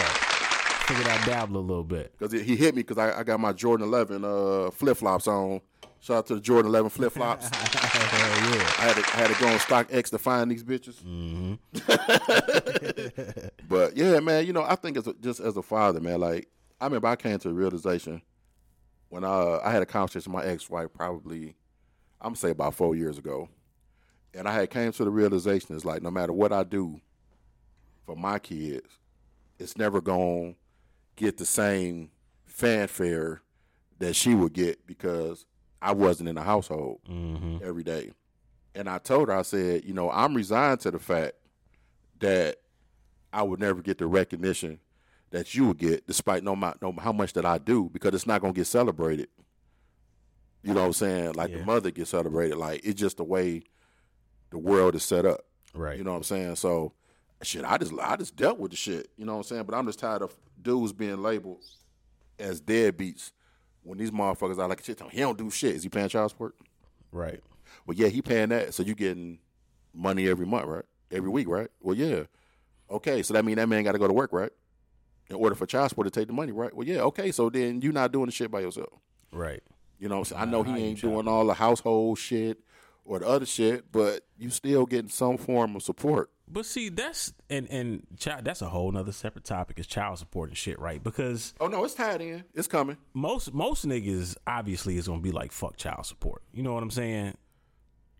Figured 0.87 1.07
I'd 1.07 1.27
dabble 1.27 1.59
a 1.59 1.61
little 1.61 1.85
bit. 1.85 2.13
Because 2.19 2.33
he 2.33 2.57
hit 2.57 2.75
me 2.75 2.83
because 2.83 2.99
I, 2.99 3.21
I 3.21 3.23
got 3.25 3.39
my 3.41 3.53
Jordan 3.53 3.87
11 3.87 4.25
uh, 4.25 4.71
flip 4.71 4.97
flops 4.97 5.29
on. 5.29 5.61
Shout 6.03 6.17
out 6.17 6.27
to 6.27 6.35
the 6.35 6.41
Jordan 6.41 6.69
11 6.69 6.91
flip 6.91 7.13
flops. 7.13 7.49
Yeah. 8.43 8.71
I 8.79 8.83
had 8.87 8.97
to, 8.97 9.03
I 9.03 9.17
had 9.21 9.31
to 9.33 9.41
go 9.41 9.47
on 9.47 9.59
StockX 9.59 10.11
to 10.11 10.19
find 10.19 10.51
these 10.51 10.65
bitches. 10.65 11.01
Mm-hmm. 11.03 11.55
but 13.69 13.97
yeah, 13.97 14.19
man, 14.19 14.45
you 14.45 14.53
know, 14.53 14.65
I 14.65 14.75
think 14.75 14.97
as 14.97 15.07
a, 15.07 15.15
just 15.15 15.39
as 15.39 15.57
a 15.57 15.63
father, 15.63 16.01
man, 16.01 16.21
like 16.21 16.49
I 16.81 16.87
remember 16.87 17.07
I 17.07 17.15
came 17.17 17.39
to 17.39 17.49
a 17.51 17.53
realization 17.53 18.21
when 19.11 19.25
I 19.25 19.61
I 19.63 19.71
had 19.71 19.83
a 19.83 19.87
conversation 19.87 20.33
with 20.33 20.45
my 20.45 20.51
ex 20.51 20.69
wife 20.69 20.89
probably 20.93 21.55
I'm 22.21 22.31
gonna 22.31 22.37
say 22.37 22.51
about 22.51 22.75
four 22.75 22.97
years 22.97 23.17
ago, 23.17 23.49
and 24.35 24.49
I 24.49 24.53
had 24.53 24.71
came 24.71 24.91
to 24.93 25.05
the 25.05 25.11
realization 25.11 25.77
is 25.77 25.85
like 25.85 26.03
no 26.03 26.11
matter 26.11 26.33
what 26.33 26.53
I 26.53 26.65
do 26.65 27.01
for 28.05 28.17
my 28.17 28.41
kids, 28.41 28.89
it's 29.59 29.77
never 29.79 30.01
gonna 30.01 30.55
get 31.15 31.39
the 31.39 31.47
same 31.47 32.11
fanfare 32.45 33.43
that 33.99 34.15
she 34.15 34.35
would 34.35 34.53
get 34.53 34.85
because 34.87 35.47
I 35.83 35.93
wasn't 35.93 36.29
in 36.29 36.37
the 36.37 36.43
household 36.43 37.01
mm-hmm. 37.11 37.59
every 37.63 37.83
day. 37.83 38.13
And 38.75 38.89
I 38.89 38.99
told 38.99 39.29
her, 39.29 39.35
I 39.35 39.43
said, 39.43 39.85
you 39.85 39.93
know, 39.93 40.11
I'm 40.11 40.35
resigned 40.35 40.81
to 40.81 40.91
the 40.91 40.99
fact 40.99 41.35
that 42.21 42.57
I 43.33 43.43
would 43.43 43.61
never 43.61 43.83
get 43.83 43.99
the 43.99 44.07
recognition 44.07 44.79
that 45.31 45.55
you 45.55 45.67
would 45.67 45.79
get, 45.79 46.07
despite 46.07 46.45
no, 46.45 46.55
ma- 46.55 46.75
no 46.81 46.93
how 46.93 47.13
much 47.13 47.33
that 47.33 47.45
I 47.45 47.59
do, 47.59 47.91
because 47.93 48.15
it's 48.15 48.27
not 48.27 48.41
gonna 48.41 48.53
get 48.53 48.67
celebrated. 48.67 49.29
You 50.63 50.73
know 50.75 50.81
what 50.81 50.87
I'm 50.87 50.93
saying? 50.93 51.33
Like 51.33 51.51
Yeah. 51.51 51.59
the 51.59 51.65
mother 51.65 51.91
gets 51.91 52.11
celebrated. 52.11 52.57
Like 52.57 52.83
it's 52.85 53.01
just 53.01 53.17
the 53.17 53.25
way 53.25 53.65
the 54.51 54.59
world 54.59 54.95
is 54.95 55.03
set 55.03 55.27
up. 55.27 55.41
Right. 55.75 55.99
You 55.99 56.05
know 56.05 56.13
what 56.13 56.19
I'm 56.19 56.23
saying? 56.23 56.57
So 56.57 56.93
shit, 57.43 57.65
I 57.65 57.79
just 57.79 57.93
I 58.01 58.17
just 58.17 58.37
dealt 58.37 58.59
with 58.59 58.71
the 58.71 58.77
shit. 58.77 59.11
You 59.17 59.25
know 59.25 59.33
what 59.33 59.39
I'm 59.39 59.45
saying? 59.45 59.65
But 59.65 59.75
I'm 59.75 59.87
just 59.87 59.99
tired 59.99 60.23
of 60.23 60.33
dudes 60.61 60.93
being 60.93 61.21
labeled 61.21 61.65
as 62.39 62.61
deadbeats 62.61 63.33
when 63.83 63.99
these 63.99 64.11
motherfuckers 64.11 64.59
are 64.59 64.69
like 64.69 64.81
a 64.81 64.85
shit. 64.85 65.01
He 65.11 65.21
don't 65.21 65.39
do 65.39 65.51
shit. 65.51 65.75
Is 65.75 65.83
he 65.83 65.89
paying 65.89 66.09
child 66.09 66.31
support? 66.31 66.55
Right. 67.11 67.41
Well, 67.87 67.97
yeah, 67.97 68.09
he 68.09 68.23
paying 68.23 68.51
that. 68.51 68.75
So 68.75 68.83
you 68.83 68.95
getting 68.95 69.39
money 69.95 70.29
every 70.29 70.47
month, 70.47 70.67
right? 70.67 70.85
Every 71.11 71.31
week, 71.31 71.49
right? 71.49 71.69
Well, 71.81 71.97
yeah. 71.97 72.25
Okay, 72.91 73.23
so 73.23 73.35
that 73.35 73.45
mean 73.45 73.57
that 73.57 73.69
man 73.69 73.85
got 73.85 73.93
to 73.93 73.99
go 73.99 74.07
to 74.07 74.13
work, 74.13 74.33
right? 74.33 74.51
In 75.29 75.37
order 75.37 75.55
for 75.55 75.67
child 75.67 75.89
support 75.91 76.07
to 76.07 76.11
take 76.11 76.27
the 76.27 76.33
money, 76.33 76.53
right? 76.53 76.75
Well, 76.75 76.87
yeah. 76.87 77.01
Okay, 77.03 77.33
so 77.33 77.51
then 77.51 77.81
you 77.81 77.93
not 77.93 78.13
doing 78.13 78.27
the 78.27 78.33
shit 78.33 78.51
by 78.51 78.61
yourself. 78.61 78.93
Right. 79.33 79.63
You 79.99 80.09
know 80.09 80.17
what 80.17 80.33
I'm 80.33 80.37
saying? 80.37 80.43
I 80.43 80.45
know 80.47 80.63
he 80.63 80.73
ain't 80.83 81.01
doing 81.01 81.29
all 81.29 81.47
the 81.47 81.55
household 81.55 82.19
shit 82.19 82.59
or 83.05 83.21
the 83.21 83.27
other 83.27 83.47
shit, 83.47 83.91
but 83.93 84.27
you 84.37 84.51
still 84.51 84.85
getting 84.85 85.09
some 85.09 85.39
form 85.39 85.77
of 85.77 85.83
support. 85.83 86.31
But 86.53 86.67
see, 86.67 86.91
that's 86.91 87.33
and 87.49 87.67
and 87.71 88.07
child, 88.19 88.45
that's 88.45 88.61
a 88.61 88.69
whole 88.69 88.93
nother 88.93 89.13
separate 89.13 89.45
topic 89.45 89.79
is 89.79 89.87
child 89.87 90.19
support 90.19 90.51
and 90.51 90.59
shit, 90.59 90.79
right? 90.79 91.03
Because 91.03 91.55
Oh 91.61 91.67
no, 91.67 91.83
it's 91.85 91.95
tied 91.95 92.21
in. 92.21 92.45
It's 92.55 92.69
coming. 92.69 92.99
most 93.15 93.55
most 93.55 93.87
niggas 93.89 94.37
obviously 94.47 94.99
is 94.99 95.09
gonna 95.09 95.23
be 95.23 95.33
like 95.33 95.51
fuck 95.51 95.77
child 95.77 96.05
support. 96.05 96.43
You 96.53 96.63
know 96.63 96.75
what 96.75 96.83
I'm 96.83 96.91
saying? 96.91 97.39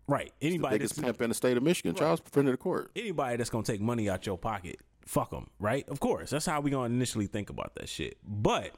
Right. 0.07 0.33
Anybody 0.41 0.79
that's 0.79 0.93
pimp 0.93 1.21
in 1.21 1.29
the 1.29 1.35
state 1.35 1.57
of 1.57 1.63
Michigan, 1.63 1.95
child 1.95 2.17
support 2.25 2.45
to 2.45 2.51
the 2.51 2.57
court. 2.57 2.91
anybody 2.95 3.37
that's 3.37 3.51
gonna 3.51 3.63
take 3.63 3.81
money 3.81 4.09
out 4.09 4.25
your 4.25 4.37
pocket, 4.37 4.77
fuck 5.05 5.29
them, 5.29 5.49
right? 5.59 5.87
Of 5.87 5.99
course, 5.99 6.31
that's 6.31 6.45
how 6.47 6.59
we 6.59 6.71
gonna 6.71 6.93
initially 6.93 7.27
think 7.27 7.51
about 7.51 7.75
that 7.75 7.87
shit. 7.87 8.17
But, 8.27 8.71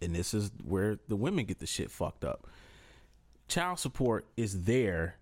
and 0.00 0.14
this 0.14 0.32
is 0.34 0.52
where 0.64 1.00
the 1.08 1.16
women 1.16 1.46
get 1.46 1.58
the 1.58 1.66
shit 1.66 1.90
fucked 1.90 2.24
up. 2.24 2.46
Child 3.48 3.78
support 3.80 4.26
is 4.36 4.62
there 4.62 5.16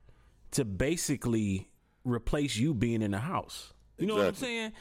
to 0.52 0.64
basically 0.64 1.68
replace 2.04 2.56
you 2.56 2.74
being 2.74 3.02
in 3.02 3.10
the 3.10 3.18
house. 3.18 3.72
You 3.98 4.06
know 4.06 4.16
what 4.16 4.26
I'm 4.26 4.34
saying? 4.34 4.72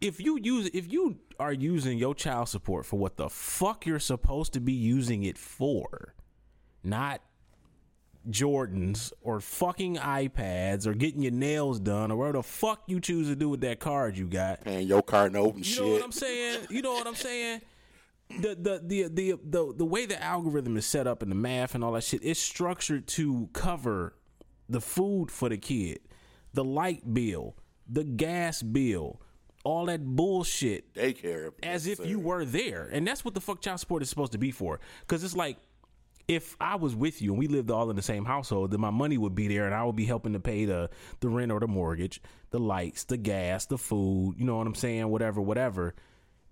If 0.00 0.20
you 0.20 0.38
use, 0.42 0.70
if 0.72 0.90
you 0.90 1.18
are 1.38 1.52
using 1.52 1.98
your 1.98 2.14
child 2.14 2.48
support 2.48 2.86
for 2.86 2.98
what 2.98 3.16
the 3.16 3.28
fuck 3.28 3.86
you're 3.86 3.98
supposed 3.98 4.54
to 4.54 4.60
be 4.60 4.72
using 4.72 5.24
it 5.24 5.36
for, 5.36 6.14
not 6.82 7.20
Jordans 8.28 9.12
or 9.22 9.40
fucking 9.40 9.96
iPads 9.96 10.86
or 10.86 10.94
getting 10.94 11.22
your 11.22 11.32
nails 11.32 11.80
done 11.80 12.10
or 12.10 12.16
whatever 12.16 12.38
the 12.38 12.42
fuck 12.42 12.82
you 12.86 13.00
choose 13.00 13.28
to 13.28 13.36
do 13.36 13.48
with 13.48 13.60
that 13.62 13.80
card 13.80 14.16
you 14.16 14.26
got. 14.26 14.62
Paying 14.62 14.86
your 14.86 15.02
car 15.02 15.30
note 15.30 15.54
and 15.54 15.58
You 15.58 15.64
shit. 15.64 15.78
You 15.78 15.86
know 15.86 15.92
what 15.94 16.04
I'm 16.04 16.12
saying? 16.12 16.60
You 16.70 16.82
know 16.82 16.92
what 16.92 17.06
I'm 17.06 17.14
saying? 17.14 17.60
The, 18.38 18.54
the 18.54 18.80
the 18.84 19.08
the 19.08 19.38
the 19.42 19.74
the 19.76 19.84
way 19.84 20.06
the 20.06 20.22
algorithm 20.22 20.76
is 20.76 20.86
set 20.86 21.06
up 21.06 21.22
and 21.22 21.30
the 21.30 21.36
math 21.36 21.74
and 21.74 21.82
all 21.82 21.92
that 21.92 22.04
shit 22.04 22.22
is 22.22 22.38
structured 22.38 23.08
to 23.08 23.48
cover 23.52 24.14
the 24.68 24.80
food 24.80 25.32
for 25.32 25.48
the 25.48 25.56
kid, 25.58 25.98
the 26.52 26.64
light 26.64 27.14
bill, 27.14 27.56
the 27.88 28.04
gas 28.04 28.62
bill, 28.62 29.20
all 29.64 29.86
that 29.86 30.04
bullshit 30.04 30.94
Daycare. 30.94 31.52
as 31.62 31.86
if 31.86 32.04
you 32.04 32.18
were 32.18 32.44
there. 32.44 32.88
And 32.90 33.06
that's 33.06 33.24
what 33.24 33.34
the 33.34 33.40
fuck 33.40 33.60
child 33.60 33.80
support 33.80 34.02
is 34.02 34.08
supposed 34.08 34.32
to 34.32 34.38
be 34.38 34.50
for. 34.50 34.80
Because 35.00 35.22
it's 35.24 35.36
like, 35.36 35.58
if 36.28 36.56
I 36.60 36.76
was 36.76 36.94
with 36.94 37.20
you 37.20 37.32
and 37.32 37.38
we 37.38 37.48
lived 37.48 37.72
all 37.72 37.90
in 37.90 37.96
the 37.96 38.02
same 38.02 38.24
household, 38.24 38.70
then 38.70 38.80
my 38.80 38.90
money 38.90 39.18
would 39.18 39.34
be 39.34 39.48
there 39.48 39.66
and 39.66 39.74
I 39.74 39.82
would 39.82 39.96
be 39.96 40.04
helping 40.04 40.32
to 40.34 40.40
pay 40.40 40.64
the, 40.64 40.88
the 41.18 41.28
rent 41.28 41.50
or 41.50 41.58
the 41.58 41.66
mortgage, 41.66 42.22
the 42.50 42.60
lights, 42.60 43.04
the 43.04 43.16
gas, 43.16 43.66
the 43.66 43.76
food, 43.76 44.36
you 44.38 44.44
know 44.44 44.56
what 44.56 44.66
I'm 44.66 44.76
saying? 44.76 45.08
Whatever, 45.08 45.40
whatever. 45.40 45.94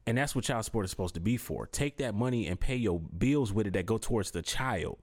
And 0.05 0.19
that's 0.19 0.35
what 0.35 0.45
child 0.45 0.65
support 0.65 0.85
is 0.85 0.91
supposed 0.91 1.15
to 1.15 1.21
be 1.21 1.37
for. 1.37 1.67
Take 1.67 1.99
that 1.99 2.15
money 2.15 2.49
and 2.49 2.59
pay 2.59 2.75
your 2.75 2.99
bills 2.99 3.53
with 3.53 3.69
it 3.69 3.75
that 3.75 3.87
go 3.87 3.99
towards 3.99 4.33
the 4.33 4.43
child. 4.43 4.99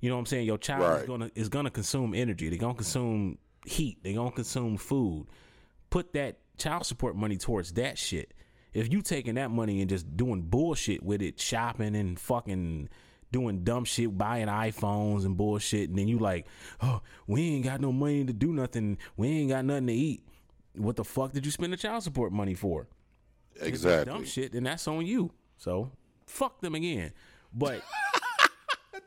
You 0.00 0.10
know 0.10 0.16
what 0.16 0.20
I'm 0.20 0.26
saying? 0.26 0.46
Your 0.46 0.58
child 0.58 1.00
is 1.00 1.06
gonna 1.06 1.30
is 1.34 1.48
gonna 1.48 1.70
consume 1.70 2.14
energy. 2.14 2.48
They're 2.48 2.58
gonna 2.58 2.74
consume 2.74 3.38
heat. 3.64 3.98
They're 4.02 4.14
gonna 4.14 4.30
consume 4.30 4.76
food. 4.76 5.26
Put 5.90 6.12
that 6.14 6.38
child 6.56 6.86
support 6.86 7.16
money 7.16 7.36
towards 7.36 7.72
that 7.72 7.98
shit. 7.98 8.32
If 8.72 8.92
you 8.92 9.02
taking 9.02 9.34
that 9.34 9.50
money 9.50 9.80
and 9.80 9.90
just 9.90 10.16
doing 10.16 10.42
bullshit 10.42 11.02
with 11.02 11.22
it, 11.22 11.40
shopping 11.40 11.96
and 11.96 12.18
fucking 12.18 12.88
doing 13.32 13.64
dumb 13.64 13.84
shit, 13.84 14.16
buying 14.16 14.46
iPhones 14.46 15.24
and 15.24 15.36
bullshit, 15.36 15.88
and 15.88 15.98
then 15.98 16.08
you 16.08 16.18
like, 16.18 16.46
oh, 16.80 17.00
we 17.26 17.42
ain't 17.42 17.64
got 17.64 17.80
no 17.80 17.92
money 17.92 18.24
to 18.24 18.32
do 18.32 18.52
nothing. 18.52 18.98
We 19.16 19.28
ain't 19.28 19.50
got 19.50 19.64
nothing 19.64 19.88
to 19.88 19.92
eat. 19.92 20.24
What 20.76 20.96
the 20.96 21.04
fuck 21.04 21.32
did 21.32 21.44
you 21.44 21.50
spend 21.50 21.72
the 21.72 21.76
child 21.76 22.02
support 22.04 22.32
money 22.32 22.54
for? 22.54 22.86
Exactly. 23.60 24.12
Dumb 24.12 24.24
shit, 24.24 24.52
then 24.52 24.64
that's 24.64 24.86
on 24.86 25.04
you. 25.04 25.32
So 25.56 25.90
fuck 26.26 26.60
them 26.60 26.74
again. 26.74 27.12
But 27.52 27.82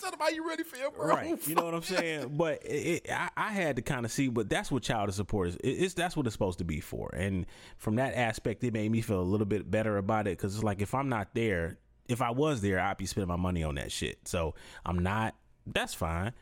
Tell 0.03 0.19
how 0.19 0.29
you 0.29 0.45
really 0.45 0.63
feel, 0.63 0.91
bro. 0.91 1.07
right, 1.07 1.47
you 1.47 1.55
know 1.55 1.65
what 1.65 1.73
I'm 1.73 1.81
saying. 1.81 2.35
But 2.35 2.63
it, 2.63 3.03
it, 3.05 3.11
I, 3.11 3.29
I 3.37 3.51
had 3.51 3.77
to 3.77 3.81
kind 3.81 4.05
of 4.05 4.11
see, 4.11 4.27
but 4.27 4.49
that's 4.49 4.71
what 4.71 4.83
child 4.83 5.13
support 5.13 5.49
is. 5.49 5.55
It, 5.57 5.69
it's 5.69 5.93
that's 5.93 6.17
what 6.17 6.25
it's 6.25 6.33
supposed 6.33 6.59
to 6.59 6.65
be 6.65 6.79
for. 6.79 7.09
And 7.15 7.45
from 7.77 7.95
that 7.95 8.15
aspect, 8.15 8.63
it 8.63 8.73
made 8.73 8.91
me 8.91 9.01
feel 9.01 9.19
a 9.19 9.21
little 9.21 9.45
bit 9.45 9.69
better 9.69 9.97
about 9.97 10.27
it 10.27 10.37
because 10.37 10.55
it's 10.55 10.63
like 10.63 10.81
if 10.81 10.93
I'm 10.93 11.09
not 11.09 11.29
there, 11.33 11.77
if 12.07 12.21
I 12.21 12.31
was 12.31 12.61
there, 12.61 12.79
I'd 12.79 12.97
be 12.97 13.05
spending 13.05 13.29
my 13.29 13.35
money 13.35 13.63
on 13.63 13.75
that 13.75 13.91
shit. 13.91 14.27
So 14.27 14.55
I'm 14.85 14.99
not. 14.99 15.35
That's 15.65 15.93
fine. 15.93 16.33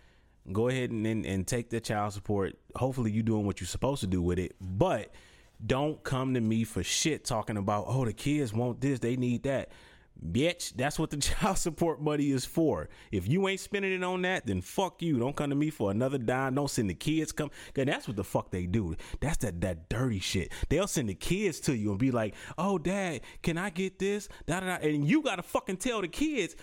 Go 0.51 0.70
ahead 0.70 0.89
and, 0.89 1.05
and, 1.05 1.26
and 1.26 1.47
take 1.47 1.70
the 1.70 1.80
child 1.80 2.14
support. 2.14 2.57
Hopefully, 2.76 3.12
you're 3.12 3.24
doing 3.24 3.45
what 3.45 3.62
you're 3.62 3.68
supposed 3.68 4.01
to 4.01 4.07
do 4.07 4.22
with 4.22 4.39
it. 4.39 4.55
But 4.59 5.14
don't 5.64 6.03
come 6.03 6.34
to 6.34 6.41
me 6.41 6.64
for 6.64 6.84
shit 6.84 7.24
talking 7.24 7.57
about 7.57 7.86
oh 7.88 8.05
the 8.05 8.14
kids 8.14 8.53
want 8.53 8.82
this, 8.82 8.99
they 8.99 9.16
need 9.16 9.43
that. 9.43 9.70
Bitch, 10.26 10.74
that's 10.76 11.00
what 11.00 11.10
the 11.10 11.18
child 11.18 11.58
support 11.58 12.02
money 12.02 12.32
is 12.32 12.46
for. 12.46 12.90
If 13.12 13.28
you 13.28 13.48
ain't 13.48 13.60
spending 13.60 13.92
it 13.92 14.04
on 14.04 14.22
that, 14.22 14.46
then 14.46 14.62
fuck 14.62 15.02
you. 15.02 15.18
Don't 15.18 15.36
come 15.36 15.50
to 15.50 15.56
me 15.56 15.70
for 15.70 15.92
another 15.92 16.18
dime. 16.18 16.56
Don't 16.56 16.70
send 16.70 16.90
the 16.90 16.94
kids 16.94 17.32
come. 17.32 17.50
Cause 17.74 17.86
that's 17.86 18.08
what 18.08 18.18
the 18.18 18.24
fuck 18.24 18.52
they 18.52 18.66
do. 18.66 18.96
That's 19.20 19.38
that 19.38 19.62
that 19.62 19.90
dirty 19.90 20.20
shit. 20.20 20.52
They'll 20.70 20.88
send 20.88 21.10
the 21.10 21.16
kids 21.16 21.60
to 21.62 21.76
you 21.76 21.90
and 21.92 22.00
be 22.00 22.12
like, 22.12 22.36
"Oh, 22.58 22.78
dad, 22.78 23.22
can 23.42 23.58
I 23.58 23.72
get 23.72 24.00
this?" 24.00 24.30
Da 24.46 24.60
da 24.60 24.78
da. 24.78 24.88
And 24.88 25.08
you 25.08 25.22
gotta 25.22 25.44
fucking 25.44 25.78
tell 25.78 26.02
the 26.02 26.08
kids, 26.08 26.56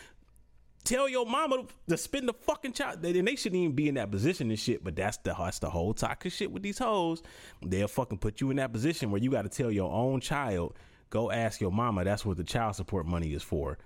tell 0.85 1.09
your 1.09 1.27
mama 1.27 1.65
to 1.89 1.97
spend 1.97 2.29
the 2.29 2.33
fucking 2.33 2.73
child. 2.73 3.05
And 3.05 3.27
they 3.27 3.37
shouldn't 3.37 3.61
even 3.61 3.75
be 3.75 3.89
in 3.89 3.97
that 3.97 4.11
position 4.11 4.51
and 4.51 4.59
shit. 4.59 4.85
But 4.85 4.97
that's 4.97 5.19
the 5.19 5.35
that's 5.35 5.59
the 5.59 5.71
whole 5.71 5.95
toxic 5.95 6.33
shit 6.33 6.53
with 6.53 6.63
these 6.63 6.79
hoes. 6.79 7.23
They'll 7.65 7.89
fucking 7.89 8.19
put 8.19 8.41
you 8.41 8.51
in 8.51 8.57
that 8.57 8.73
position 8.73 9.11
where 9.11 9.21
you 9.21 9.31
got 9.31 9.43
to 9.43 9.49
tell 9.49 9.71
your 9.71 9.93
own 9.93 10.21
child, 10.21 10.75
go 11.11 11.31
ask 11.31 11.61
your 11.61 11.73
mama. 11.73 12.05
That's 12.05 12.25
what 12.25 12.37
the 12.37 12.45
child 12.45 12.77
support 12.77 13.07
money 13.07 13.33
is 13.33 13.43
for. 13.43 13.79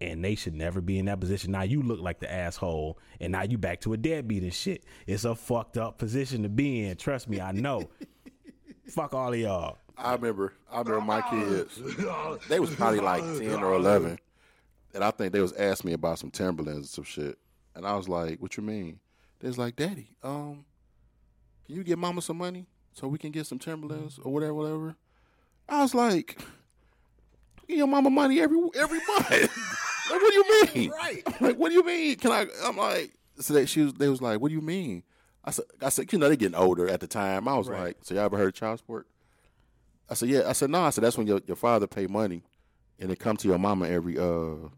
And 0.00 0.24
they 0.24 0.34
should 0.34 0.54
never 0.54 0.80
be 0.80 0.98
in 0.98 1.06
that 1.06 1.20
position. 1.20 1.52
Now 1.52 1.62
you 1.62 1.82
look 1.82 2.00
like 2.00 2.20
the 2.20 2.32
asshole, 2.32 2.98
and 3.20 3.32
now 3.32 3.42
you 3.42 3.58
back 3.58 3.80
to 3.82 3.92
a 3.92 3.98
deadbeat 3.98 4.42
and 4.42 4.54
shit. 4.54 4.84
It's 5.06 5.24
a 5.24 5.34
fucked 5.34 5.76
up 5.76 5.98
position 5.98 6.42
to 6.42 6.48
be 6.48 6.84
in. 6.84 6.96
Trust 6.96 7.28
me, 7.28 7.40
I 7.40 7.52
know. 7.52 7.90
Fuck 8.86 9.12
all 9.12 9.32
of 9.32 9.38
y'all. 9.38 9.76
I 9.98 10.14
remember. 10.14 10.54
I 10.72 10.78
remember 10.78 11.02
my 11.02 11.20
kids. 11.20 11.78
They 12.48 12.58
was 12.58 12.74
probably 12.74 13.00
like 13.00 13.22
ten 13.38 13.62
or 13.62 13.74
eleven, 13.74 14.18
and 14.94 15.04
I 15.04 15.10
think 15.10 15.32
they 15.34 15.40
was 15.40 15.52
asking 15.52 15.90
me 15.90 15.92
about 15.92 16.18
some 16.18 16.30
Timberlands 16.30 16.78
and 16.78 16.88
some 16.88 17.04
shit, 17.04 17.38
and 17.74 17.86
I 17.86 17.94
was 17.94 18.08
like, 18.08 18.40
"What 18.40 18.56
you 18.56 18.62
mean?" 18.62 19.00
They 19.40 19.48
was 19.48 19.58
like, 19.58 19.76
"Daddy, 19.76 20.08
um, 20.22 20.64
can 21.66 21.76
you 21.76 21.84
get 21.84 21.98
Mama 21.98 22.22
some 22.22 22.38
money 22.38 22.66
so 22.94 23.06
we 23.06 23.18
can 23.18 23.30
get 23.30 23.46
some 23.46 23.58
Timberlands 23.58 24.18
or 24.22 24.32
whatever, 24.32 24.54
whatever?" 24.54 24.96
I 25.68 25.82
was 25.82 25.94
like, 25.94 26.40
"Give 27.70 27.78
your 27.78 27.86
mama 27.86 28.10
money 28.10 28.40
every 28.40 28.58
every 28.78 28.98
month." 29.08 29.30
like, 29.30 30.20
what 30.22 30.30
do 30.30 30.34
you 30.34 30.64
mean? 30.74 30.90
Right? 30.90 31.40
Like, 31.40 31.56
what 31.56 31.68
do 31.70 31.74
you 31.74 31.84
mean? 31.84 32.16
Can 32.16 32.32
I? 32.32 32.46
I'm 32.64 32.76
like, 32.76 33.14
so 33.38 33.54
they 33.54 33.66
she 33.66 33.82
was. 33.82 33.94
They 33.94 34.08
was 34.08 34.20
like, 34.20 34.40
"What 34.40 34.48
do 34.48 34.54
you 34.54 34.60
mean?" 34.60 35.02
I 35.44 35.50
said, 35.52 35.64
"I 35.80 35.88
said, 35.88 36.12
you 36.12 36.18
know, 36.18 36.28
they 36.28 36.36
getting 36.36 36.54
older 36.54 36.88
at 36.88 37.00
the 37.00 37.06
time." 37.06 37.48
I 37.48 37.56
was 37.56 37.68
like, 37.68 37.96
"So 38.02 38.14
y'all 38.14 38.24
ever 38.24 38.36
heard 38.36 38.48
of 38.48 38.54
child 38.54 38.78
support?" 38.78 39.06
I 40.10 40.14
said, 40.14 40.28
yeah. 40.28 40.42
I 40.48 40.52
said, 40.52 40.70
no. 40.70 40.82
I 40.82 40.90
said, 40.90 41.04
that's 41.04 41.16
when 41.16 41.28
your, 41.28 41.40
your 41.46 41.56
father 41.56 41.86
pay 41.86 42.08
money 42.08 42.42
and 42.98 43.12
it 43.12 43.20
come 43.20 43.36
to 43.36 43.48
your 43.48 43.58
mama 43.58 43.88
every 43.88 44.18
uh 44.18 44.68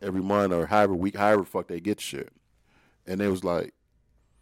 every 0.00 0.22
month 0.22 0.52
or 0.52 0.66
however 0.66 0.94
week, 0.94 1.16
however 1.16 1.44
fuck 1.44 1.68
they 1.68 1.80
get 1.80 2.00
shit. 2.00 2.32
And 3.06 3.20
they 3.20 3.28
was 3.28 3.44
like, 3.44 3.74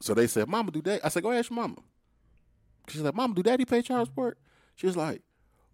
so 0.00 0.14
they 0.14 0.26
said, 0.26 0.48
Mama 0.48 0.70
do 0.70 0.80
that. 0.82 1.04
I 1.04 1.08
said, 1.08 1.22
go 1.22 1.32
ask 1.32 1.50
your 1.50 1.56
mama. 1.56 1.76
She's 2.88 3.02
like, 3.02 3.14
Mama, 3.14 3.34
do 3.34 3.42
daddy 3.42 3.64
pay 3.64 3.82
child 3.82 4.06
support? 4.06 4.38
She 4.76 4.86
was 4.86 4.96
like, 4.96 5.22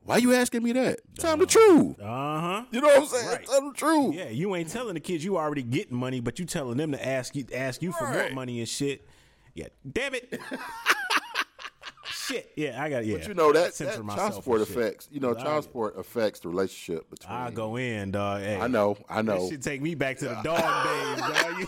Why 0.07 0.19
you 0.19 0.33
asking 0.35 0.63
me 0.63 0.71
that? 0.73 1.01
Tell 1.19 1.33
him 1.35 1.41
the 1.41 1.47
truth. 1.47 2.01
Uh 2.01 2.05
huh. 2.41 2.65
You 2.71 2.81
know 2.81 2.87
what 2.87 2.99
I'm 2.99 3.07
saying? 3.07 3.27
Right. 3.29 3.45
Tell 3.45 3.61
them 3.61 3.69
the 3.71 3.75
truth. 3.77 4.15
Yeah, 4.15 4.29
you 4.29 4.55
ain't 4.55 4.69
telling 4.71 4.95
the 4.95 5.01
kids 5.01 5.25
you 5.25 5.37
already 5.37 5.63
getting 5.65 5.97
money, 5.97 6.21
but 6.21 6.39
you 6.39 6.45
telling 6.45 6.77
them 6.77 6.93
to 6.93 7.07
ask 7.07 7.35
you 7.35 7.45
ask 7.53 7.83
you 7.83 7.91
for 7.93 8.05
more 8.07 8.17
Right. 8.17 8.33
money 8.35 8.61
and 8.61 8.69
shit. 8.69 9.07
Yeah, 9.55 9.67
damn 9.91 10.15
it. 10.15 10.41
shit. 12.05 12.53
Yeah, 12.57 12.83
I 12.83 12.89
got 12.89 13.05
yeah. 13.05 13.17
But 13.19 13.29
you 13.29 13.35
know 13.35 13.53
that, 13.53 13.75
Censor 13.75 13.97
that 13.97 14.05
myself 14.05 14.31
child 14.31 14.35
support 14.45 14.61
shit. 14.67 14.71
affects 14.77 15.09
you 15.11 15.21
know 15.21 15.35
child 15.35 15.65
support 15.65 15.99
affects 15.99 16.41
the 16.41 16.49
relationship 16.49 17.11
between. 17.11 17.33
I 17.37 17.51
go 17.51 17.77
in, 17.77 18.13
dog. 18.13 18.43
Hey, 18.43 18.61
I 18.61 18.69
know, 18.69 18.97
I 19.09 19.23
know. 19.23 19.41
That 19.43 19.51
shit 19.51 19.63
take 19.63 19.83
me 19.83 19.95
back 19.95 20.19
to 20.19 20.27
the 20.27 20.41
dog 20.43 20.85
days, 20.85 21.43
dog. 21.43 21.59
You- 21.59 21.67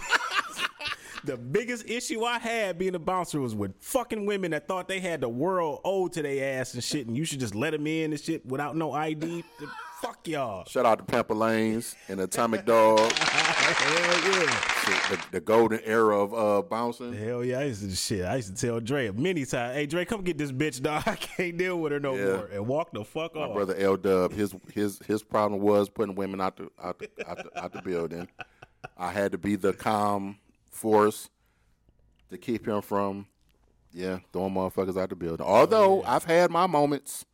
the 1.24 1.36
biggest 1.36 1.88
issue 1.88 2.24
I 2.24 2.38
had 2.38 2.78
being 2.78 2.94
a 2.94 2.98
bouncer 2.98 3.40
was 3.40 3.54
with 3.54 3.72
fucking 3.80 4.24
women 4.26 4.50
that 4.52 4.68
thought 4.68 4.88
they 4.88 5.00
had 5.00 5.20
the 5.20 5.28
world 5.28 5.80
owed 5.84 6.12
to 6.14 6.22
their 6.22 6.60
ass 6.60 6.74
and 6.74 6.82
shit, 6.84 7.06
and 7.06 7.16
you 7.16 7.24
should 7.24 7.40
just 7.40 7.54
let 7.54 7.70
them 7.72 7.86
in 7.86 8.12
and 8.12 8.20
shit 8.20 8.44
without 8.46 8.76
no 8.76 8.92
ID. 8.92 9.44
The- 9.58 9.68
Fuck 10.00 10.28
y'all. 10.28 10.64
Shout 10.66 10.86
out 10.86 10.98
to 10.98 11.04
Pampa 11.04 11.32
Lanes 11.34 11.96
and 12.08 12.20
Atomic 12.20 12.64
Dog, 12.64 13.00
Hell 13.12 14.32
yeah. 14.32 14.60
shit, 14.84 15.10
the, 15.18 15.26
the 15.32 15.40
golden 15.40 15.80
era 15.84 16.16
of 16.22 16.32
uh, 16.32 16.62
bouncing. 16.62 17.12
Hell 17.12 17.44
yeah, 17.44 17.58
I 17.58 17.64
used 17.64 17.82
to 17.90 17.96
shit. 17.96 18.24
I 18.24 18.36
used 18.36 18.56
to 18.56 18.66
tell 18.66 18.78
Dre 18.78 19.10
many 19.10 19.44
times, 19.44 19.74
"Hey 19.74 19.86
Dre, 19.86 20.04
come 20.04 20.22
get 20.22 20.38
this 20.38 20.52
bitch, 20.52 20.80
dog. 20.80 21.02
I 21.06 21.16
can't 21.16 21.56
deal 21.56 21.80
with 21.80 21.90
her 21.90 21.98
no 21.98 22.14
Yeah. 22.14 22.24
more." 22.36 22.48
And 22.52 22.66
walk 22.68 22.92
the 22.92 23.04
fuck 23.04 23.34
My 23.34 23.42
off. 23.42 23.48
My 23.48 23.54
brother 23.56 23.74
L 23.76 23.96
Dub, 23.96 24.32
his 24.32 24.54
his 24.72 25.00
his 25.04 25.24
problem 25.24 25.60
was 25.60 25.88
putting 25.88 26.14
women 26.14 26.40
out 26.40 26.56
the 26.58 26.68
out 26.80 27.00
the, 27.00 27.08
out 27.28 27.38
the 27.38 27.60
out 27.60 27.72
the 27.72 27.82
building. 27.82 28.28
I 28.96 29.10
had 29.10 29.32
to 29.32 29.38
be 29.38 29.56
the 29.56 29.72
calm 29.72 30.38
force 30.70 31.28
to 32.30 32.38
keep 32.38 32.66
him 32.66 32.82
from, 32.82 33.26
yeah, 33.92 34.18
throwing 34.32 34.54
motherfuckers 34.54 35.00
out 35.00 35.10
the 35.10 35.16
building. 35.16 35.46
Although 35.46 36.02
I've 36.04 36.24
had 36.24 36.50
my 36.50 36.66
moments. 36.66 37.24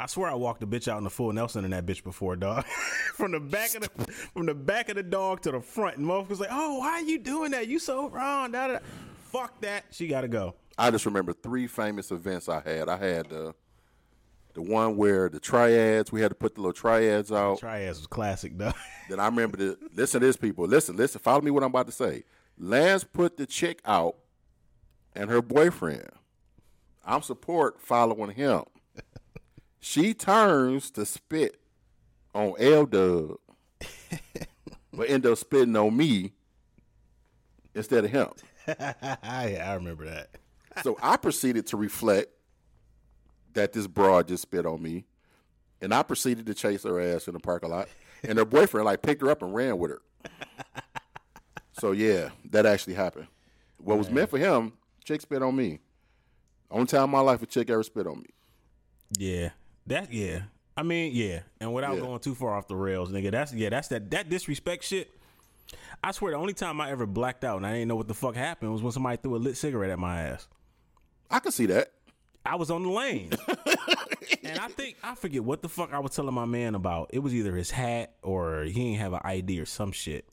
I 0.00 0.06
swear 0.06 0.30
I 0.30 0.34
walked 0.34 0.60
the 0.60 0.66
bitch 0.66 0.86
out 0.86 0.98
in 0.98 1.04
the 1.04 1.10
full 1.10 1.32
Nelson 1.32 1.64
in 1.64 1.72
that 1.72 1.84
bitch 1.84 2.04
before, 2.04 2.36
dog. 2.36 2.64
from 3.14 3.32
the 3.32 3.40
back 3.40 3.74
of 3.74 3.82
the 3.82 4.12
from 4.12 4.46
the 4.46 4.54
back 4.54 4.88
of 4.88 4.94
the 4.94 5.02
dog 5.02 5.42
to 5.42 5.50
the 5.50 5.60
front, 5.60 5.96
and 5.96 6.06
motherfuckers 6.06 6.38
like, 6.38 6.50
"Oh, 6.52 6.78
why 6.78 6.92
are 6.92 7.02
you 7.02 7.18
doing 7.18 7.50
that? 7.50 7.66
You 7.66 7.80
so 7.80 8.08
wrong." 8.08 8.52
Da, 8.52 8.68
da, 8.68 8.72
da. 8.74 8.78
Fuck 9.32 9.60
that. 9.62 9.84
She 9.90 10.06
got 10.06 10.20
to 10.20 10.28
go. 10.28 10.54
I 10.78 10.92
just 10.92 11.04
remember 11.04 11.32
three 11.32 11.66
famous 11.66 12.12
events 12.12 12.48
I 12.48 12.60
had. 12.60 12.88
I 12.88 12.96
had 12.96 13.28
the 13.28 13.54
the 14.54 14.62
one 14.62 14.96
where 14.96 15.28
the 15.28 15.38
triads, 15.38 16.10
we 16.10 16.20
had 16.20 16.30
to 16.30 16.34
put 16.34 16.54
the 16.54 16.60
little 16.60 16.72
triads 16.72 17.30
out. 17.30 17.58
Triads 17.58 17.98
was 17.98 18.06
classic, 18.06 18.56
dog. 18.56 18.74
Then 19.08 19.20
I 19.20 19.26
remember 19.26 19.56
the 19.56 19.78
listen 19.94 20.20
to 20.20 20.26
this 20.26 20.36
people. 20.36 20.66
Listen, 20.66 20.96
listen, 20.96 21.20
follow 21.20 21.40
me 21.40 21.50
what 21.50 21.62
I'm 21.62 21.70
about 21.70 21.86
to 21.86 21.92
say. 21.92 22.24
Lance 22.58 23.04
put 23.04 23.36
the 23.36 23.46
chick 23.46 23.80
out 23.84 24.16
and 25.14 25.30
her 25.30 25.42
boyfriend. 25.42 26.08
I'm 27.04 27.22
support 27.22 27.80
following 27.80 28.32
him. 28.32 28.64
She 29.80 30.12
turns 30.12 30.90
to 30.90 31.06
spit 31.06 31.60
on 32.34 32.54
L 32.58 32.84
Dub, 32.84 33.36
but 34.92 35.08
end 35.08 35.24
up 35.24 35.38
spitting 35.38 35.76
on 35.76 35.96
me 35.96 36.32
instead 37.76 38.04
of 38.04 38.10
him. 38.10 38.28
yeah, 38.66 39.64
I 39.64 39.74
remember 39.74 40.04
that. 40.06 40.30
So 40.82 40.98
I 41.00 41.16
proceeded 41.16 41.68
to 41.68 41.76
reflect 41.76 42.28
that 43.54 43.72
this 43.72 43.86
broad 43.86 44.26
just 44.26 44.42
spit 44.42 44.66
on 44.66 44.82
me, 44.82 45.04
and 45.80 45.94
I 45.94 46.02
proceeded 46.02 46.46
to 46.46 46.54
chase 46.54 46.82
her 46.82 47.00
ass 47.00 47.28
in 47.28 47.34
the 47.34 47.40
parking 47.40 47.70
lot, 47.70 47.88
and 48.24 48.36
her 48.36 48.44
boyfriend 48.44 48.84
like 48.84 49.02
picked 49.02 49.22
her 49.22 49.30
up 49.30 49.42
and 49.42 49.54
ran 49.54 49.78
with 49.78 49.92
her. 49.92 50.02
So 51.78 51.92
yeah, 51.92 52.30
that 52.50 52.66
actually 52.66 52.94
happened. 52.94 53.28
What 53.78 53.98
was 53.98 54.10
meant 54.10 54.30
for 54.30 54.38
him, 54.38 54.72
chick 55.04 55.20
spit 55.20 55.42
on 55.42 55.54
me. 55.54 55.78
Only 56.70 56.86
time 56.86 57.04
in 57.04 57.10
my 57.10 57.20
life 57.20 57.42
a 57.42 57.46
chick 57.46 57.70
ever 57.70 57.82
spit 57.82 58.06
on 58.06 58.18
me. 58.18 58.26
Yeah, 59.16 59.50
that 59.86 60.12
yeah. 60.12 60.42
I 60.76 60.82
mean, 60.82 61.12
yeah. 61.14 61.40
And 61.60 61.72
without 61.74 61.94
Yeah. 61.96 62.02
going 62.02 62.20
too 62.20 62.34
far 62.34 62.54
off 62.54 62.68
the 62.68 62.76
rails, 62.76 63.10
nigga, 63.10 63.30
that's 63.30 63.52
yeah, 63.54 63.70
that's 63.70 63.88
that 63.88 64.10
that 64.10 64.28
disrespect 64.28 64.84
shit. 64.84 65.10
I 66.02 66.12
swear, 66.12 66.32
the 66.32 66.38
only 66.38 66.54
time 66.54 66.80
I 66.80 66.90
ever 66.90 67.06
blacked 67.06 67.44
out 67.44 67.58
and 67.58 67.66
I 67.66 67.72
didn't 67.74 67.88
know 67.88 67.96
what 67.96 68.08
the 68.08 68.14
fuck 68.14 68.34
happened 68.34 68.72
was 68.72 68.82
when 68.82 68.92
somebody 68.92 69.16
threw 69.18 69.36
a 69.36 69.38
lit 69.38 69.56
cigarette 69.56 69.90
at 69.90 69.98
my 69.98 70.22
ass. 70.22 70.48
I 71.30 71.40
can 71.40 71.52
see 71.52 71.66
that. 71.66 71.92
I 72.46 72.56
was 72.56 72.70
on 72.70 72.82
the 72.84 72.88
lane. 72.90 73.30
and 74.44 74.58
I 74.58 74.68
think 74.68 74.96
I 75.02 75.14
forget 75.14 75.44
what 75.44 75.60
the 75.60 75.68
fuck 75.68 75.92
I 75.92 75.98
was 75.98 76.12
telling 76.14 76.32
my 76.34 76.46
man 76.46 76.74
about. 76.74 77.10
It 77.12 77.18
was 77.18 77.34
either 77.34 77.54
his 77.54 77.70
hat 77.70 78.14
or 78.22 78.62
he 78.62 78.72
didn't 78.72 79.00
have 79.00 79.12
an 79.12 79.20
ID 79.24 79.60
or 79.60 79.66
some 79.66 79.92
shit. 79.92 80.26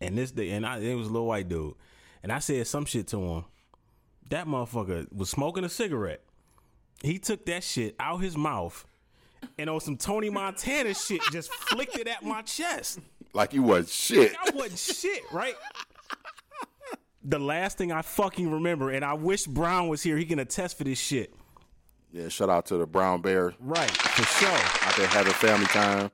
And 0.00 0.16
this 0.16 0.30
day 0.30 0.50
and 0.50 0.64
I 0.66 0.78
it 0.78 0.94
was 0.94 1.08
a 1.08 1.10
little 1.10 1.26
white 1.26 1.48
dude. 1.48 1.74
And 2.22 2.32
I 2.32 2.38
said 2.38 2.66
some 2.66 2.84
shit 2.84 3.06
to 3.08 3.20
him. 3.20 3.44
That 4.30 4.46
motherfucker 4.46 5.12
was 5.12 5.30
smoking 5.30 5.64
a 5.64 5.68
cigarette. 5.68 6.22
He 7.02 7.18
took 7.18 7.46
that 7.46 7.62
shit 7.64 7.94
out 7.98 8.18
his 8.18 8.36
mouth 8.36 8.84
and 9.58 9.70
on 9.70 9.80
some 9.80 9.96
Tony 9.96 10.30
Montana 10.30 10.94
shit 10.94 11.20
just 11.32 11.52
flicked 11.52 11.96
it 11.96 12.08
at 12.08 12.24
my 12.24 12.42
chest. 12.42 12.98
Like 13.32 13.52
you 13.54 13.62
was 13.62 13.92
shit. 13.92 14.34
I 14.40 14.50
wasn't 14.50 14.78
shit, 14.78 15.22
right? 15.32 15.54
The 17.24 17.38
last 17.38 17.76
thing 17.78 17.92
I 17.92 18.02
fucking 18.02 18.50
remember, 18.50 18.90
and 18.90 19.04
I 19.04 19.12
wish 19.14 19.44
Brown 19.46 19.88
was 19.88 20.02
here, 20.02 20.16
he 20.16 20.24
can 20.24 20.38
attest 20.38 20.78
for 20.78 20.84
this 20.84 20.98
shit. 20.98 21.34
Yeah, 22.10 22.28
shout 22.28 22.48
out 22.48 22.66
to 22.66 22.78
the 22.78 22.86
brown 22.86 23.20
bear 23.20 23.52
Right, 23.60 23.90
for 23.90 24.22
sure. 24.22 24.48
out 24.48 24.96
there 24.96 25.06
having 25.08 25.32
family 25.34 25.66
time. 25.66 26.10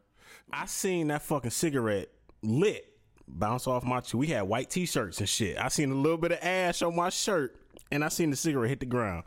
I 0.53 0.67
seen 0.67 1.09
that 1.09 1.23
fucking 1.23 1.51
cigarette 1.53 2.09
lit 2.43 2.94
bounce 3.27 3.67
off 3.67 3.85
my. 3.85 4.03
We 4.13 4.29
had 4.29 4.43
white 4.43 4.71
t-shirts 4.71 5.19
and 5.21 5.29
shit. 5.29 5.59
I 5.59 5.69
seen 5.69 5.91
a 5.91 5.95
little 5.95 6.19
bit 6.19 6.33
of 6.33 6.39
ash 6.43 6.83
on 6.83 6.97
my 6.97 7.11
shirt, 7.11 7.57
and 7.91 8.05
I 8.05 8.09
seen 8.09 8.31
the 8.31 8.37
cigarette 8.37 8.71
hit 8.71 8.81
the 8.81 8.87
ground. 8.87 9.25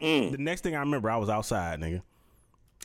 Mm. 0.00 0.32
The 0.32 0.38
next 0.38 0.62
thing 0.62 0.74
I 0.74 0.80
remember, 0.80 1.10
I 1.10 1.16
was 1.16 1.28
outside, 1.28 1.80
nigga. 1.80 2.02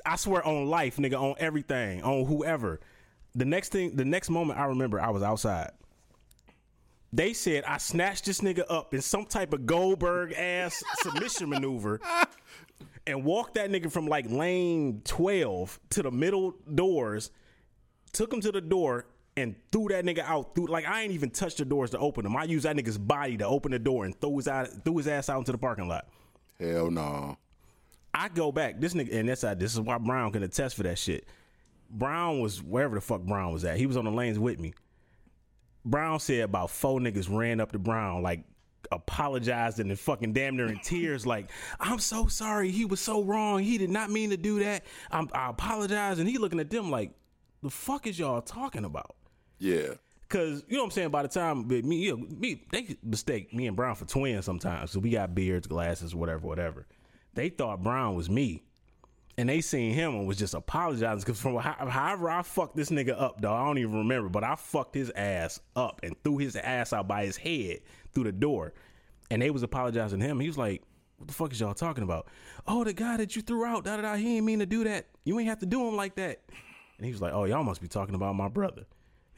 I 0.06 0.16
swear 0.16 0.46
on 0.46 0.68
life, 0.68 0.98
nigga, 0.98 1.20
on 1.20 1.36
everything, 1.38 2.02
on 2.04 2.26
whoever. 2.26 2.80
The 3.36 3.46
next 3.46 3.70
thing, 3.70 3.96
the 3.96 4.06
next 4.06 4.30
moment 4.30 4.60
I 4.60 4.66
remember, 4.66 5.00
I 5.00 5.10
was 5.10 5.24
outside. 5.24 5.72
They 7.14 7.34
said 7.34 7.66
I 7.66 7.78
snatched 7.78 8.26
this 8.26 8.40
nigga 8.40 8.64
up 8.70 8.94
in 8.94 9.02
some 9.02 9.26
type 9.26 9.54
of 9.54 9.66
Goldberg 9.66 10.32
ass 10.34 10.82
submission 11.02 11.50
maneuver 11.50 12.00
and 13.06 13.26
walked 13.26 13.56
that 13.56 13.70
nigga 13.70 13.92
from 13.92 14.08
like 14.08 14.30
lane 14.30 15.02
12 15.04 15.80
to 15.90 16.04
the 16.04 16.12
middle 16.12 16.56
doors, 16.74 17.32
took 18.14 18.32
him 18.32 18.40
to 18.42 18.52
the 18.52 18.62
door 18.62 19.08
and 19.38 19.56
threw 19.72 19.88
that 19.90 20.06
nigga 20.06 20.20
out 20.20 20.56
through 20.56 20.68
like 20.68 20.86
I 20.86 21.02
ain't 21.02 21.14
even 21.14 21.30
touched 21.30 21.58
the 21.58 21.66
doors 21.66 21.92
to 21.92 22.00
open 22.00 22.24
them. 22.24 22.36
I 22.36 22.44
used 22.44 22.66
that 22.66 22.76
nigga's 22.76 22.98
body 22.98 23.38
to 23.38 23.48
open 23.48 23.72
the 23.72 23.80
door 23.80 24.06
and 24.06 24.20
threw 24.20 24.38
his 24.38 24.48
out 24.48 24.70
threw 24.84 24.98
his 24.98 25.08
ass 25.08 25.30
out 25.30 25.40
into 25.40 25.52
the 25.52 25.58
parking 25.58 25.88
lot. 25.88 26.08
Hell 26.60 26.92
no. 26.92 27.38
I 28.14 28.28
go 28.28 28.52
back. 28.52 28.80
This 28.82 28.94
nigga, 28.94 29.16
and 29.16 29.30
that's 29.30 29.42
how 29.42 29.54
this 29.54 29.74
is 29.74 29.80
why 29.80 29.98
Brown 29.98 30.32
can 30.32 30.44
attest 30.44 30.76
for 30.76 30.84
that 30.84 30.98
shit. 30.98 31.26
Brown 31.90 32.40
was 32.42 32.62
wherever 32.62 32.96
the 32.96 33.02
fuck 33.02 33.22
Brown 33.22 33.54
was 33.54 33.66
at. 33.66 33.78
He 33.78 33.86
was 33.86 33.98
on 33.98 34.06
the 34.06 34.12
lanes 34.12 34.40
with 34.40 34.60
me. 34.60 34.74
Brown 35.84 36.20
said 36.20 36.42
about 36.42 36.70
four 36.70 37.00
niggas 37.00 37.36
ran 37.36 37.60
up 37.60 37.72
to 37.72 37.80
Brown 37.80 38.22
like 38.22 38.44
apologizing 38.92 39.90
and 39.90 40.00
fucking 40.00 40.34
damn 40.34 40.58
near 40.58 40.68
in 40.68 40.80
tears, 40.80 41.26
like 41.26 41.50
I'm 41.80 42.00
so 42.00 42.28
sorry. 42.28 42.72
He 42.72 42.86
was 42.86 43.00
so 43.00 43.24
wrong. 43.24 43.60
He 43.60 43.78
did 43.78 43.90
not 43.90 44.10
mean 44.10 44.30
to 44.32 44.38
do 44.38 44.60
that. 44.60 44.84
I'm, 45.10 45.30
I 45.34 45.50
apologize. 45.50 46.20
And 46.20 46.28
he 46.28 46.38
looking 46.38 46.60
at 46.60 46.70
them 46.70 46.92
like, 46.92 47.12
the 47.64 47.70
fuck 47.70 48.08
is 48.08 48.20
y'all 48.20 48.42
talking 48.42 48.86
about? 48.86 49.16
Yeah. 49.62 49.94
Cause 50.28 50.64
you 50.68 50.78
know 50.78 50.84
what 50.84 50.88
I'm 50.88 50.92
saying. 50.92 51.10
By 51.10 51.22
the 51.22 51.28
time 51.28 51.64
but 51.64 51.86
me, 51.86 51.98
you 51.98 52.18
know, 52.18 52.26
me, 52.26 52.64
they 52.72 52.98
mistake 53.04 53.54
me 53.54 53.68
and 53.68 53.76
Brown 53.76 53.96
for 53.96 54.06
twins 54.06 54.46
sometimes. 54.46 54.92
So 54.92 55.00
we 55.00 55.12
got 55.12 55.36
beards, 55.36 55.68
glasses, 55.68 56.16
whatever, 56.16 56.48
whatever. 56.48 56.88
They 57.36 57.50
thought 57.50 57.84
Brown 57.84 58.16
was 58.16 58.30
me, 58.30 58.64
and 59.38 59.48
they 59.48 59.62
seen 59.62 59.94
him 59.94 60.16
and 60.16 60.28
was 60.28 60.38
just 60.38 60.54
apologizing 60.54 61.20
because 61.20 61.40
from 61.40 61.58
how, 61.58 61.86
however 61.88 62.30
I 62.30 62.42
fucked 62.42 62.76
this 62.76 62.90
nigga 62.90 63.22
up, 63.22 63.40
dog. 63.42 63.62
I 63.62 63.66
don't 63.66 63.78
even 63.78 63.98
remember, 64.00 64.30
but 64.30 64.44
I 64.44 64.56
fucked 64.56 64.96
his 64.96 65.12
ass 65.12 65.60
up 65.76 66.00
and 66.02 66.16
threw 66.24 66.38
his 66.38 66.56
ass 66.56 66.92
out 66.92 67.08
by 67.08 67.26
his 67.26 67.38
head 67.38 67.82
through 68.14 68.24
the 68.24 68.32
door, 68.32 68.74
and 69.30 69.42
they 69.42 69.52
was 69.52 69.64
apologizing 69.64 70.22
to 70.22 70.26
him. 70.26 70.40
He 70.40 70.48
was 70.48 70.58
like, 70.58 70.82
"What 71.18 71.28
the 71.28 71.34
fuck 71.34 71.52
is 71.52 71.60
y'all 71.60 71.74
talking 71.74 72.04
about? 72.04 72.28
Oh, 72.66 72.84
the 72.84 72.94
guy 72.94 73.18
that 73.18 73.36
you 73.36 73.42
threw 73.42 73.66
out, 73.66 73.84
da 73.84 73.98
da 73.98 74.02
da. 74.02 74.16
He 74.16 74.38
ain't 74.38 74.46
mean 74.46 74.60
to 74.60 74.66
do 74.66 74.86
that. 74.86 75.08
You 75.24 75.38
ain't 75.40 75.50
have 75.50 75.60
to 75.60 75.68
do 75.68 75.88
him 75.88 75.98
like 75.98 76.16
that." 76.16 76.40
And 76.98 77.06
he 77.06 77.12
was 77.12 77.22
like, 77.22 77.34
"Oh, 77.34 77.44
y'all 77.44 77.64
must 77.64 77.82
be 77.82 77.88
talking 77.88 78.16
about 78.16 78.36
my 78.36 78.48
brother." 78.48 78.86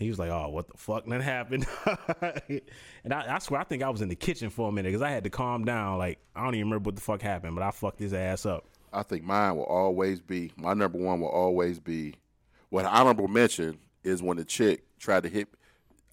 He 0.03 0.09
was 0.09 0.19
like, 0.19 0.29
"Oh, 0.29 0.49
what 0.49 0.67
the 0.67 0.77
fuck 0.77 1.05
that 1.07 1.21
happened?" 1.21 1.65
and 3.03 3.13
I, 3.13 3.35
I 3.35 3.39
swear, 3.39 3.61
I 3.61 3.63
think 3.63 3.83
I 3.83 3.89
was 3.89 4.01
in 4.01 4.09
the 4.09 4.15
kitchen 4.15 4.49
for 4.49 4.69
a 4.69 4.71
minute 4.71 4.89
because 4.89 5.01
I 5.01 5.09
had 5.09 5.23
to 5.23 5.29
calm 5.29 5.65
down. 5.65 5.97
Like, 5.97 6.19
I 6.35 6.43
don't 6.43 6.55
even 6.55 6.67
remember 6.67 6.89
what 6.89 6.95
the 6.95 7.01
fuck 7.01 7.21
happened, 7.21 7.55
but 7.55 7.63
I 7.63 7.71
fucked 7.71 7.99
his 7.99 8.13
ass 8.13 8.45
up. 8.45 8.65
I 8.91 9.03
think 9.03 9.23
mine 9.23 9.55
will 9.55 9.63
always 9.63 10.21
be 10.21 10.51
my 10.55 10.73
number 10.73 10.99
one 10.99 11.19
will 11.19 11.29
always 11.29 11.79
be 11.79 12.15
what 12.69 12.85
honorable 12.85 13.27
mention 13.27 13.79
is 14.03 14.21
when 14.21 14.37
the 14.37 14.45
chick 14.45 14.83
tried 14.99 15.23
to 15.23 15.29
hit 15.29 15.47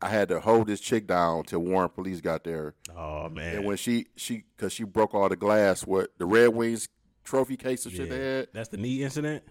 I 0.02 0.08
had 0.08 0.28
to 0.30 0.40
hold 0.40 0.66
this 0.66 0.80
chick 0.80 1.06
down 1.06 1.44
till 1.44 1.58
Warren 1.60 1.90
police 1.90 2.20
got 2.22 2.42
there. 2.42 2.74
Oh 2.96 3.28
man, 3.28 3.56
And 3.56 3.64
when 3.66 3.76
she 3.76 4.06
she 4.16 4.44
cause 4.56 4.72
she 4.72 4.84
broke 4.84 5.14
all 5.14 5.28
the 5.28 5.36
glass 5.36 5.86
what 5.86 6.10
the 6.16 6.24
Red 6.24 6.48
Wings 6.48 6.88
trophy 7.22 7.56
case 7.56 7.84
and 7.84 7.94
shit 7.94 8.08
they 8.08 8.18
had. 8.18 8.48
that's 8.54 8.70
the 8.70 8.78
knee 8.78 9.02
incident. 9.02 9.44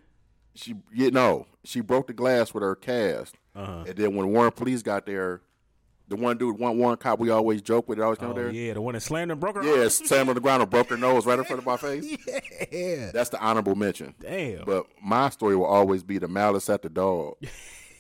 She 0.56 0.76
you 0.94 1.12
know, 1.12 1.46
she 1.64 1.82
broke 1.82 2.08
the 2.08 2.14
glass 2.14 2.54
with 2.54 2.64
her 2.64 2.76
cast. 2.76 3.36
Uh-huh. 3.56 3.84
And 3.88 3.96
then 3.98 4.16
when 4.16 4.32
Warren 4.32 4.52
police 4.52 4.82
got 4.82 5.06
there, 5.06 5.42
the 6.08 6.16
one 6.16 6.38
dude, 6.38 6.58
one 6.58 6.78
Warren 6.78 6.98
cop 6.98 7.20
we 7.20 7.30
always 7.30 7.62
joke 7.62 7.88
with, 7.88 8.00
it 8.00 8.02
always 8.02 8.18
come 8.20 8.32
Oh 8.32 8.34
there. 8.34 8.50
yeah, 8.50 8.74
the 8.74 8.82
one 8.82 8.94
that 8.96 9.02
slammed 9.02 9.32
and 9.32 9.40
broke 9.40 9.56
her. 9.58 9.64
Yeah. 9.64 9.88
Sam 9.90 10.28
on 10.28 10.36
the 10.36 10.42
ground 10.42 10.62
and 10.62 10.70
broke 10.72 10.90
her 10.90 10.98
nose 10.98 11.26
right 11.26 11.38
in 11.38 11.46
front 11.46 11.60
of 11.60 11.66
my 11.66 11.78
face. 11.78 12.18
yeah. 12.72 13.12
That's 13.12 13.30
the 13.30 13.40
honorable 13.40 13.76
mention. 13.76 14.16
Damn. 14.20 14.66
But 14.66 14.88
my 15.04 15.30
story 15.30 15.56
will 15.56 15.66
always 15.66 16.04
be 16.04 16.18
the 16.18 16.28
malice 16.28 16.70
at 16.70 16.82
the 16.82 16.90
dog. 16.90 17.36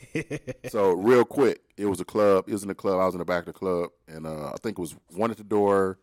so 0.70 0.94
real 0.94 1.24
quick, 1.24 1.62
it 1.78 1.86
was 1.86 2.00
a 2.00 2.06
club. 2.06 2.46
It 2.48 2.54
was 2.54 2.64
in 2.64 2.68
the 2.70 2.76
club. 2.76 3.00
I 3.00 3.06
was 3.06 3.14
in 3.14 3.20
the 3.20 3.26
back 3.26 3.42
of 3.42 3.54
the 3.54 3.60
club, 3.60 3.90
and 4.08 4.26
uh, 4.26 4.48
I 4.48 4.56
think 4.64 4.78
it 4.80 4.82
was 4.82 4.96
one 5.12 5.30
at 5.30 5.38
the 5.38 5.44
door, 5.44 6.00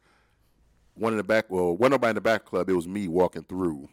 one 0.94 1.12
in 1.12 1.16
the 1.16 1.24
back. 1.24 1.46
Well, 1.50 1.76
one 1.76 1.90
nobody 1.90 2.10
in 2.10 2.14
the 2.14 2.20
back 2.20 2.44
club. 2.44 2.70
It 2.70 2.74
was 2.74 2.86
me 2.86 3.08
walking 3.08 3.42
through. 3.42 3.88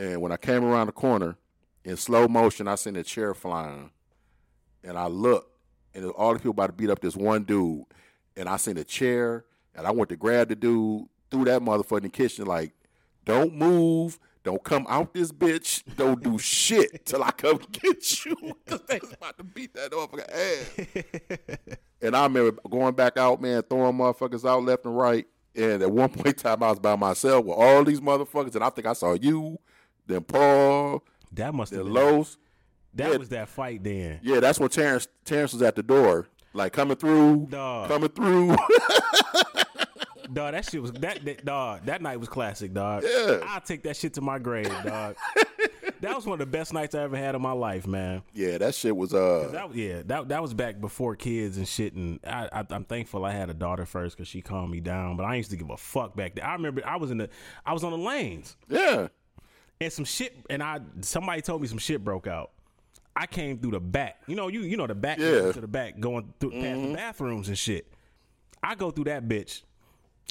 And 0.00 0.22
when 0.22 0.32
I 0.32 0.38
came 0.38 0.64
around 0.64 0.86
the 0.86 0.92
corner, 0.92 1.36
in 1.84 1.94
slow 1.98 2.26
motion, 2.26 2.66
I 2.66 2.76
seen 2.76 2.96
a 2.96 3.02
chair 3.02 3.34
flying, 3.34 3.90
and 4.82 4.96
I 4.96 5.08
looked, 5.08 5.50
and 5.94 6.06
all 6.12 6.32
the 6.32 6.38
people 6.38 6.52
about 6.52 6.68
to 6.68 6.72
beat 6.72 6.88
up 6.88 7.00
this 7.00 7.14
one 7.14 7.44
dude. 7.44 7.84
and 8.34 8.48
I 8.48 8.56
seen 8.56 8.78
a 8.78 8.84
chair, 8.84 9.44
and 9.74 9.86
I 9.86 9.90
went 9.90 10.08
to 10.08 10.16
grab 10.16 10.48
the 10.48 10.56
dude 10.56 11.04
through 11.30 11.44
that 11.44 11.60
motherfucker 11.60 11.98
in 11.98 12.04
the 12.04 12.08
kitchen, 12.08 12.46
like, 12.46 12.72
don't 13.26 13.54
move, 13.54 14.18
don't 14.42 14.64
come 14.64 14.86
out 14.88 15.12
this 15.12 15.32
bitch, 15.32 15.82
don't 15.96 16.22
do 16.22 16.38
shit 16.38 17.04
till 17.04 17.22
I 17.22 17.32
come 17.32 17.60
get 17.70 18.24
you, 18.24 18.36
because 18.64 18.80
they 18.88 19.00
was 19.02 19.12
about 19.12 19.36
to 19.36 19.44
beat 19.44 19.74
that 19.74 19.90
motherfucker 19.90 20.30
ass. 20.32 21.76
and 22.00 22.16
I 22.16 22.22
remember 22.22 22.58
going 22.70 22.94
back 22.94 23.18
out, 23.18 23.42
man, 23.42 23.62
throwing 23.68 23.98
motherfuckers 23.98 24.48
out 24.48 24.64
left 24.64 24.86
and 24.86 24.96
right. 24.96 25.26
And 25.54 25.82
at 25.82 25.90
one 25.90 26.08
point 26.08 26.28
in 26.28 26.34
time, 26.34 26.62
I 26.62 26.70
was 26.70 26.78
by 26.78 26.96
myself 26.96 27.44
with 27.44 27.58
all 27.58 27.84
these 27.84 28.00
motherfuckers, 28.00 28.54
and 28.54 28.64
I 28.64 28.70
think 28.70 28.86
I 28.86 28.94
saw 28.94 29.12
you, 29.12 29.58
then 30.10 30.22
Paul, 30.22 31.04
That 31.32 31.54
must 31.54 31.72
have 31.72 31.84
been 31.84 31.92
Los. 31.92 32.36
that 32.94 33.12
yeah. 33.12 33.16
was 33.16 33.28
that 33.30 33.48
fight 33.48 33.82
then. 33.84 34.20
Yeah, 34.22 34.40
that's 34.40 34.58
when 34.60 34.68
Terrence 34.68 35.08
Terrence 35.24 35.52
was 35.52 35.62
at 35.62 35.76
the 35.76 35.82
door, 35.82 36.26
like 36.52 36.72
coming 36.72 36.96
through, 36.96 37.46
Dog. 37.50 37.88
coming 37.88 38.08
through. 38.10 38.56
Dog, 40.32 40.52
that 40.52 40.64
shit 40.70 40.80
was 40.80 40.92
that, 40.92 41.24
that 41.24 41.44
dog. 41.44 41.86
That 41.86 42.00
night 42.02 42.20
was 42.20 42.28
classic, 42.28 42.72
dog. 42.72 43.02
Yeah. 43.04 43.40
I'll 43.48 43.60
take 43.60 43.82
that 43.82 43.96
shit 43.96 44.14
to 44.14 44.20
my 44.20 44.38
grave, 44.38 44.68
dog. 44.84 45.16
that 46.02 46.14
was 46.14 46.24
one 46.24 46.34
of 46.34 46.38
the 46.38 46.46
best 46.46 46.72
nights 46.72 46.94
I 46.94 47.02
ever 47.02 47.16
had 47.16 47.34
in 47.34 47.42
my 47.42 47.50
life, 47.50 47.84
man. 47.88 48.22
yeah, 48.32 48.56
that 48.58 48.76
shit 48.76 48.96
was 48.96 49.12
uh. 49.12 49.48
That 49.50 49.74
yeah, 49.74 50.02
that 50.06 50.28
that 50.28 50.40
was 50.40 50.54
back 50.54 50.80
before 50.80 51.16
kids 51.16 51.56
and 51.56 51.66
shit. 51.66 51.94
And 51.94 52.20
I, 52.24 52.48
I 52.52 52.64
I'm 52.70 52.84
thankful 52.84 53.24
I 53.24 53.32
had 53.32 53.50
a 53.50 53.54
daughter 53.54 53.84
first 53.84 54.16
because 54.16 54.28
she 54.28 54.40
calmed 54.40 54.70
me 54.70 54.78
down. 54.78 55.16
But 55.16 55.24
I 55.24 55.34
used 55.34 55.50
to 55.50 55.56
give 55.56 55.68
a 55.70 55.76
fuck 55.76 56.14
back 56.14 56.36
then. 56.36 56.44
I 56.44 56.52
remember 56.52 56.82
I 56.86 56.96
was 56.96 57.10
in 57.10 57.18
the 57.18 57.28
I 57.66 57.72
was 57.72 57.82
on 57.82 57.90
the 57.90 57.98
lanes 57.98 58.56
Yeah, 58.68 59.08
and 59.80 59.92
some 59.92 60.04
shit. 60.04 60.34
And 60.48 60.62
I 60.62 60.80
somebody 61.00 61.42
told 61.42 61.62
me 61.62 61.68
some 61.68 61.78
shit 61.78 62.04
broke 62.04 62.26
out. 62.26 62.50
I 63.16 63.26
came 63.26 63.58
through 63.58 63.72
the 63.72 63.80
back. 63.80 64.22
You 64.26 64.36
know 64.36 64.48
you 64.48 64.60
you 64.62 64.76
know 64.76 64.86
the 64.86 64.94
back 64.94 65.18
Yeah. 65.18 65.52
to 65.52 65.60
the 65.60 65.68
back 65.68 65.98
going 65.98 66.32
through 66.40 66.50
past 66.52 66.62
the 66.62 66.68
mm-hmm. 66.68 66.94
bathrooms 66.94 67.48
and 67.48 67.58
shit. 67.58 67.86
I 68.62 68.74
go 68.74 68.90
through 68.90 69.04
that 69.04 69.26
bitch. 69.28 69.62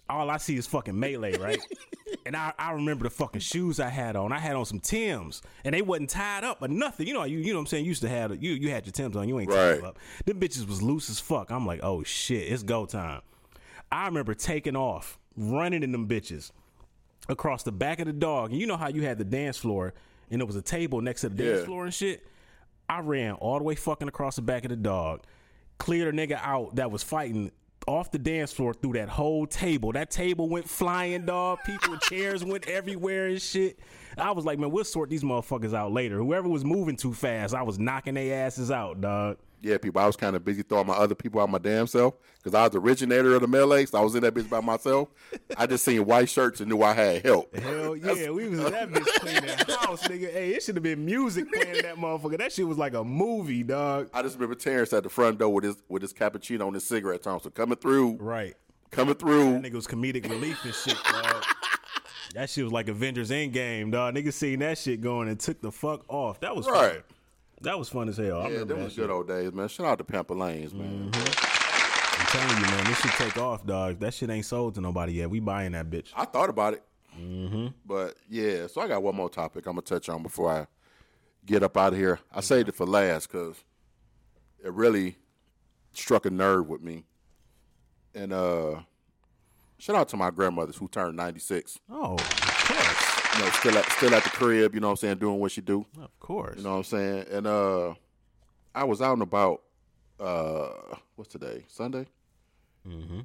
All 0.10 0.30
I 0.30 0.38
see 0.38 0.56
is 0.56 0.66
fucking 0.66 1.00
melee, 1.00 1.38
right? 1.38 1.60
and 2.26 2.36
I, 2.36 2.52
I 2.58 2.72
remember 2.72 3.04
the 3.04 3.12
fucking 3.12 3.42
shoes 3.42 3.80
I 3.80 3.90
had 3.90 4.16
on. 4.16 4.32
I 4.32 4.40
had 4.40 4.56
on 4.56 4.66
some 4.66 4.80
Tims, 4.80 5.44
and 5.64 5.76
they 5.76 5.84
wasn't 5.84 6.10
tied 6.10 6.44
up 6.44 6.64
or 6.64 6.68
nothing. 6.68 7.06
You 7.06 7.14
know, 7.14 7.24
you 7.26 7.38
you 7.38 7.52
know 7.52 7.60
what 7.60 7.62
I'm 7.62 7.68
saying. 7.68 7.86
You 7.86 7.90
used 7.90 8.02
to 8.02 8.10
have 8.10 8.42
you 8.42 8.54
you 8.54 8.72
had 8.72 8.86
your 8.86 8.94
Tims 8.94 9.16
on. 9.16 9.28
You 9.28 9.40
ain't 9.40 9.52
tied 9.52 9.82
Right. 9.82 9.84
up. 9.84 10.00
Them 10.26 10.40
bitches 10.40 10.68
was 10.68 10.82
loose 10.82 11.10
as 11.10 11.20
fuck. 11.20 11.52
I'm 11.52 11.66
like, 11.68 11.82
oh 11.84 12.04
shit, 12.04 12.52
it's 12.52 12.64
go 12.64 12.86
time. 12.86 13.22
I 13.92 14.06
remember 14.06 14.34
taking 14.34 14.76
off, 14.76 15.20
running 15.36 15.84
in 15.84 15.92
them 15.92 16.08
bitches 16.08 16.52
across 17.30 17.64
the 17.64 17.72
back 17.72 18.00
of 18.00 18.08
the 18.08 18.14
dog. 18.14 18.52
And 18.52 18.60
you 18.60 18.68
know 18.68 18.76
how 18.78 18.90
you 18.90 19.04
had 19.04 19.18
the 19.18 19.24
dance 19.24 19.58
floor 19.58 19.94
and 20.30 20.42
there 20.42 20.46
was 20.46 20.56
a 20.56 20.62
table 20.62 21.02
next 21.02 21.22
to 21.22 21.30
the 21.30 21.36
dance 21.36 21.60
Yeah. 21.60 21.66
floor 21.66 21.86
and 21.86 21.94
shit? 21.94 22.26
I 22.90 23.00
ran 23.00 23.34
all 23.34 23.58
the 23.60 23.64
way 23.64 23.76
fucking 23.76 24.08
across 24.08 24.36
the 24.36 24.42
back 24.42 24.66
of 24.66 24.70
the 24.70 24.76
dog, 24.76 25.22
cleared 25.78 26.14
a 26.14 26.18
nigga 26.18 26.40
out 26.42 26.76
that 26.76 26.92
was 26.92 27.04
fighting 27.04 27.52
off 27.88 28.12
the 28.12 28.20
dance 28.20 28.52
floor 28.52 28.74
through 28.74 28.94
that 28.94 29.10
whole 29.10 29.46
table. 29.48 29.92
That 29.92 30.12
table 30.12 30.50
went 30.50 30.68
flying, 30.70 31.26
dog. 31.26 31.60
People 31.66 31.98
chairs 31.98 32.44
went 32.44 32.68
everywhere 32.68 33.28
and 33.28 33.42
shit. 33.42 33.80
I 34.18 34.32
was 34.32 34.44
like, 34.46 34.60
man, 34.60 34.72
we'll 34.72 34.84
sort 34.84 35.10
these 35.10 35.24
motherfuckers 35.24 35.74
out 35.74 35.92
later. 35.92 36.18
Whoever 36.18 36.50
was 36.50 36.66
moving 36.66 36.96
too 36.98 37.14
fast, 37.14 37.54
I 37.54 37.62
was 37.62 37.80
knocking 37.80 38.16
their 38.16 38.46
asses 38.46 38.70
out, 38.70 39.02
dog. 39.02 39.38
Yeah, 39.62 39.78
people. 39.78 40.02
I 40.02 40.06
was 40.08 40.16
kind 40.16 40.36
of 40.36 40.44
busy 40.46 40.62
throwing 40.64 40.88
my 40.88 40.94
other 40.94 41.16
people 41.16 41.42
out 41.42 41.50
my 41.50 41.58
damn 41.58 41.88
self 41.88 42.16
because 42.38 42.54
I 42.54 42.64
was 42.64 42.72
the 42.72 42.80
originator 42.80 43.36
of 43.36 43.42
the 43.42 43.48
melee. 43.48 43.86
So 43.86 43.98
I 43.98 44.02
was 44.02 44.16
in 44.16 44.22
that 44.24 44.34
bitch 44.34 44.50
by 44.50 44.62
myself. 44.62 45.10
I 45.58 45.66
just 45.68 45.84
seen 45.86 46.06
white 46.06 46.30
shirts 46.30 46.60
and 46.62 46.70
knew 46.70 46.82
I 46.82 46.94
had 46.94 47.26
help. 47.26 47.56
Hell 47.56 47.96
yeah, 47.96 48.30
we 48.30 48.48
was 48.50 48.60
in 48.60 48.72
that 48.72 48.90
bitch 48.90 49.06
cleaning 49.20 49.50
house, 49.80 50.08
nigga. 50.08 50.32
Hey, 50.32 50.52
it 50.52 50.64
should 50.64 50.76
have 50.76 50.84
been 50.84 51.06
music 51.06 51.52
playing 51.52 51.82
that 51.84 51.96
motherfucker. 51.98 52.38
That 52.38 52.52
shit 52.54 52.68
was 52.68 52.78
like 52.78 52.94
a 52.94 53.04
movie, 53.04 53.64
dog. 53.64 54.10
I 54.14 54.22
just 54.22 54.36
remember 54.36 54.56
Terrence 54.56 54.94
at 54.94 55.04
the 55.04 55.10
front 55.10 55.40
door 55.40 55.54
with 55.54 55.64
his 55.64 55.76
with 55.90 56.02
his 56.02 56.14
cappuccino 56.14 56.66
and 56.66 56.74
his 56.76 56.86
cigarette 56.86 57.24
Thompson 57.24 57.52
coming 57.52 57.78
through, 57.78 58.18
Right. 58.20 58.56
coming 58.92 59.16
through. 59.16 59.60
That 59.62 59.64
nigga 59.64 59.74
was 59.76 59.88
comedic 59.88 60.30
relief 60.30 60.64
and 60.66 60.74
shit, 60.74 60.98
dog. 61.04 61.44
That 62.36 62.48
shit 62.50 62.64
was 62.64 62.72
like 62.72 62.88
Avengers 62.90 63.32
Endgame, 63.32 63.92
dog. 63.92 64.14
Niggas 64.14 64.34
seen 64.34 64.60
that 64.60 64.78
shit 64.78 65.02
going 65.02 65.28
and 65.30 65.40
took 65.40 65.62
the 65.62 65.72
fuck 65.72 66.06
off. 66.08 66.40
That 66.42 66.56
was 66.56 66.68
fun. 66.68 66.98
That 67.62 67.78
was 67.78 67.90
fun 67.90 68.10
as 68.10 68.18
hell. 68.18 68.40
I 68.42 68.44
Yeah, 68.44 68.52
remember 68.54 68.76
that 68.76 68.84
was 68.84 68.96
good 68.96 69.10
old 69.10 69.28
days, 69.28 69.52
man. 69.52 69.68
Shout 69.68 69.86
out 69.86 69.98
to 69.98 70.04
Pampa 70.04 70.34
Lanes, 70.34 70.74
man. 70.74 71.12
I'm 71.14 72.26
telling 72.28 72.56
you, 72.58 72.62
man, 72.72 72.86
this 72.86 73.00
should 73.00 73.12
take 73.12 73.38
off, 73.38 73.66
dog. 73.66 74.00
That 74.00 74.14
shit 74.14 74.30
ain't 74.30 74.46
sold 74.46 74.76
to 74.76 74.82
nobody 74.82 75.14
yet. 75.14 75.30
We 75.30 75.40
buying 75.40 75.74
that 75.74 75.90
bitch. 75.90 76.12
I 76.16 76.26
thought 76.26 76.50
about 76.50 76.74
it. 76.76 76.84
Mm-hmm. 77.20 77.68
But 77.86 78.16
yeah, 78.30 78.68
so 78.68 78.82
I 78.82 78.88
got 78.88 79.04
one 79.04 79.16
more 79.16 79.30
topic 79.30 79.66
I'm 79.66 79.74
gonna 79.74 79.82
touch 79.82 80.10
on 80.10 80.24
before 80.24 80.52
I 80.52 80.68
get 81.46 81.64
up 81.64 81.76
out 81.76 81.94
of 81.94 82.00
here. 82.00 82.20
I 82.34 82.42
saved 82.42 82.70
it 82.70 82.76
for 82.76 82.86
last 82.86 83.30
because 83.32 83.56
it 84.64 84.72
really 84.74 85.18
struck 85.94 86.26
a 86.26 86.30
nerve 86.30 86.68
with 86.70 86.82
me. 86.82 87.06
And 88.14 88.32
uh, 88.32 88.82
shout 89.78 89.96
out 89.96 90.08
to 90.10 90.18
my 90.18 90.30
grandmothers 90.30 90.78
who 90.78 90.88
turned 90.88 91.18
96. 91.18 91.80
Oh, 91.90 92.14
of 92.16 92.20
course. 92.68 93.19
You 93.36 93.44
know, 93.44 93.50
still 93.52 93.78
at 93.78 93.92
still 93.92 94.16
at 94.16 94.24
the 94.24 94.30
crib. 94.30 94.74
You 94.74 94.82
know 94.82 94.88
what 94.88 94.92
I'm 94.92 94.98
saying, 94.98 95.18
doing 95.18 95.40
what 95.40 95.52
she 95.52 95.62
do. 95.62 95.86
Of 96.02 96.20
course. 96.20 96.58
You 96.58 96.64
know 96.64 96.72
what 96.72 96.78
I'm 96.78 96.84
saying? 96.84 97.26
And 97.32 97.48
uh, 97.48 97.94
I 98.74 98.84
was 98.84 99.02
out 99.02 99.14
and 99.14 99.22
about. 99.22 99.62
Uh, 100.20 100.70
what's 101.16 101.32
today? 101.32 101.64
Sunday. 101.68 102.06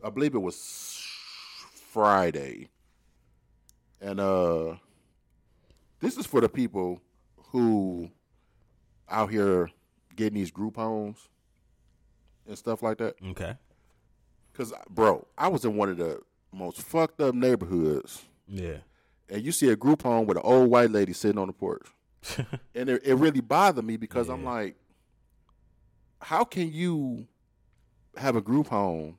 I 0.05 0.11
believe 0.11 0.35
it 0.35 0.39
was 0.39 1.05
Friday. 1.91 2.69
And 4.01 4.21
uh, 4.21 4.75
this 6.01 6.17
is 6.17 6.27
for 6.27 6.41
the 6.41 6.49
people 6.49 7.01
who 7.51 8.11
out 9.09 9.31
here 9.31 9.71
getting 10.15 10.35
these 10.35 10.51
group 10.51 10.77
homes 10.77 11.29
and 12.47 12.59
stuff 12.59 12.83
like 12.83 12.99
that. 12.99 13.15
Okay. 13.31 13.55
Cause, 14.53 14.73
bro, 14.91 15.27
I 15.37 15.49
was 15.49 15.65
in 15.65 15.77
one 15.77 15.89
of 15.89 15.97
the 15.97 16.21
most 16.53 16.81
fucked 16.83 17.21
up 17.21 17.35
neighborhoods 17.35 18.25
Yeah. 18.47 18.77
And 19.29 19.43
you 19.43 19.53
see 19.53 19.69
a 19.71 19.77
group 19.77 20.03
home 20.03 20.27
with 20.27 20.37
an 20.37 20.43
old 20.45 20.71
white 20.71 20.91
lady 20.91 21.13
sitting 21.13 21.39
on 21.39 21.47
the 21.49 21.53
porch. 21.53 21.87
and 22.75 22.89
it, 22.89 23.03
it 23.05 23.15
really 23.15 23.41
bothered 23.41 23.85
me 23.85 23.97
because 23.97 24.29
I'm 24.29 24.45
like, 24.45 24.77
how 26.21 26.45
can 26.45 26.73
you 26.73 27.27
have 28.17 28.37
a 28.37 28.41
group 28.41 28.69
home 28.69 29.19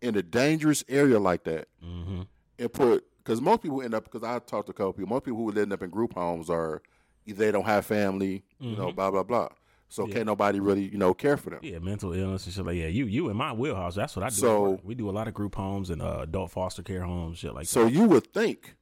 in 0.00 0.16
a 0.16 0.22
dangerous 0.22 0.84
area 0.88 1.18
like 1.18 1.44
that 1.44 1.68
Mm-hmm. 1.84 2.22
and 2.58 2.72
put, 2.72 3.04
because 3.18 3.40
most 3.40 3.62
people 3.62 3.82
end 3.82 3.94
up, 3.94 4.04
because 4.04 4.22
I 4.22 4.38
talked 4.40 4.66
to 4.66 4.70
a 4.70 4.74
couple 4.74 4.94
people, 4.94 5.08
most 5.10 5.24
people 5.24 5.38
who 5.38 5.60
end 5.60 5.72
up 5.72 5.82
in 5.82 5.90
group 5.90 6.14
homes 6.14 6.48
are 6.50 6.82
either 7.26 7.38
they 7.44 7.52
don't 7.52 7.66
have 7.66 7.84
family, 7.86 8.42
you 8.58 8.76
know, 8.76 8.90
blah, 8.92 9.10
blah, 9.10 9.22
blah. 9.22 9.48
So 9.90 10.06
can't 10.06 10.26
nobody 10.26 10.60
really, 10.60 10.82
you 10.82 10.98
know, 10.98 11.14
care 11.14 11.36
for 11.38 11.48
them. 11.50 11.60
Yeah, 11.62 11.78
mental 11.78 12.12
illness 12.12 12.44
and 12.44 12.54
shit 12.54 12.66
like 12.66 12.76
yeah. 12.76 12.88
You 12.88 13.06
you 13.06 13.30
in 13.30 13.36
my 13.38 13.54
wheelhouse. 13.54 13.94
That's 13.94 14.14
what 14.16 14.22
I 14.22 14.28
do. 14.28 14.34
So- 14.34 14.80
we 14.84 14.94
do 14.94 15.08
a 15.08 15.12
lot 15.12 15.28
of 15.28 15.34
group 15.34 15.54
homes 15.54 15.88
and 15.88 16.02
uh, 16.02 16.18
adult 16.22 16.50
foster 16.50 16.82
care 16.82 17.02
homes, 17.04 17.38
shit 17.38 17.54
like 17.54 17.66
So 17.66 17.86
you 17.86 18.04
would 18.04 18.26
think 18.34 18.74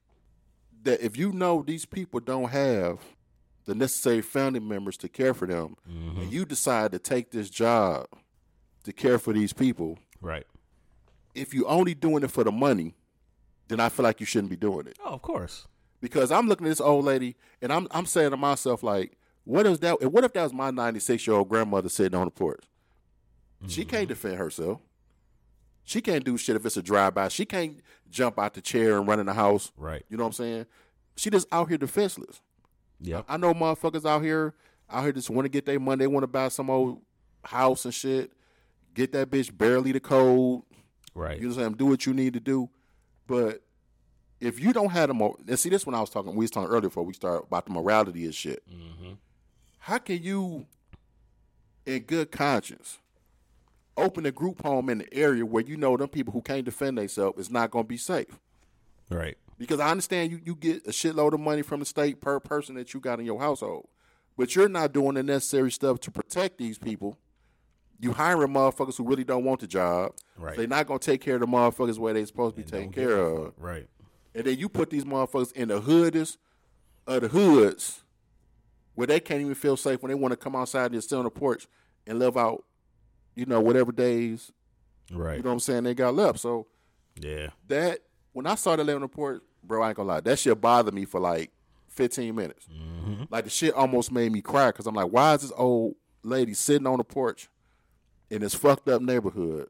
that 0.83 1.03
if 1.03 1.17
you 1.17 1.31
know 1.31 1.63
these 1.65 1.85
people 1.85 2.19
don't 2.19 2.49
have 2.49 2.99
the 3.65 3.75
necessary 3.75 4.21
family 4.21 4.59
members 4.59 4.97
to 4.97 5.09
care 5.09 5.33
for 5.33 5.45
them, 5.45 5.75
mm-hmm. 5.89 6.21
and 6.21 6.31
you 6.31 6.45
decide 6.45 6.91
to 6.93 6.99
take 6.99 7.31
this 7.31 7.49
job 7.49 8.07
to 8.83 8.93
care 8.93 9.19
for 9.19 9.33
these 9.33 9.53
people. 9.53 9.99
Right. 10.21 10.47
if 11.35 11.53
you're 11.53 11.67
only 11.67 11.93
doing 11.93 12.23
it 12.23 12.31
for 12.31 12.43
the 12.43 12.51
money, 12.51 12.95
then 13.67 13.79
I 13.79 13.89
feel 13.89 14.03
like 14.03 14.19
you 14.19 14.25
shouldn't 14.25 14.49
be 14.49 14.55
doing 14.55 14.87
it. 14.87 14.97
Oh, 15.03 15.13
of 15.13 15.21
course. 15.21 15.67
Because 16.01 16.31
I'm 16.31 16.47
looking 16.47 16.65
at 16.65 16.69
this 16.69 16.81
old 16.81 17.05
lady 17.05 17.35
and 17.61 17.71
I'm 17.71 17.87
I'm 17.91 18.05
saying 18.05 18.31
to 18.31 18.37
myself 18.37 18.83
like, 18.83 19.17
what 19.43 19.65
is 19.65 19.79
that? 19.79 20.11
What 20.11 20.23
if 20.23 20.33
that 20.33 20.43
was 20.43 20.53
my 20.53 20.71
96 20.71 21.25
year 21.27 21.35
old 21.35 21.49
grandmother 21.49 21.89
sitting 21.89 22.17
on 22.17 22.25
the 22.25 22.31
porch? 22.31 22.63
She 23.67 23.85
can't 23.85 24.03
mm-hmm. 24.03 24.09
defend 24.09 24.37
herself. 24.37 24.81
She 25.87 26.01
can't 26.01 26.25
do 26.25 26.37
shit 26.37 26.57
if 26.57 26.65
it's 26.65 26.75
a 26.75 26.83
drive 26.83 27.15
by. 27.15 27.29
She 27.29 27.45
can't 27.45 27.79
jump 28.09 28.37
out 28.37 28.53
the 28.55 28.59
chair 28.59 28.97
and 28.97 29.07
run 29.07 29.21
in 29.21 29.25
the 29.25 29.33
house. 29.33 29.71
Right. 29.77 30.03
You 30.09 30.17
know 30.17 30.23
what 30.23 30.27
I'm 30.27 30.33
saying? 30.33 30.65
She 31.15 31.29
just 31.29 31.47
out 31.49 31.69
here 31.69 31.77
defenseless. 31.77 32.41
Yeah. 32.99 33.21
I 33.29 33.37
know 33.37 33.53
motherfuckers 33.53 34.05
out 34.05 34.21
here 34.21 34.53
out 34.89 35.03
here 35.03 35.13
just 35.13 35.29
want 35.29 35.45
to 35.45 35.49
get 35.49 35.65
their 35.65 35.79
money. 35.79 35.99
They 35.99 36.07
want 36.07 36.23
to 36.23 36.27
buy 36.27 36.49
some 36.49 36.69
old 36.69 36.99
house 37.41 37.85
and 37.85 37.93
shit. 37.93 38.33
Get 38.95 39.13
that 39.13 39.29
bitch 39.29 39.57
barely 39.57 39.93
the 39.93 40.01
code. 40.01 40.63
Right. 41.15 41.37
You 41.37 41.43
know 41.43 41.55
what 41.55 41.55
I'm 41.55 41.63
saying? 41.63 41.73
Do 41.75 41.85
what 41.85 42.05
you 42.05 42.13
need 42.13 42.33
to 42.33 42.41
do. 42.41 42.69
But 43.25 43.61
if 44.41 44.59
you 44.59 44.73
don't 44.73 44.89
have 44.89 45.07
the 45.07 45.13
mo 45.13 45.37
and 45.47 45.57
see 45.57 45.69
this 45.69 45.85
when 45.85 45.95
I 45.95 46.01
was 46.01 46.09
talking 46.09 46.35
we 46.35 46.43
was 46.43 46.51
talking 46.51 46.69
earlier 46.69 46.89
before 46.89 47.03
we 47.03 47.13
start 47.13 47.45
about 47.47 47.65
the 47.65 47.71
morality 47.71 48.25
and 48.25 48.35
shit. 48.35 48.61
Mm-hmm. 48.69 49.13
How 49.79 49.99
can 49.99 50.21
you 50.21 50.65
in 51.85 52.01
good 52.01 52.29
conscience 52.29 52.99
open 53.97 54.25
a 54.25 54.31
group 54.31 54.61
home 54.61 54.89
in 54.89 54.99
the 54.99 55.13
area 55.13 55.45
where 55.45 55.63
you 55.63 55.75
know 55.75 55.97
them 55.97 56.07
people 56.07 56.31
who 56.33 56.41
can't 56.41 56.65
defend 56.65 56.97
themselves 56.97 57.39
is 57.39 57.51
not 57.51 57.71
gonna 57.71 57.83
be 57.83 57.97
safe? 57.97 58.39
right. 59.09 59.37
Because 59.57 59.79
I 59.79 59.89
understand 59.89 60.31
you, 60.31 60.39
you 60.45 60.55
get 60.55 60.85
a 60.85 60.91
shitload 60.91 61.33
of 61.33 61.39
money 61.39 61.63
from 61.63 61.79
the 61.79 61.85
state 61.85 62.21
per 62.21 62.39
person 62.39 62.75
that 62.75 62.93
you 62.93 62.99
got 62.99 63.19
in 63.19 63.25
your 63.25 63.39
household. 63.39 63.87
But 64.37 64.55
you're 64.55 64.69
not 64.69 64.93
doing 64.93 65.15
the 65.15 65.23
necessary 65.23 65.71
stuff 65.71 65.99
to 66.01 66.11
protect 66.11 66.59
these 66.59 66.77
people. 66.77 67.17
You 67.99 68.11
hiring 68.13 68.53
motherfuckers 68.53 68.97
who 68.97 69.03
really 69.03 69.23
don't 69.23 69.43
want 69.43 69.61
the 69.61 69.67
job. 69.67 70.13
Right. 70.37 70.55
They're 70.55 70.67
not 70.67 70.85
gonna 70.85 70.99
take 70.99 71.21
care 71.21 71.35
of 71.35 71.41
the 71.41 71.47
motherfuckers 71.47 71.97
where 71.97 72.13
they're 72.13 72.25
supposed 72.27 72.55
to 72.55 72.61
be 72.61 72.69
taken 72.69 72.91
care 72.91 73.17
of. 73.17 73.53
Right. 73.57 73.87
And 74.35 74.45
then 74.45 74.59
you 74.59 74.69
put 74.69 74.91
these 74.91 75.05
motherfuckers 75.05 75.51
in 75.53 75.69
the 75.69 75.81
hoodest 75.81 76.37
of 77.07 77.21
the 77.21 77.29
hoods 77.29 78.03
where 78.93 79.07
they 79.07 79.19
can't 79.19 79.41
even 79.41 79.55
feel 79.55 79.77
safe 79.77 80.01
when 80.03 80.09
they 80.09 80.15
want 80.15 80.31
to 80.31 80.37
come 80.37 80.55
outside 80.55 80.91
and 80.91 81.03
sit 81.03 81.15
on 81.15 81.23
the 81.23 81.31
porch 81.31 81.67
and 82.05 82.19
live 82.19 82.37
out, 82.37 82.63
you 83.37 83.45
know, 83.45 83.61
whatever 83.61 83.91
days 83.91 84.51
Right. 85.11 85.37
You 85.37 85.43
know 85.43 85.49
what 85.49 85.53
I'm 85.53 85.59
saying? 85.59 85.83
They 85.83 85.93
got 85.93 86.15
left. 86.15 86.39
So 86.39 86.67
Yeah. 87.19 87.49
that 87.67 87.99
when 88.33 88.45
I 88.45 88.55
saw 88.55 88.75
that 88.75 88.83
living 88.83 89.01
report, 89.01 89.43
bro, 89.63 89.81
I 89.81 89.89
ain't 89.89 89.97
gonna 89.97 90.09
lie, 90.09 90.21
that 90.21 90.39
shit 90.39 90.59
bothered 90.59 90.93
me 90.93 91.05
for 91.05 91.19
like 91.19 91.51
15 91.87 92.35
minutes. 92.35 92.67
Mm-hmm. 92.67 93.23
Like 93.29 93.45
the 93.45 93.49
shit 93.49 93.73
almost 93.73 94.11
made 94.11 94.31
me 94.31 94.41
cry 94.41 94.67
because 94.67 94.85
I'm 94.85 94.95
like, 94.95 95.11
why 95.11 95.33
is 95.33 95.41
this 95.41 95.51
old 95.55 95.95
lady 96.23 96.53
sitting 96.53 96.87
on 96.87 96.97
the 96.97 97.03
porch 97.03 97.49
in 98.29 98.41
this 98.41 98.53
fucked 98.53 98.87
up 98.89 99.01
neighborhood? 99.01 99.69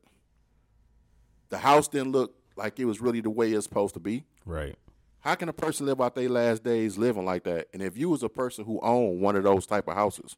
The 1.50 1.60
house 1.60 1.88
didn't 1.88 2.12
look 2.12 2.36
like 2.58 2.80
it 2.80 2.86
was 2.86 3.00
really 3.00 3.22
the 3.22 3.30
way 3.30 3.52
it's 3.54 3.66
supposed 3.66 3.94
to 3.94 4.00
be. 4.00 4.26
Right. 4.46 4.76
How 5.20 5.36
can 5.36 5.50
a 5.50 5.54
person 5.54 5.86
live 5.86 6.02
out 6.02 6.16
their 6.16 6.30
last 6.30 6.64
days 6.64 6.98
living 6.98 7.26
like 7.26 7.44
that? 7.44 7.68
And 7.74 7.82
if 7.82 7.98
you 7.98 8.10
was 8.10 8.24
a 8.24 8.30
person 8.30 8.66
who 8.66 8.80
owned 8.82 9.22
one 9.22 9.36
of 9.36 9.44
those 9.44 9.66
type 9.66 9.88
of 9.88 9.94
houses, 9.96 10.36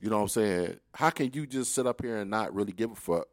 you 0.00 0.08
know 0.08 0.16
what 0.16 0.22
I'm 0.22 0.28
saying? 0.28 0.80
How 0.94 1.10
can 1.10 1.30
you 1.32 1.46
just 1.46 1.74
sit 1.74 1.86
up 1.86 2.02
here 2.02 2.16
and 2.16 2.30
not 2.30 2.54
really 2.54 2.72
give 2.72 2.90
a 2.90 2.94
fuck 2.94 3.28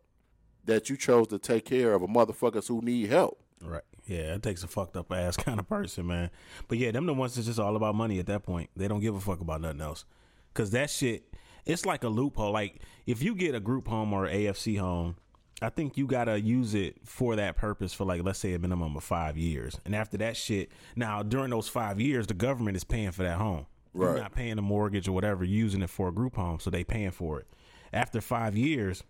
that 0.65 0.89
you 0.89 0.97
chose 0.97 1.27
to 1.29 1.39
take 1.39 1.65
care 1.65 1.93
of 1.93 2.01
a 2.01 2.07
motherfuckers 2.07 2.67
who 2.67 2.81
need 2.81 3.09
help? 3.09 3.39
Right. 3.61 3.83
Yeah, 4.05 4.35
it 4.35 4.43
takes 4.43 4.63
a 4.63 4.67
fucked 4.67 4.97
up 4.97 5.11
ass 5.11 5.37
kind 5.37 5.59
of 5.59 5.67
person, 5.67 6.07
man. 6.07 6.29
But 6.67 6.77
yeah, 6.77 6.91
them 6.91 7.05
the 7.05 7.13
ones 7.13 7.35
that's 7.35 7.47
just 7.47 7.59
all 7.59 7.75
about 7.75 7.95
money 7.95 8.19
at 8.19 8.27
that 8.27 8.43
point. 8.43 8.69
They 8.75 8.87
don't 8.87 8.99
give 8.99 9.15
a 9.15 9.19
fuck 9.19 9.39
about 9.39 9.61
nothing 9.61 9.81
else. 9.81 10.05
Cause 10.53 10.71
that 10.71 10.89
shit, 10.89 11.23
it's 11.65 11.85
like 11.85 12.03
a 12.03 12.09
loophole. 12.09 12.51
Like 12.51 12.81
if 13.05 13.21
you 13.21 13.35
get 13.35 13.55
a 13.55 13.59
group 13.59 13.87
home 13.87 14.11
or 14.11 14.27
AFC 14.27 14.79
home, 14.79 15.15
I 15.61 15.69
think 15.69 15.97
you 15.97 16.05
gotta 16.05 16.39
use 16.39 16.73
it 16.73 16.97
for 17.03 17.35
that 17.35 17.55
purpose 17.55 17.93
for 17.93 18.05
like 18.05 18.23
let's 18.23 18.39
say 18.39 18.53
a 18.53 18.59
minimum 18.59 18.95
of 18.95 19.03
five 19.03 19.37
years. 19.37 19.79
And 19.85 19.95
after 19.95 20.17
that 20.17 20.35
shit, 20.35 20.69
now 20.95 21.23
during 21.23 21.51
those 21.51 21.69
five 21.69 21.99
years, 21.99 22.27
the 22.27 22.33
government 22.33 22.75
is 22.75 22.83
paying 22.83 23.11
for 23.11 23.23
that 23.23 23.37
home. 23.37 23.67
You're 23.97 24.21
not 24.21 24.35
paying 24.35 24.57
a 24.57 24.61
mortgage 24.61 25.07
or 25.07 25.11
whatever, 25.11 25.43
using 25.43 25.81
it 25.81 25.89
for 25.89 26.07
a 26.07 26.11
group 26.11 26.35
home, 26.35 26.59
so 26.59 26.69
they 26.69 26.83
paying 26.83 27.11
for 27.11 27.39
it. 27.39 27.47
After 27.93 28.21
five 28.21 28.55
years, 28.55 29.03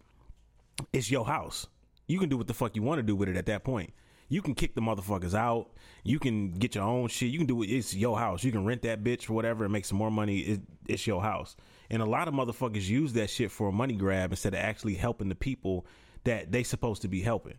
it's 0.93 1.11
your 1.11 1.25
house. 1.25 1.67
You 2.07 2.19
can 2.19 2.29
do 2.29 2.37
what 2.37 2.47
the 2.47 2.53
fuck 2.53 2.75
you 2.75 2.83
want 2.83 2.99
to 2.99 3.03
do 3.03 3.15
with 3.15 3.29
it 3.29 3.35
at 3.35 3.47
that 3.47 3.63
point. 3.63 3.91
You 4.29 4.41
can 4.41 4.55
kick 4.55 4.75
the 4.75 4.81
motherfuckers 4.81 5.33
out. 5.33 5.69
You 6.03 6.19
can 6.19 6.51
get 6.51 6.75
your 6.75 6.83
own 6.83 7.07
shit. 7.07 7.29
You 7.29 7.37
can 7.37 7.47
do 7.47 7.63
it. 7.63 7.67
It's 7.67 7.93
your 7.93 8.17
house. 8.17 8.43
You 8.43 8.51
can 8.51 8.65
rent 8.65 8.81
that 8.81 9.03
bitch 9.03 9.23
for 9.23 9.33
whatever 9.33 9.63
and 9.63 9.71
make 9.71 9.85
some 9.85 9.97
more 9.97 10.11
money. 10.11 10.39
It, 10.39 10.61
it's 10.87 11.07
your 11.07 11.21
house. 11.21 11.55
And 11.89 12.01
a 12.01 12.05
lot 12.05 12.27
of 12.27 12.33
motherfuckers 12.33 12.87
use 12.87 13.13
that 13.13 13.29
shit 13.29 13.51
for 13.51 13.69
a 13.69 13.71
money 13.71 13.95
grab 13.95 14.31
instead 14.31 14.53
of 14.53 14.59
actually 14.59 14.95
helping 14.95 15.29
the 15.29 15.35
people 15.35 15.85
that 16.25 16.51
they 16.51 16.63
supposed 16.63 17.01
to 17.03 17.07
be 17.07 17.21
helping. 17.21 17.55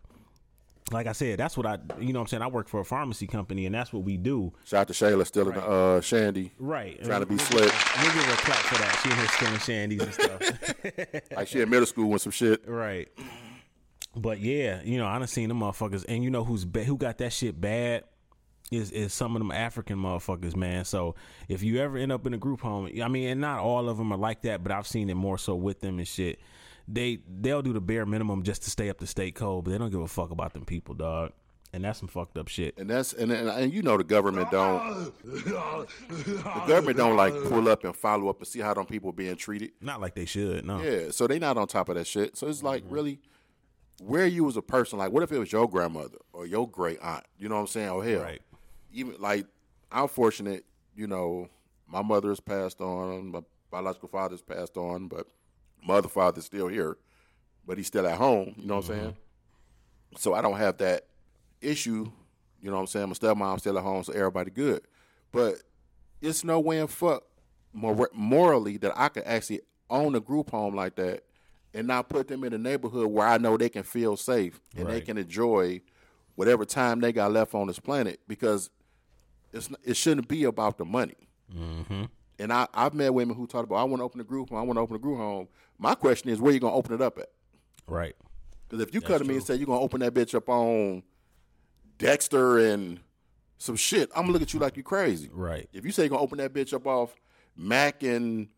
Like 0.90 1.06
I 1.06 1.12
said, 1.12 1.38
that's 1.38 1.56
what 1.56 1.66
I, 1.66 1.78
you 2.00 2.12
know 2.12 2.20
what 2.20 2.24
I'm 2.24 2.26
saying? 2.28 2.42
I 2.42 2.46
work 2.46 2.68
for 2.68 2.80
a 2.80 2.84
pharmacy 2.84 3.26
company 3.26 3.66
and 3.66 3.74
that's 3.74 3.92
what 3.92 4.04
we 4.04 4.16
do. 4.16 4.52
Shout 4.64 4.80
out 4.82 4.88
to 4.88 4.94
Shayla 4.94 5.26
stealing 5.26 5.54
the 5.54 5.62
uh, 5.64 6.00
Shandy. 6.00 6.52
Right. 6.58 7.02
Trying 7.04 7.20
to 7.20 7.26
be 7.26 7.38
slick. 7.38 7.72
We'll 7.96 8.12
give 8.12 8.24
her 8.24 8.32
a 8.32 8.36
clap 8.36 8.56
for 8.56 8.78
that. 8.78 9.00
She 9.02 9.10
in 9.10 9.16
here 9.16 9.28
stealing 9.28 9.98
shandies 9.98 10.02
and 10.02 10.14
stuff. 10.14 11.32
Like 11.36 11.48
she 11.48 11.60
in 11.60 11.68
middle 11.70 11.86
school 11.86 12.10
and 12.10 12.20
some 12.20 12.32
shit. 12.32 12.66
Right. 12.66 13.08
But 14.16 14.40
yeah, 14.40 14.80
you 14.82 14.98
know, 14.98 15.06
I 15.06 15.18
done 15.18 15.28
seen 15.28 15.48
them 15.48 15.60
motherfuckers, 15.60 16.04
and 16.08 16.24
you 16.24 16.30
know 16.30 16.44
who's 16.44 16.64
ba- 16.64 16.84
who 16.84 16.96
got 16.96 17.18
that 17.18 17.32
shit 17.32 17.60
bad 17.60 18.04
is 18.70 18.90
is 18.90 19.12
some 19.12 19.36
of 19.36 19.40
them 19.40 19.50
African 19.50 19.98
motherfuckers, 19.98 20.56
man. 20.56 20.84
So 20.84 21.14
if 21.48 21.62
you 21.62 21.80
ever 21.80 21.96
end 21.96 22.12
up 22.12 22.26
in 22.26 22.34
a 22.34 22.38
group 22.38 22.60
home, 22.60 22.90
I 23.02 23.08
mean, 23.08 23.28
and 23.28 23.40
not 23.40 23.60
all 23.60 23.88
of 23.88 23.96
them 23.98 24.12
are 24.12 24.18
like 24.18 24.42
that, 24.42 24.62
but 24.62 24.72
I've 24.72 24.86
seen 24.86 25.08
it 25.10 25.14
more 25.14 25.38
so 25.38 25.54
with 25.54 25.80
them 25.80 25.98
and 25.98 26.08
shit. 26.08 26.40
They 26.90 27.18
they'll 27.28 27.62
do 27.62 27.72
the 27.72 27.80
bare 27.80 28.06
minimum 28.06 28.42
just 28.42 28.62
to 28.62 28.70
stay 28.70 28.88
up 28.88 28.98
to 28.98 29.06
state 29.06 29.34
code, 29.34 29.64
but 29.64 29.72
they 29.72 29.78
don't 29.78 29.90
give 29.90 30.00
a 30.00 30.08
fuck 30.08 30.30
about 30.30 30.54
them 30.54 30.64
people, 30.64 30.94
dog. 30.94 31.32
And 31.70 31.84
that's 31.84 31.98
some 31.98 32.08
fucked 32.08 32.38
up 32.38 32.48
shit. 32.48 32.78
And 32.78 32.88
that's 32.88 33.12
and, 33.12 33.30
and 33.30 33.46
and 33.48 33.72
you 33.72 33.82
know 33.82 33.98
the 33.98 34.04
government 34.04 34.50
don't 34.50 35.12
the 35.22 36.64
government 36.66 36.96
don't 36.96 37.14
like 37.14 37.34
pull 37.44 37.68
up 37.68 37.84
and 37.84 37.94
follow 37.94 38.30
up 38.30 38.38
and 38.38 38.48
see 38.48 38.60
how 38.60 38.72
them 38.72 38.86
people 38.86 39.12
being 39.12 39.36
treated. 39.36 39.72
Not 39.82 40.00
like 40.00 40.14
they 40.14 40.24
should, 40.24 40.64
no. 40.64 40.80
Yeah, 40.80 41.10
so 41.10 41.26
they 41.26 41.38
not 41.38 41.58
on 41.58 41.66
top 41.66 41.90
of 41.90 41.96
that 41.96 42.06
shit. 42.06 42.38
So 42.38 42.48
it's 42.48 42.62
like 42.62 42.84
mm-hmm. 42.84 42.94
really 42.94 43.20
where 44.00 44.26
you 44.26 44.48
as 44.48 44.56
a 44.56 44.62
person, 44.62 44.98
like 44.98 45.12
what 45.12 45.22
if 45.22 45.30
it 45.30 45.38
was 45.38 45.52
your 45.52 45.68
grandmother 45.68 46.18
or 46.32 46.46
your 46.46 46.68
great 46.68 47.00
aunt? 47.02 47.24
You 47.36 47.50
know 47.50 47.56
what 47.56 47.62
I'm 47.62 47.66
saying? 47.66 47.88
Oh 47.90 48.00
hell. 48.00 48.22
Right. 48.22 48.40
Even 48.92 49.16
like 49.18 49.46
I'm 49.92 50.08
fortunate, 50.08 50.64
you 50.94 51.06
know, 51.06 51.48
my 51.86 52.02
mother 52.02 52.30
has 52.30 52.40
passed 52.40 52.80
on, 52.80 53.30
my 53.30 53.40
biological 53.70 54.08
father's 54.08 54.42
passed 54.42 54.78
on, 54.78 55.08
but 55.08 55.26
my 55.86 55.94
other 55.94 56.08
father's 56.08 56.44
still 56.44 56.68
here. 56.68 56.96
But 57.66 57.76
he's 57.76 57.86
still 57.86 58.06
at 58.06 58.16
home, 58.16 58.54
you 58.56 58.66
know 58.66 58.76
what 58.76 58.88
I'm 58.88 58.96
saying? 58.96 59.16
So 60.16 60.34
I 60.34 60.40
don't 60.40 60.56
have 60.56 60.78
that 60.78 61.06
issue, 61.60 62.10
you 62.62 62.70
know 62.70 62.76
what 62.76 62.82
I'm 62.82 62.86
saying? 62.86 63.08
My 63.08 63.14
stepmom's 63.14 63.60
still 63.60 63.76
at 63.76 63.84
home, 63.84 64.02
so 64.04 64.12
everybody 64.12 64.50
good. 64.50 64.82
But 65.32 65.56
it's 66.22 66.44
no 66.44 66.60
way 66.60 66.78
in 66.78 66.86
fuck 66.86 67.24
mor- 67.72 68.10
morally 68.14 68.78
that 68.78 68.92
I 68.96 69.08
could 69.08 69.24
actually 69.24 69.60
own 69.90 70.14
a 70.14 70.20
group 70.20 70.50
home 70.50 70.74
like 70.74 70.96
that 70.96 71.24
and 71.74 71.86
not 71.86 72.08
put 72.08 72.28
them 72.28 72.44
in 72.44 72.52
a 72.52 72.58
neighborhood 72.58 73.08
where 73.08 73.26
I 73.26 73.38
know 73.38 73.56
they 73.56 73.68
can 73.68 73.82
feel 73.82 74.16
safe 74.16 74.60
and 74.76 74.88
they 74.88 75.00
can 75.00 75.18
enjoy 75.18 75.82
whatever 76.34 76.64
time 76.64 77.00
they 77.00 77.12
got 77.12 77.32
left 77.32 77.54
on 77.54 77.66
this 77.66 77.78
planet 77.78 78.20
because 78.26 78.70
it's 79.52 79.68
it 79.84 79.96
shouldn't 79.96 80.28
be 80.28 80.44
about 80.44 80.78
the 80.78 80.84
money. 80.84 81.28
Mm-hmm. 81.54 82.04
And 82.38 82.52
I, 82.52 82.68
I've 82.72 82.94
met 82.94 83.12
women 83.12 83.36
who 83.36 83.46
talk 83.46 83.64
about 83.64 83.76
I 83.76 83.84
want 83.84 84.00
to 84.00 84.04
open 84.04 84.20
a 84.20 84.24
group 84.24 84.50
home, 84.50 84.58
I 84.58 84.62
want 84.62 84.76
to 84.76 84.80
open 84.80 84.96
a 84.96 85.00
group 85.00 85.18
home. 85.18 85.48
My 85.78 85.94
question 85.94 86.30
is 86.30 86.40
where 86.40 86.52
you 86.52 86.60
gonna 86.60 86.74
open 86.74 86.94
it 86.94 87.00
up 87.00 87.18
at? 87.18 87.28
Right. 87.86 88.14
Because 88.68 88.86
if 88.86 88.94
you 88.94 89.00
come 89.00 89.18
to 89.18 89.24
me 89.24 89.34
and 89.34 89.42
say 89.42 89.54
you're 89.54 89.66
gonna 89.66 89.80
open 89.80 90.00
that 90.00 90.14
bitch 90.14 90.34
up 90.34 90.48
on 90.48 91.02
Dexter 91.98 92.58
and 92.58 93.00
some 93.56 93.76
shit, 93.76 94.10
I'm 94.14 94.22
gonna 94.22 94.32
look 94.32 94.42
at 94.42 94.52
you 94.52 94.60
like 94.60 94.76
you're 94.76 94.84
crazy. 94.84 95.30
Right. 95.32 95.68
If 95.72 95.84
you 95.84 95.90
say 95.90 96.02
you're 96.02 96.10
gonna 96.10 96.22
open 96.22 96.38
that 96.38 96.52
bitch 96.52 96.74
up 96.74 96.86
off 96.86 97.14
Mack 97.56 98.02
and 98.02 98.48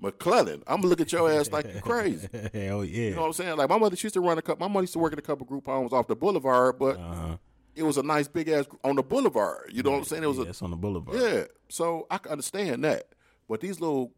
McClellan, 0.00 0.62
I'm 0.66 0.76
gonna 0.76 0.88
look 0.88 1.00
at 1.00 1.12
your 1.12 1.30
ass 1.30 1.50
like 1.50 1.72
you 1.72 1.80
crazy. 1.80 2.28
Hell 2.52 2.84
yeah. 2.84 3.08
You 3.08 3.14
know 3.14 3.22
what 3.22 3.26
I'm 3.28 3.32
saying? 3.32 3.56
Like 3.56 3.70
my 3.70 3.78
mother, 3.78 3.96
she 3.96 4.06
used 4.06 4.14
to 4.14 4.20
run 4.20 4.38
a 4.38 4.42
couple. 4.42 4.68
My 4.68 4.72
mother 4.72 4.84
used 4.84 4.92
to 4.92 4.98
work 4.98 5.12
at 5.12 5.18
a 5.18 5.22
couple 5.22 5.46
group 5.46 5.66
homes 5.66 5.92
off 5.92 6.06
the 6.06 6.16
boulevard, 6.16 6.78
but 6.78 6.98
uh-huh. 6.98 7.36
it 7.74 7.82
was 7.84 7.96
a 7.96 8.02
nice 8.02 8.28
big 8.28 8.48
ass 8.48 8.66
on 8.84 8.96
the 8.96 9.02
boulevard. 9.02 9.70
You 9.72 9.82
know 9.82 9.92
what 9.92 9.98
I'm 9.98 10.04
saying? 10.04 10.22
It 10.22 10.28
was 10.28 10.38
yeah, 10.38 10.44
a 10.44 10.48
it's 10.48 10.62
on 10.62 10.70
the 10.70 10.76
boulevard. 10.76 11.18
yeah. 11.20 11.44
So 11.68 12.06
I 12.10 12.18
can 12.18 12.32
understand 12.32 12.84
that. 12.84 13.08
But 13.48 13.60
these 13.60 13.80
little 13.80 14.12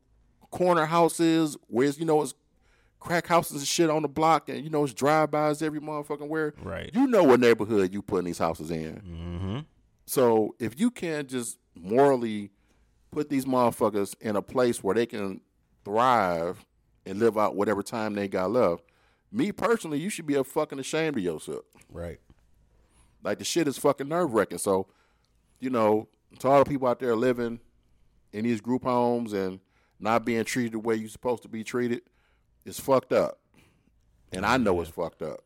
corner 0.50 0.86
houses, 0.86 1.56
where 1.68 1.88
you 1.88 2.04
know 2.04 2.22
it's 2.22 2.34
crack 3.00 3.26
houses 3.26 3.58
and 3.58 3.66
shit 3.66 3.90
on 3.90 4.02
the 4.02 4.08
block, 4.08 4.48
and 4.48 4.62
you 4.62 4.70
know 4.70 4.84
it's 4.84 4.94
drive 4.94 5.30
bys 5.30 5.62
every 5.62 5.80
motherfucking 5.80 6.28
where. 6.28 6.54
Right. 6.62 6.90
You 6.92 7.06
know 7.06 7.22
what 7.24 7.40
neighborhood 7.40 7.92
you 7.92 8.02
putting 8.02 8.26
these 8.26 8.38
houses 8.38 8.70
in. 8.70 8.94
Mm-hmm. 8.94 9.58
So 10.06 10.54
if 10.58 10.78
you 10.78 10.90
can't 10.90 11.28
just 11.28 11.58
morally 11.74 12.50
put 13.10 13.28
these 13.28 13.44
motherfuckers 13.44 14.14
in 14.20 14.36
a 14.36 14.42
place 14.42 14.82
where 14.82 14.94
they 14.94 15.06
can 15.06 15.40
thrive 15.84 16.64
and 17.04 17.18
live 17.18 17.38
out 17.38 17.56
whatever 17.56 17.82
time 17.82 18.14
they 18.14 18.28
got 18.28 18.50
left, 18.50 18.84
me 19.32 19.52
personally, 19.52 19.98
you 19.98 20.10
should 20.10 20.26
be 20.26 20.34
a 20.34 20.44
fucking 20.44 20.78
ashamed 20.78 21.16
of 21.16 21.22
yourself. 21.22 21.64
Right. 21.92 22.18
Like 23.22 23.38
the 23.38 23.44
shit 23.44 23.68
is 23.68 23.78
fucking 23.78 24.08
nerve 24.08 24.32
wracking. 24.32 24.58
So, 24.58 24.86
you 25.58 25.70
know, 25.70 26.08
to 26.38 26.48
all 26.48 26.64
the 26.64 26.70
people 26.70 26.86
out 26.88 27.00
there 27.00 27.16
living 27.16 27.60
in 28.32 28.44
these 28.44 28.60
group 28.60 28.84
homes 28.84 29.32
and 29.32 29.60
not 29.98 30.24
being 30.24 30.44
treated 30.44 30.72
the 30.72 30.78
way 30.78 30.94
you're 30.94 31.08
supposed 31.08 31.42
to 31.42 31.48
be 31.48 31.64
treated, 31.64 32.02
it's 32.64 32.80
fucked 32.80 33.12
up. 33.12 33.38
And 34.32 34.44
I 34.44 34.56
know 34.56 34.80
it's 34.80 34.90
fucked 34.90 35.22
up. 35.22 35.40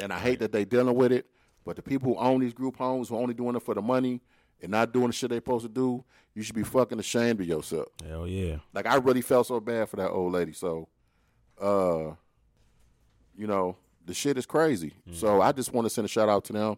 And 0.00 0.12
I 0.12 0.18
hate 0.18 0.40
that 0.40 0.52
they're 0.52 0.64
dealing 0.64 0.94
with 0.94 1.12
it. 1.12 1.26
But 1.64 1.76
the 1.76 1.82
people 1.82 2.14
who 2.14 2.20
own 2.20 2.40
these 2.40 2.54
group 2.54 2.76
homes 2.76 3.08
who 3.08 3.16
are 3.16 3.20
only 3.20 3.34
doing 3.34 3.54
it 3.56 3.62
for 3.62 3.74
the 3.74 3.82
money 3.82 4.20
and 4.62 4.70
not 4.70 4.92
doing 4.92 5.08
the 5.08 5.12
shit 5.12 5.30
they're 5.30 5.38
supposed 5.38 5.66
to 5.66 5.68
do, 5.68 6.04
you 6.34 6.42
should 6.42 6.54
be 6.54 6.62
fucking 6.62 6.98
ashamed 6.98 7.40
of 7.40 7.46
yourself. 7.46 7.88
Hell 8.06 8.26
yeah. 8.26 8.56
Like 8.72 8.86
I 8.86 8.96
really 8.96 9.22
felt 9.22 9.46
so 9.46 9.60
bad 9.60 9.88
for 9.88 9.96
that 9.96 10.10
old 10.10 10.32
lady. 10.32 10.52
So, 10.52 10.88
uh, 11.60 12.14
you 13.36 13.46
know, 13.46 13.76
the 14.04 14.14
shit 14.14 14.38
is 14.38 14.46
crazy. 14.46 14.94
So 15.12 15.40
I 15.40 15.52
just 15.52 15.72
want 15.72 15.84
to 15.86 15.90
send 15.90 16.06
a 16.06 16.08
shout 16.08 16.28
out 16.28 16.44
to 16.46 16.52
them. 16.52 16.76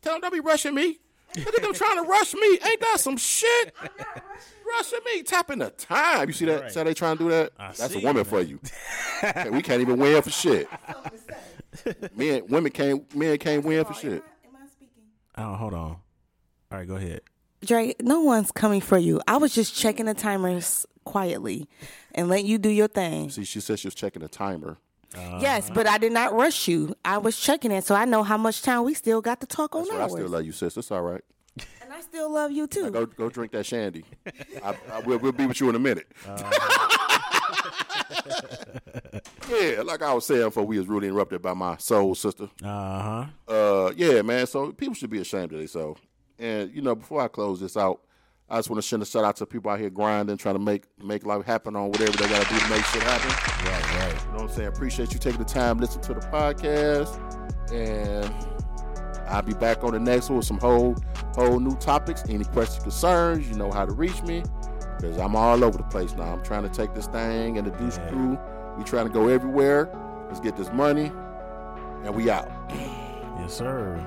Tell 0.00 0.14
them 0.14 0.20
don't 0.20 0.32
be 0.32 0.40
rushing 0.40 0.74
me. 0.74 0.98
Look 1.36 1.54
at 1.54 1.62
them 1.62 1.74
trying 1.74 2.02
to 2.02 2.08
rush 2.08 2.34
me. 2.34 2.46
Ain't 2.52 2.80
that 2.80 2.96
some 2.98 3.16
shit? 3.16 3.74
rushing 4.66 4.98
me, 5.04 5.22
tapping 5.22 5.58
the 5.58 5.70
time. 5.70 6.28
You 6.28 6.32
see 6.32 6.44
that? 6.46 6.62
Right. 6.62 6.72
See 6.72 6.78
how 6.80 6.84
they 6.84 6.94
trying 6.94 7.18
to 7.18 7.24
do 7.24 7.30
that? 7.30 7.52
I 7.58 7.72
That's 7.72 7.94
a 7.94 7.98
woman 7.98 8.16
man. 8.16 8.24
for 8.24 8.40
you. 8.40 8.60
Okay, 9.22 9.50
we 9.50 9.62
can't 9.62 9.80
even 9.80 9.98
win 9.98 10.20
for 10.22 10.30
shit. 10.30 10.68
Men, 12.16 12.42
women 12.48 12.72
can't, 12.72 13.14
men 13.14 13.36
can't 13.38 13.62
win 13.64 13.84
for 13.84 13.92
shit. 13.92 14.22
Am 14.46 14.56
I 14.56 14.66
speaking? 14.66 15.02
Oh, 15.36 15.54
hold 15.54 15.74
on. 15.74 15.80
All 15.80 15.98
right, 16.70 16.88
go 16.88 16.96
ahead. 16.96 17.20
Dre, 17.64 17.94
no 18.00 18.20
one's 18.22 18.50
coming 18.50 18.80
for 18.80 18.96
you. 18.98 19.20
I 19.28 19.36
was 19.36 19.54
just 19.54 19.74
checking 19.74 20.06
the 20.06 20.14
timers 20.14 20.86
quietly 21.04 21.68
and 22.14 22.28
letting 22.28 22.46
you 22.46 22.58
do 22.58 22.70
your 22.70 22.88
thing. 22.88 23.30
See, 23.30 23.44
she 23.44 23.60
said 23.60 23.78
she 23.78 23.88
was 23.88 23.94
checking 23.94 24.22
the 24.22 24.28
timer. 24.28 24.78
Yes, 25.14 25.70
but 25.70 25.86
I 25.86 25.98
did 25.98 26.12
not 26.12 26.32
rush 26.34 26.68
you. 26.68 26.94
I 27.04 27.18
was 27.18 27.38
checking 27.38 27.70
it, 27.70 27.84
so 27.84 27.94
I 27.94 28.04
know 28.04 28.22
how 28.22 28.36
much 28.36 28.62
time 28.62 28.84
we 28.84 28.94
still 28.94 29.20
got 29.20 29.40
to 29.40 29.46
talk 29.46 29.74
on 29.74 29.82
That's 29.84 29.94
right. 29.94 30.02
I 30.02 30.08
still 30.08 30.28
love 30.28 30.44
you, 30.44 30.52
sis. 30.52 30.76
It's 30.76 30.90
all 30.90 31.02
right. 31.02 31.22
and 31.82 31.92
I 31.92 32.00
still 32.00 32.30
love 32.30 32.52
you 32.52 32.66
too. 32.66 32.90
Go, 32.90 33.06
go 33.06 33.28
drink 33.30 33.52
that 33.52 33.64
shandy. 33.64 34.04
I, 34.62 34.74
I, 34.92 35.00
we'll, 35.00 35.18
we'll 35.18 35.32
be 35.32 35.46
with 35.46 35.60
you 35.60 35.68
in 35.70 35.74
a 35.74 35.78
minute. 35.78 36.06
yeah, 39.48 39.82
like 39.82 40.02
I 40.02 40.12
was 40.12 40.26
saying 40.26 40.42
before 40.42 40.64
we 40.64 40.78
was 40.78 40.88
really 40.88 41.08
interrupted 41.08 41.42
by 41.42 41.54
my 41.54 41.76
soul 41.78 42.14
sister. 42.14 42.48
Uh 42.62 43.02
huh. 43.02 43.26
Uh, 43.48 43.92
yeah, 43.96 44.22
man. 44.22 44.46
So 44.46 44.72
people 44.72 44.94
should 44.94 45.10
be 45.10 45.20
ashamed 45.20 45.52
of 45.52 45.58
themselves. 45.58 46.00
And 46.38 46.70
you 46.74 46.82
know, 46.82 46.94
before 46.94 47.20
I 47.22 47.28
close 47.28 47.60
this 47.60 47.76
out, 47.76 48.00
I 48.48 48.58
just 48.58 48.70
want 48.70 48.80
to 48.80 48.86
send 48.88 49.02
a 49.02 49.06
shout 49.06 49.24
out 49.24 49.36
to 49.36 49.46
people 49.46 49.70
out 49.72 49.80
here 49.80 49.90
grinding, 49.90 50.36
trying 50.36 50.54
to 50.54 50.60
make 50.60 50.84
make 51.02 51.26
life 51.26 51.44
happen 51.44 51.74
on 51.74 51.88
whatever 51.90 52.12
they 52.12 52.28
got 52.28 52.46
to 52.46 52.54
do 52.54 52.60
to 52.60 52.68
make 52.68 52.84
shit 52.84 53.02
happen. 53.02 53.30
Right, 53.66 53.94
right. 54.00 54.22
You 54.24 54.28
know 54.28 54.34
what 54.34 54.42
I'm 54.42 54.48
saying? 54.50 54.68
Appreciate 54.68 55.12
you 55.12 55.18
taking 55.18 55.40
the 55.40 55.44
time, 55.44 55.78
listen 55.78 56.00
to 56.02 56.14
the 56.14 56.20
podcast, 56.20 57.18
and 57.72 58.32
I'll 59.28 59.42
be 59.42 59.54
back 59.54 59.82
on 59.82 59.92
the 59.94 59.98
next 59.98 60.28
one 60.28 60.36
with 60.38 60.46
some 60.46 60.58
whole 60.58 60.94
whole 61.34 61.58
new 61.58 61.74
topics. 61.76 62.22
Any 62.28 62.44
questions, 62.44 62.82
concerns, 62.84 63.48
you 63.48 63.56
know 63.56 63.72
how 63.72 63.84
to 63.84 63.92
reach 63.92 64.22
me 64.22 64.44
because 64.96 65.18
I'm 65.18 65.34
all 65.34 65.64
over 65.64 65.76
the 65.78 65.84
place 65.84 66.14
now. 66.14 66.32
I'm 66.32 66.44
trying 66.44 66.62
to 66.62 66.68
take 66.68 66.94
this 66.94 67.08
thing 67.08 67.58
and 67.58 67.66
the 67.66 67.72
Deuce 67.72 67.98
Yeah. 67.98 68.08
Crew. 68.10 68.38
We 68.78 68.84
trying 68.84 69.08
to 69.08 69.12
go 69.12 69.26
everywhere. 69.28 69.90
Let's 70.28 70.40
get 70.40 70.56
this 70.56 70.70
money, 70.72 71.10
and 72.04 72.14
we 72.14 72.30
out. 72.30 72.48
Yes, 73.40 73.54
sir. 73.54 74.04